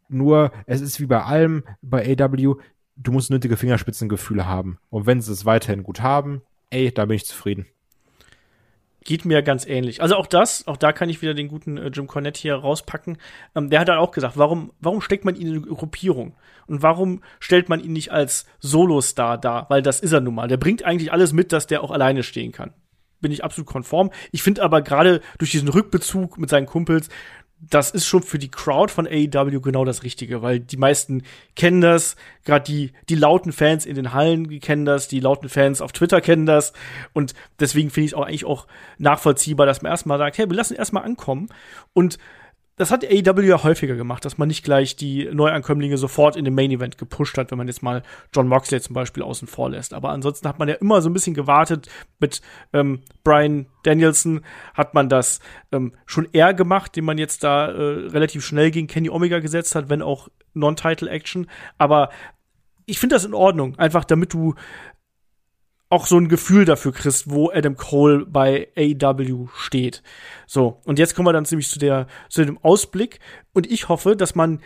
[0.09, 2.57] Nur es ist wie bei allem bei AW,
[2.97, 4.79] du musst nötige Fingerspitzengefühle haben.
[4.91, 7.67] Und wenn sie es weiterhin gut haben, ey, da bin ich zufrieden.
[9.05, 10.03] Geht mir ganz ähnlich.
[10.03, 13.17] Also auch das, auch da kann ich wieder den guten äh, Jim Cornette hier rauspacken.
[13.55, 16.35] Ähm, der hat dann auch gesagt, warum, warum steckt man ihn in eine Gruppierung?
[16.67, 19.67] Und warum stellt man ihn nicht als Solostar dar?
[19.71, 20.49] Weil das ist er nun mal.
[20.49, 22.75] Der bringt eigentlich alles mit, dass der auch alleine stehen kann.
[23.21, 24.11] Bin ich absolut konform.
[24.31, 27.09] Ich finde aber gerade durch diesen Rückbezug mit seinen Kumpels,
[27.61, 31.25] das ist schon für die Crowd von AEW genau das Richtige, weil die meisten
[31.57, 32.15] kennen das,
[32.45, 36.21] gerade die die lauten Fans in den Hallen kennen das, die lauten Fans auf Twitter
[36.21, 36.73] kennen das.
[37.13, 38.67] Und deswegen finde ich es auch eigentlich auch
[38.99, 41.49] nachvollziehbar, dass man erstmal sagt, hey, wir lassen erstmal ankommen.
[41.95, 42.19] Und
[42.79, 46.55] das hat AEW ja häufiger gemacht, dass man nicht gleich die Neuankömmlinge sofort in den
[46.55, 48.03] Main Event gepusht hat, wenn man jetzt mal
[48.33, 49.93] John Moxley zum Beispiel außen vor lässt.
[49.93, 51.89] Aber ansonsten hat man ja immer so ein bisschen gewartet.
[52.21, 52.41] Mit
[52.73, 54.43] ähm, Brian Danielson
[54.75, 55.41] hat man das
[55.73, 59.75] ähm, schon eher gemacht, den man jetzt da äh, relativ schnell gegen Kenny Omega gesetzt
[59.75, 61.49] hat, wenn auch Non-Title-Action.
[61.79, 62.11] Aber
[62.87, 64.55] ich finde das in Ordnung, einfach damit du
[65.91, 70.03] auch so ein Gefühl dafür kriegst, wo Adam Cole bei AEW steht.
[70.47, 73.21] So, und jetzt kommen wir dann ziemlich zu der zu dem Ausblick
[73.53, 74.61] und ich hoffe, dass man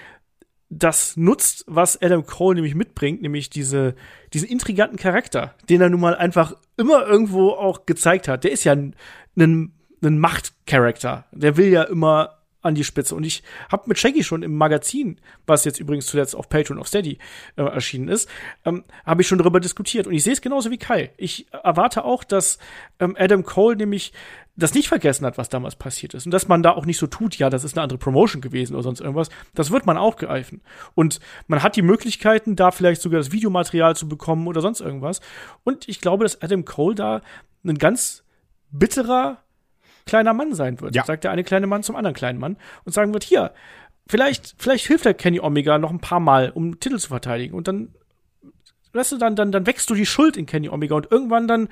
[0.68, 3.94] das nutzt, was Adam Cole nämlich mitbringt, nämlich diese
[4.32, 8.44] diesen intriganten Charakter, den er nun mal einfach immer irgendwo auch gezeigt hat.
[8.44, 8.96] Der ist ja ein,
[9.36, 11.26] ein, ein Machtcharakter.
[11.32, 13.14] Der will ja immer an die Spitze.
[13.14, 16.88] Und ich habe mit Shaggy schon im Magazin, was jetzt übrigens zuletzt auf Patreon of
[16.88, 17.18] Steady
[17.56, 18.28] äh, erschienen ist,
[18.64, 20.06] ähm, habe ich schon darüber diskutiert.
[20.06, 21.10] Und ich sehe es genauso wie Kai.
[21.16, 22.58] Ich erwarte auch, dass
[23.00, 24.12] ähm, Adam Cole nämlich
[24.54, 26.26] das nicht vergessen hat, was damals passiert ist.
[26.26, 28.74] Und dass man da auch nicht so tut, ja, das ist eine andere Promotion gewesen
[28.74, 29.30] oder sonst irgendwas.
[29.54, 30.60] Das wird man aufgreifen.
[30.94, 35.20] Und man hat die Möglichkeiten, da vielleicht sogar das Videomaterial zu bekommen oder sonst irgendwas.
[35.64, 37.22] Und ich glaube, dass Adam Cole da
[37.64, 38.24] ein ganz
[38.70, 39.42] bitterer
[40.07, 40.94] kleiner Mann sein wird.
[40.94, 41.05] Ja.
[41.05, 43.53] Sagt der eine kleine Mann zum anderen kleinen Mann und sagen wird, hier,
[44.07, 47.55] vielleicht, vielleicht hilft der Kenny Omega noch ein paar Mal, um Titel zu verteidigen.
[47.55, 47.94] Und dann,
[48.92, 51.68] weißt du, dann, dann, dann wächst du die Schuld in Kenny Omega und irgendwann dann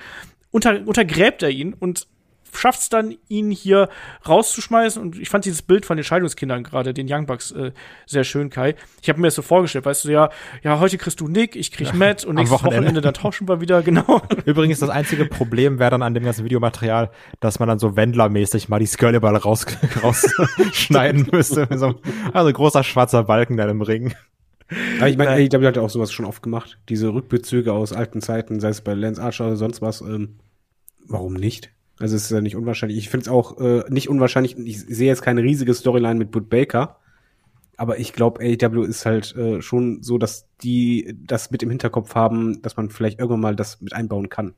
[0.50, 2.06] unter, untergräbt er ihn und
[2.54, 3.88] schafft es dann, ihn hier
[4.28, 5.00] rauszuschmeißen.
[5.02, 7.72] Und ich fand dieses Bild von den Scheidungskindern gerade, den Young Bucks, äh,
[8.06, 8.74] sehr schön, Kai.
[9.02, 10.30] Ich habe mir das so vorgestellt, weißt du, ja,
[10.62, 12.78] ja, heute kriegst du Nick, ich krieg Matt und nächstes Wochenende.
[12.86, 13.00] Wochenende.
[13.00, 14.22] dann tauschen wir wieder, genau.
[14.44, 18.68] Übrigens, das einzige Problem wäre dann an dem ganzen Videomaterial, dass man dann so Wendlermäßig
[18.68, 19.66] mal die Skirleball raus,
[20.02, 21.66] rausschneiden müsste.
[21.70, 21.98] Mit so einem-
[22.32, 24.14] Also großer schwarzer Balken dann im Ring.
[24.98, 26.78] Aber ich meine, AEW hat ja auch sowas schon oft gemacht.
[26.88, 30.00] Diese Rückbezüge aus alten Zeiten, sei es bei Lance Archer oder sonst was.
[30.00, 30.38] Ähm,
[31.08, 31.72] warum nicht?
[32.00, 32.98] Also es ist ja nicht unwahrscheinlich.
[32.98, 34.58] Ich finde es auch äh, nicht unwahrscheinlich.
[34.58, 36.98] Ich sehe jetzt keine riesige Storyline mit Bud Baker.
[37.76, 42.14] Aber ich glaube, AEW ist halt äh, schon so, dass die das mit im Hinterkopf
[42.14, 44.54] haben, dass man vielleicht irgendwann mal das mit einbauen kann.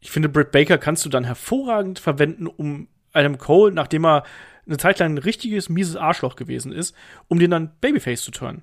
[0.00, 4.24] Ich finde, Britt Baker kannst du dann hervorragend verwenden, um Adam Cole, nachdem er
[4.66, 6.94] eine Zeit lang ein richtiges mieses Arschloch gewesen ist,
[7.28, 8.62] um den dann Babyface zu turnen.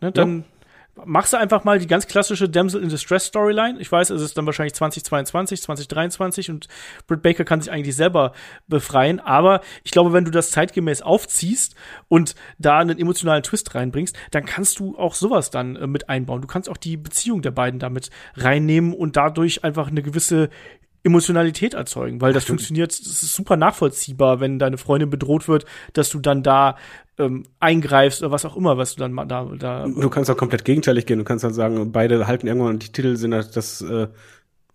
[0.00, 0.44] Ne, dann
[1.04, 3.80] machst du einfach mal die ganz klassische Damsel in Distress Storyline.
[3.80, 6.68] Ich weiß, es ist dann wahrscheinlich 2022, 2023 und
[7.06, 8.32] Britt Baker kann sich eigentlich selber
[8.68, 9.20] befreien.
[9.20, 11.74] Aber ich glaube, wenn du das zeitgemäß aufziehst
[12.08, 16.42] und da einen emotionalen Twist reinbringst, dann kannst du auch sowas dann äh, mit einbauen.
[16.42, 20.50] Du kannst auch die Beziehung der beiden damit reinnehmen und dadurch einfach eine gewisse
[21.04, 26.08] Emotionalität erzeugen, weil das funktioniert, das ist super nachvollziehbar, wenn deine Freundin bedroht wird, dass
[26.08, 26.76] du dann da
[27.18, 29.86] ähm, eingreifst oder was auch immer, was du dann da, da.
[29.86, 31.18] Du kannst auch komplett gegenteilig gehen.
[31.18, 34.08] Du kannst halt sagen, beide halten irgendwann die Titel sind halt das äh,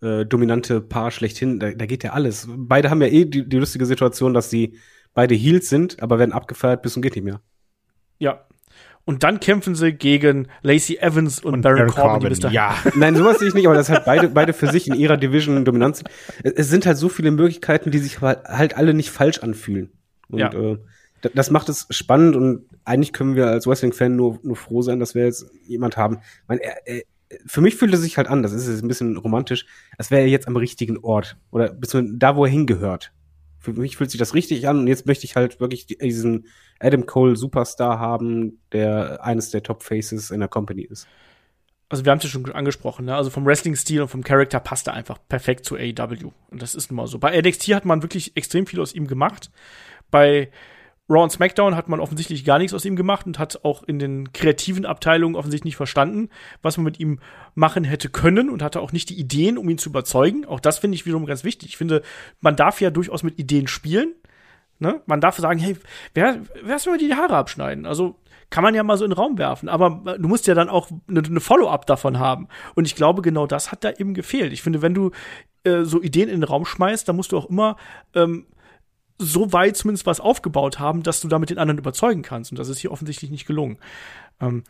[0.01, 1.59] äh, dominante Paar schlechthin.
[1.59, 2.47] Da, da geht ja alles.
[2.47, 4.77] Beide haben ja eh die, die lustige Situation, dass sie
[5.15, 7.41] beide Heels sind, aber werden abgefeiert bis und geht nicht mehr.
[8.19, 8.45] Ja,
[9.09, 12.29] und dann kämpfen sie gegen Lacey Evans und, und Baron, Baron Corbin.
[12.31, 12.53] Corbin.
[12.53, 12.77] Ja.
[12.95, 15.65] Nein, sowas sehe ich nicht, aber das halt beide, beide für sich in ihrer Division
[15.65, 16.11] dominant sind.
[16.43, 19.89] Es sind halt so viele Möglichkeiten, die sich halt alle nicht falsch anfühlen.
[20.29, 20.53] Und ja.
[20.53, 20.77] äh,
[21.33, 25.15] das macht es spannend und eigentlich können wir als Wrestling-Fan nur, nur froh sein, dass
[25.15, 26.19] wir jetzt jemand haben.
[26.43, 27.01] Ich meine, er, er,
[27.47, 29.65] für mich fühlt es sich halt an, das ist jetzt ein bisschen romantisch,
[29.97, 33.11] als wäre er jetzt am richtigen Ort oder bis da, wo er hingehört.
[33.59, 36.47] Für mich fühlt sich das richtig an und jetzt möchte ich halt wirklich diesen
[36.79, 41.07] Adam Cole Superstar haben, der eines der Top Faces in der Company ist.
[41.89, 43.15] Also wir haben es ja schon angesprochen, ne?
[43.15, 46.31] Also vom Wrestling-Stil und vom Charakter passt er einfach perfekt zu AEW.
[46.51, 47.17] Und das ist nun mal so.
[47.17, 49.49] Bei NXT hat man wirklich extrem viel aus ihm gemacht.
[50.11, 50.49] Bei
[51.09, 53.97] Raw und SmackDown hat man offensichtlich gar nichts aus ihm gemacht und hat auch in
[53.97, 56.29] den kreativen Abteilungen offensichtlich nicht verstanden,
[56.61, 57.19] was man mit ihm
[57.55, 60.45] machen hätte können und hatte auch nicht die Ideen, um ihn zu überzeugen.
[60.45, 61.69] Auch das finde ich wiederum ganz wichtig.
[61.69, 62.03] Ich finde,
[62.41, 64.13] man darf ja durchaus mit Ideen spielen.
[64.77, 65.01] Ne?
[65.07, 65.75] Man darf sagen, hey,
[66.13, 67.85] wer, wer soll mir die Haare abschneiden?
[67.85, 68.15] Also
[68.49, 70.89] kann man ja mal so in den Raum werfen, aber du musst ja dann auch
[71.07, 72.47] eine, eine Follow-up davon haben.
[72.75, 74.53] Und ich glaube, genau das hat da eben gefehlt.
[74.53, 75.11] Ich finde, wenn du
[75.63, 77.75] äh, so Ideen in den Raum schmeißt, dann musst du auch immer
[78.15, 78.47] ähm,
[79.19, 82.51] so weit zumindest was aufgebaut haben, dass du damit den anderen überzeugen kannst.
[82.51, 83.77] Und das ist hier offensichtlich nicht gelungen.
[84.39, 84.63] Ähm,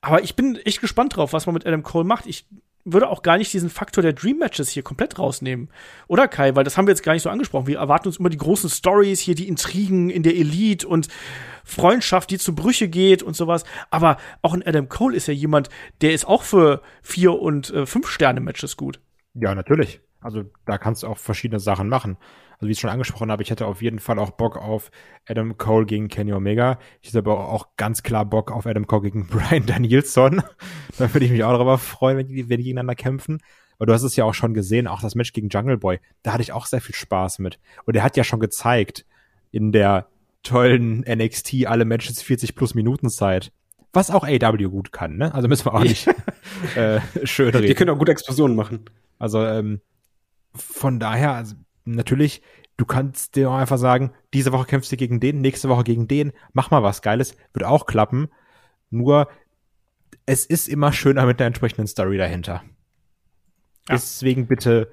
[0.00, 2.26] aber ich bin echt gespannt drauf, was man mit Adam Cole macht.
[2.26, 2.46] Ich
[2.84, 5.68] würde auch gar nicht diesen Faktor der Dream Matches hier komplett rausnehmen.
[6.06, 6.54] Oder Kai?
[6.54, 7.66] Weil das haben wir jetzt gar nicht so angesprochen.
[7.66, 11.08] Wir erwarten uns immer die großen Stories, hier die Intrigen in der Elite und
[11.64, 13.64] Freundschaft, die zu Brüche geht und sowas.
[13.90, 15.68] Aber auch ein Adam Cole ist ja jemand,
[16.00, 19.00] der ist auch für vier und äh, fünf Sterne Matches gut.
[19.34, 20.00] Ja, natürlich.
[20.20, 22.16] Also da kannst du auch verschiedene Sachen machen.
[22.58, 24.90] Also wie ich schon angesprochen habe, ich hätte auf jeden Fall auch Bock auf
[25.26, 26.78] Adam Cole gegen Kenny Omega.
[27.00, 30.42] Ich hätte aber auch ganz klar Bock auf Adam Cole gegen Brian Danielson.
[30.98, 33.38] da würde ich mich auch darüber freuen, wenn die, wenn die gegeneinander kämpfen.
[33.78, 36.00] Aber du hast es ja auch schon gesehen, auch das Match gegen Jungle Boy.
[36.22, 37.60] Da hatte ich auch sehr viel Spaß mit.
[37.84, 39.06] Und er hat ja schon gezeigt
[39.52, 40.08] in der
[40.42, 43.52] tollen NXT alle Matches 40 plus Minuten Zeit.
[43.92, 45.32] Was auch AW gut kann, ne?
[45.32, 46.08] Also müssen wir auch nicht
[46.74, 47.66] äh, schön reden.
[47.68, 48.84] Die können auch gute Explosionen machen.
[49.18, 49.80] Also ähm,
[50.54, 51.54] von daher, also
[51.92, 52.42] natürlich,
[52.76, 56.08] du kannst dir auch einfach sagen, diese Woche kämpfst du gegen den, nächste Woche gegen
[56.08, 58.28] den, mach mal was Geiles, wird auch klappen.
[58.90, 59.28] Nur,
[60.26, 62.62] es ist immer schöner mit einer entsprechenden Story dahinter.
[63.88, 63.94] Ja.
[63.94, 64.90] Deswegen bitte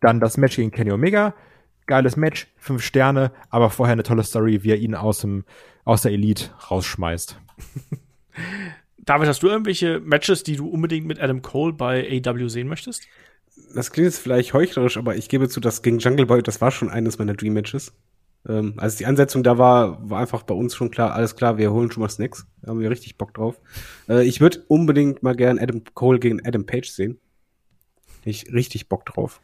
[0.00, 1.34] dann das Match gegen Kenny Omega.
[1.86, 5.44] Geiles Match, fünf Sterne, aber vorher eine tolle Story, wie er ihn aus, dem,
[5.84, 7.38] aus der Elite rausschmeißt.
[8.98, 13.06] David, hast du irgendwelche Matches, die du unbedingt mit Adam Cole bei AW sehen möchtest?
[13.74, 16.70] Das klingt jetzt vielleicht heuchlerisch, aber ich gebe zu, dass gegen Jungle Boy, das war
[16.70, 17.92] schon eines meiner Dream Matches.
[18.46, 21.72] Ähm, als die Ansetzung da war, war einfach bei uns schon klar, alles klar, wir
[21.72, 22.46] holen schon mal Snacks.
[22.60, 23.60] Da haben wir richtig Bock drauf.
[24.08, 27.18] Äh, ich würde unbedingt mal gern Adam Cole gegen Adam Page sehen.
[28.24, 29.40] Ich richtig Bock drauf.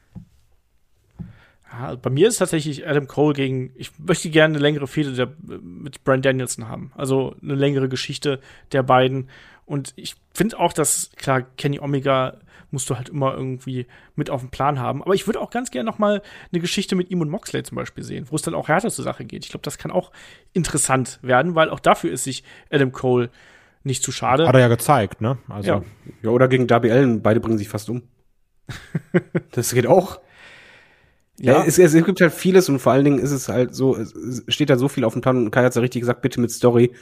[1.72, 6.02] Ja, bei mir ist tatsächlich Adam Cole gegen, ich möchte gerne eine längere Fehde mit
[6.04, 6.92] Brian Danielson haben.
[6.96, 8.40] Also eine längere Geschichte
[8.72, 9.30] der beiden.
[9.66, 12.38] Und ich finde auch, dass, klar, Kenny Omega
[12.70, 15.02] musst du halt immer irgendwie mit auf dem Plan haben.
[15.02, 17.76] Aber ich würde auch ganz gerne noch mal eine Geschichte mit ihm und Moxley zum
[17.76, 19.44] Beispiel sehen, wo es dann auch härter zur Sache geht.
[19.44, 20.12] Ich glaube, das kann auch
[20.52, 23.30] interessant werden, weil auch dafür ist sich Adam Cole
[23.82, 24.46] nicht zu schade.
[24.46, 25.38] Hat er ja gezeigt, ne?
[25.48, 25.68] Also.
[25.68, 25.82] Ja,
[26.22, 28.02] ja oder gegen Darby Allen, beide bringen sich fast um.
[29.52, 30.20] das geht auch.
[31.38, 33.96] Ja, ja es, es, gibt halt vieles und vor allen Dingen ist es halt so,
[33.96, 34.12] es
[34.48, 36.40] steht da so viel auf dem Plan und Kai hat es ja richtig gesagt, bitte
[36.40, 36.92] mit Story.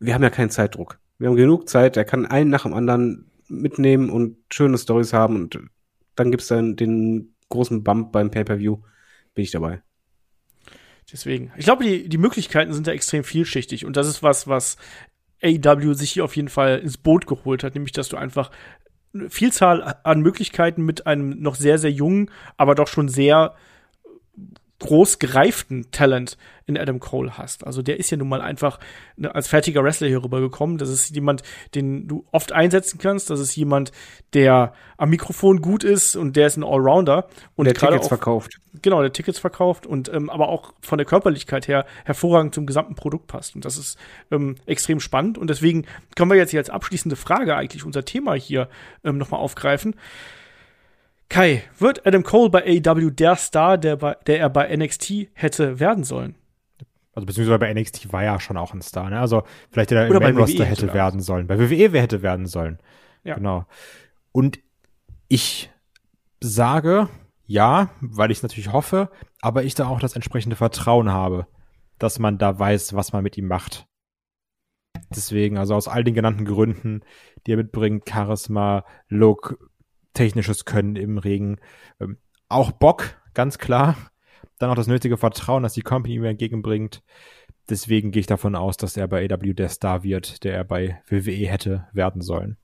[0.00, 0.98] Wir haben ja keinen Zeitdruck.
[1.18, 5.36] Wir haben genug Zeit, er kann einen nach dem anderen mitnehmen und schöne Stories haben
[5.36, 5.58] und
[6.16, 8.78] dann gibt's dann den großen Bump beim Pay-per-View,
[9.34, 9.82] bin ich dabei.
[11.12, 14.76] Deswegen, ich glaube, die, die Möglichkeiten sind da extrem vielschichtig und das ist was, was
[15.42, 18.50] AEW sich hier auf jeden Fall ins Boot geholt hat, nämlich dass du einfach
[19.12, 23.54] eine Vielzahl an Möglichkeiten mit einem noch sehr, sehr jungen, aber doch schon sehr
[24.80, 27.66] groß gereiften Talent in Adam Cole hast.
[27.66, 28.80] Also der ist ja nun mal einfach
[29.16, 30.78] ne, als fertiger Wrestler hier rübergekommen.
[30.78, 31.42] Das ist jemand,
[31.74, 33.30] den du oft einsetzen kannst.
[33.30, 33.92] Das ist jemand,
[34.32, 37.28] der am Mikrofon gut ist und der ist ein Allrounder.
[37.54, 38.60] Und der Tickets auch, verkauft.
[38.82, 42.94] Genau, der Tickets verkauft und ähm, aber auch von der Körperlichkeit her hervorragend zum gesamten
[42.94, 43.54] Produkt passt.
[43.54, 43.98] Und das ist
[44.30, 45.38] ähm, extrem spannend.
[45.38, 48.68] Und deswegen können wir jetzt hier als abschließende Frage eigentlich unser Thema hier
[49.04, 49.94] ähm, nochmal aufgreifen.
[51.28, 55.80] Kai, wird Adam Cole bei AEW der Star, der, bei, der er bei NXT hätte
[55.80, 56.36] werden sollen?
[57.14, 59.20] Also beziehungsweise bei NXT war er schon auch ein Star, ne?
[59.20, 61.46] Also vielleicht der Oder im Roster WWE hätte werden sollen.
[61.46, 62.78] Bei WWE wer hätte werden sollen.
[63.22, 63.36] Ja.
[63.36, 63.66] Genau.
[64.32, 64.58] Und
[65.28, 65.70] ich
[66.40, 67.08] sage
[67.46, 69.10] ja, weil ich es natürlich hoffe,
[69.40, 71.46] aber ich da auch das entsprechende Vertrauen habe,
[71.98, 73.86] dass man da weiß, was man mit ihm macht.
[75.14, 77.02] Deswegen, also aus all den genannten Gründen,
[77.46, 79.58] die er mitbringt, Charisma, Look,
[80.14, 81.60] technisches Können im Ring,
[82.00, 82.16] ähm,
[82.48, 83.96] auch Bock, ganz klar.
[84.58, 87.02] Dann auch das nötige Vertrauen, dass die Company ihm entgegenbringt.
[87.68, 91.02] Deswegen gehe ich davon aus, dass er bei AW der Star wird, der er bei
[91.08, 92.56] WWE hätte werden sollen.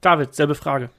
[0.00, 0.90] David, selbe Frage.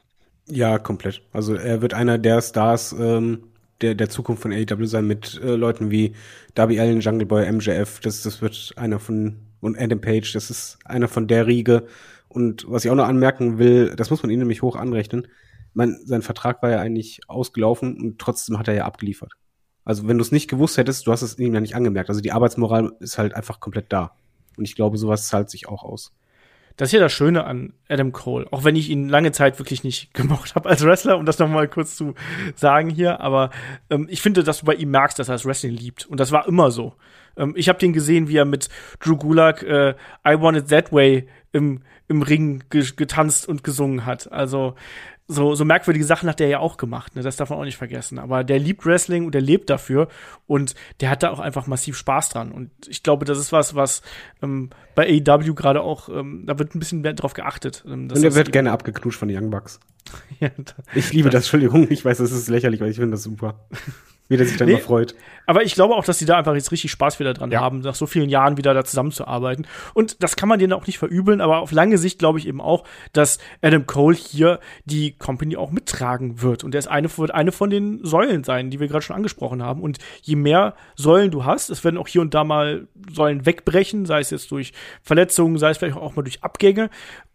[0.47, 1.22] Ja, komplett.
[1.32, 3.43] Also er wird einer der Stars ähm,
[3.82, 6.13] der, der Zukunft von AEW sein mit äh, Leuten wie
[6.55, 7.99] Darby Allen, Jungle Boy, MJF.
[7.99, 11.88] Das, das wird einer von, und Adam Page, das ist einer von der Riege.
[12.34, 15.27] Und was ich auch noch anmerken will, das muss man ihm nämlich hoch anrechnen.
[15.73, 19.34] Man, sein Vertrag war ja eigentlich ausgelaufen und trotzdem hat er ja abgeliefert.
[19.84, 22.09] Also wenn du es nicht gewusst hättest, du hast es ihm ja nicht angemerkt.
[22.09, 24.15] Also die Arbeitsmoral ist halt einfach komplett da.
[24.57, 26.13] Und ich glaube, sowas zahlt sich auch aus.
[26.77, 29.84] Das ist ja das Schöne an Adam Cole, auch wenn ich ihn lange Zeit wirklich
[29.84, 32.13] nicht gemocht habe als Wrestler, um das noch mal kurz zu
[32.55, 33.19] sagen hier.
[33.19, 33.49] Aber
[33.89, 36.05] ähm, ich finde, dass du bei ihm merkst, dass er das Wrestling liebt.
[36.05, 36.95] Und das war immer so.
[37.38, 38.69] Ähm, ich habe den gesehen, wie er mit
[38.99, 39.95] Drew Gulak äh,
[40.27, 41.82] I Want It That Way im,
[42.12, 44.32] im Ring ge getanzt und gesungen hat.
[44.32, 44.76] Also
[45.28, 47.22] so, so merkwürdige Sachen hat der ja auch gemacht, ne?
[47.22, 48.20] Das darf man auch nicht vergessen.
[48.20, 50.09] Aber der liebt Wrestling und der lebt dafür
[50.45, 52.51] und der hat da auch einfach massiv Spaß dran.
[52.51, 54.01] Und ich glaube, das ist was, was
[54.43, 57.84] ähm, bei AEW gerade auch, ähm, da wird ein bisschen mehr drauf geachtet.
[57.88, 59.80] Ähm, und er wird gerne abgeknutscht von den Young Bucks.
[60.39, 60.49] ja,
[60.93, 63.68] ich liebe das, Entschuldigung, ich weiß, das ist lächerlich, aber ich finde das super.
[64.32, 65.13] Wie der sich dann nee, mal freut.
[65.45, 67.59] Aber ich glaube auch, dass die da einfach jetzt richtig Spaß wieder dran ja.
[67.59, 69.67] haben, nach so vielen Jahren wieder da zusammenzuarbeiten.
[69.93, 72.61] Und das kann man denen auch nicht verübeln, aber auf lange Sicht glaube ich eben
[72.61, 76.63] auch, dass Adam Cole hier die Company auch mittragen wird.
[76.63, 79.61] Und er ist eine, wird eine von den Säulen sein, die wir gerade schon angesprochen
[79.61, 79.82] haben.
[79.82, 84.05] Und je mehr Säulen du hast, es werden auch hier und da mal Säulen wegbrechen,
[84.05, 84.71] sei es jetzt durch
[85.01, 86.89] Verletzungen, sei es vielleicht auch mal durch Abgänge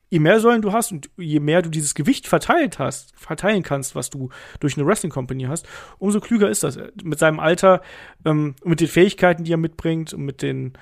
[0.09, 3.95] je mehr Säulen du hast und je mehr du dieses Gewicht verteilt hast, verteilen kannst,
[3.95, 4.31] was du
[4.61, 5.67] durch eine Wrestling Company hast,
[5.99, 6.79] umso klüger ist das.
[7.03, 7.83] Mit seinem Alter,
[8.25, 10.75] ähm, mit den Fähigkeiten, die er mitbringt und mit den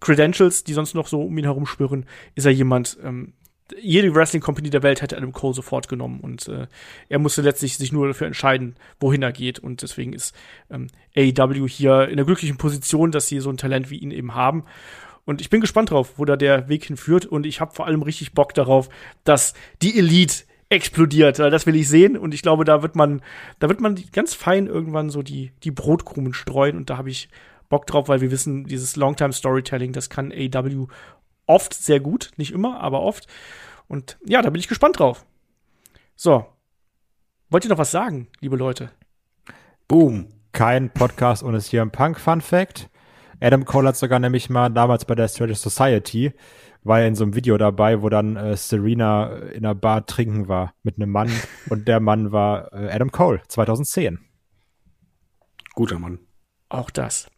[0.00, 3.34] Credentials, die sonst noch so um ihn herum spüren, ist er jemand, ähm,
[3.78, 6.66] jede Wrestling Company der Welt hätte Adam Cole sofort genommen und äh,
[7.08, 10.34] er musste letztlich sich nur dafür entscheiden, wohin er geht und deswegen ist
[10.70, 14.34] ähm, AEW hier in der glücklichen Position, dass sie so ein Talent wie ihn eben
[14.34, 14.64] haben
[15.30, 17.24] und ich bin gespannt drauf, wo da der Weg hinführt.
[17.24, 18.88] Und ich habe vor allem richtig Bock darauf,
[19.22, 21.38] dass die Elite explodiert.
[21.38, 22.16] Das will ich sehen.
[22.16, 23.22] Und ich glaube, da wird man,
[23.60, 26.76] da wird man ganz fein irgendwann so die, die Brotkrumen streuen.
[26.76, 27.28] Und da habe ich
[27.68, 30.88] Bock drauf, weil wir wissen, dieses Longtime Storytelling, das kann AW
[31.46, 32.32] oft sehr gut.
[32.36, 33.28] Nicht immer, aber oft.
[33.86, 35.24] Und ja, da bin ich gespannt drauf.
[36.16, 36.44] So.
[37.50, 38.90] Wollt ihr noch was sagen, liebe Leute?
[39.86, 40.26] Boom.
[40.50, 42.90] Kein Podcast ohne CM Punk Fun Fact.
[43.40, 46.32] Adam Cole hat sogar nämlich mal damals bei der Strategy Society,
[46.82, 50.48] war er in so einem Video dabei, wo dann äh, Serena in einer Bar trinken
[50.48, 51.30] war mit einem Mann
[51.70, 54.18] und der Mann war äh, Adam Cole 2010.
[55.74, 56.18] Guter Mann.
[56.68, 57.30] Auch das.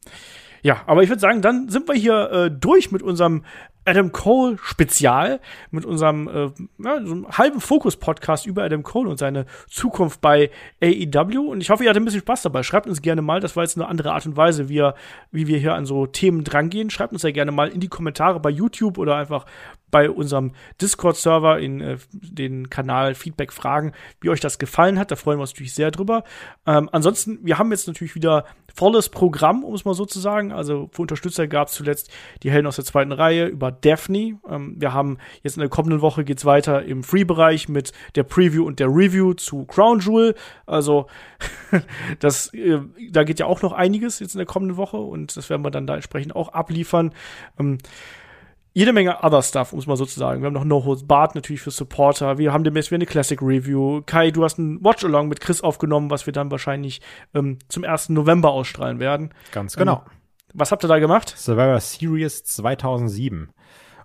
[0.63, 3.45] Ja, aber ich würde sagen, dann sind wir hier äh, durch mit unserem
[3.85, 5.41] Adam Cole Spezial
[5.71, 6.51] mit unserem äh,
[6.83, 10.51] ja, so halben Fokus-Podcast über Adam Cole und seine Zukunft bei
[10.83, 11.51] AEW.
[11.51, 12.63] Und ich hoffe, ihr hattet ein bisschen Spaß dabei.
[12.63, 14.95] Schreibt uns gerne mal, das war jetzt eine andere Art und Weise, wie, wir,
[15.31, 16.91] wie wir hier an so Themen drangehen.
[16.91, 19.47] Schreibt uns ja gerne mal in die Kommentare bei YouTube oder einfach
[19.91, 25.11] bei unserem Discord-Server in äh, den Kanal Feedback fragen, wie euch das gefallen hat.
[25.11, 26.25] Da freuen wir uns natürlich sehr drüber.
[26.67, 30.51] Ähm, ansonsten, wir haben jetzt natürlich wieder volles Programm, um es mal so zu sagen.
[30.51, 32.11] Also für Unterstützer gab es zuletzt
[32.43, 34.39] die Helden aus der zweiten Reihe über Daphne.
[34.49, 38.65] Ähm, wir haben jetzt in der kommenden Woche geht's weiter im Free-Bereich mit der Preview
[38.65, 40.35] und der Review zu Crown Jewel.
[40.67, 41.07] Also
[42.21, 42.81] das, äh,
[43.11, 45.71] da geht ja auch noch einiges jetzt in der kommenden Woche und das werden wir
[45.71, 47.13] dann da entsprechend auch abliefern.
[47.59, 47.79] Ähm,
[48.75, 50.41] jede Menge other stuff, um es mal so zu sagen.
[50.41, 52.39] Wir haben noch No Holds Bart natürlich für Supporter.
[52.39, 54.01] Wir haben demnächst wieder eine Classic Review.
[54.07, 57.03] Kai, du hast ein Watch-Along mit Chris aufgenommen, was wir dann wahrscheinlich
[57.35, 58.11] ähm, zum 1.
[58.11, 59.35] November ausstrahlen werden.
[59.51, 60.05] Ganz genau.
[60.07, 60.13] Ähm,
[60.55, 61.35] was habt ihr da gemacht?
[61.37, 63.51] Survivor Series 2007.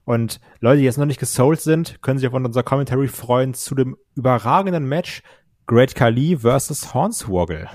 [0.08, 3.76] Und Leute, die jetzt noch nicht gesold sind, können sich auf unser Commentary freuen zu
[3.76, 5.22] dem überragenden Match
[5.66, 7.68] Great Khali versus Hornswoggle.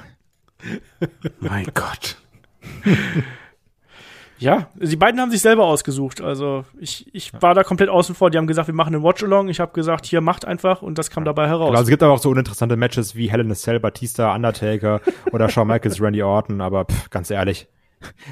[1.40, 2.16] Mein Gott.
[4.38, 6.20] Ja, die beiden haben sich selber ausgesucht.
[6.20, 8.28] Also ich, ich war da komplett außen vor.
[8.28, 9.48] Die haben gesagt, wir machen einen Watch-Along.
[9.48, 11.68] Ich habe gesagt, hier macht einfach und das kam dabei heraus.
[11.68, 14.34] Genau, also es gibt aber auch so uninteressante Matches wie Hell in a Cell, Batista,
[14.34, 15.00] Undertaker
[15.30, 16.60] oder Shawn Michaels, Randy Orton.
[16.60, 17.68] Aber pff, ganz ehrlich,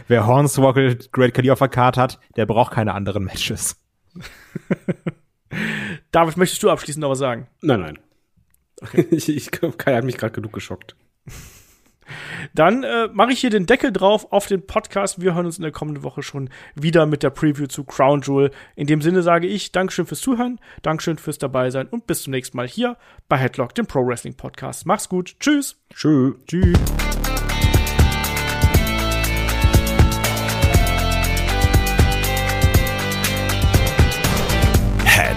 [0.09, 3.80] wer Hornswoggle, Great Khali auf der Karte hat, der braucht keine anderen Matches.
[6.13, 7.49] David, möchtest du abschließend noch was sagen?
[7.61, 7.99] Nein, nein.
[9.11, 10.97] Ich, ich, Kai hat mich gerade genug geschockt.
[12.55, 15.21] Dann äh, mache ich hier den Deckel drauf auf den Podcast.
[15.21, 18.51] Wir hören uns in der kommenden Woche schon wieder mit der Preview zu Crown Jewel.
[18.75, 22.57] In dem Sinne sage ich Dankeschön fürs Zuhören, Dankeschön fürs Dabeisein und bis zum nächsten
[22.57, 22.97] Mal hier
[23.29, 24.87] bei Headlock, dem Pro Wrestling Podcast.
[24.87, 25.37] Mach's gut.
[25.39, 25.77] Tschüss.
[25.95, 26.35] Tschüss.
[26.47, 27.30] Tschüss.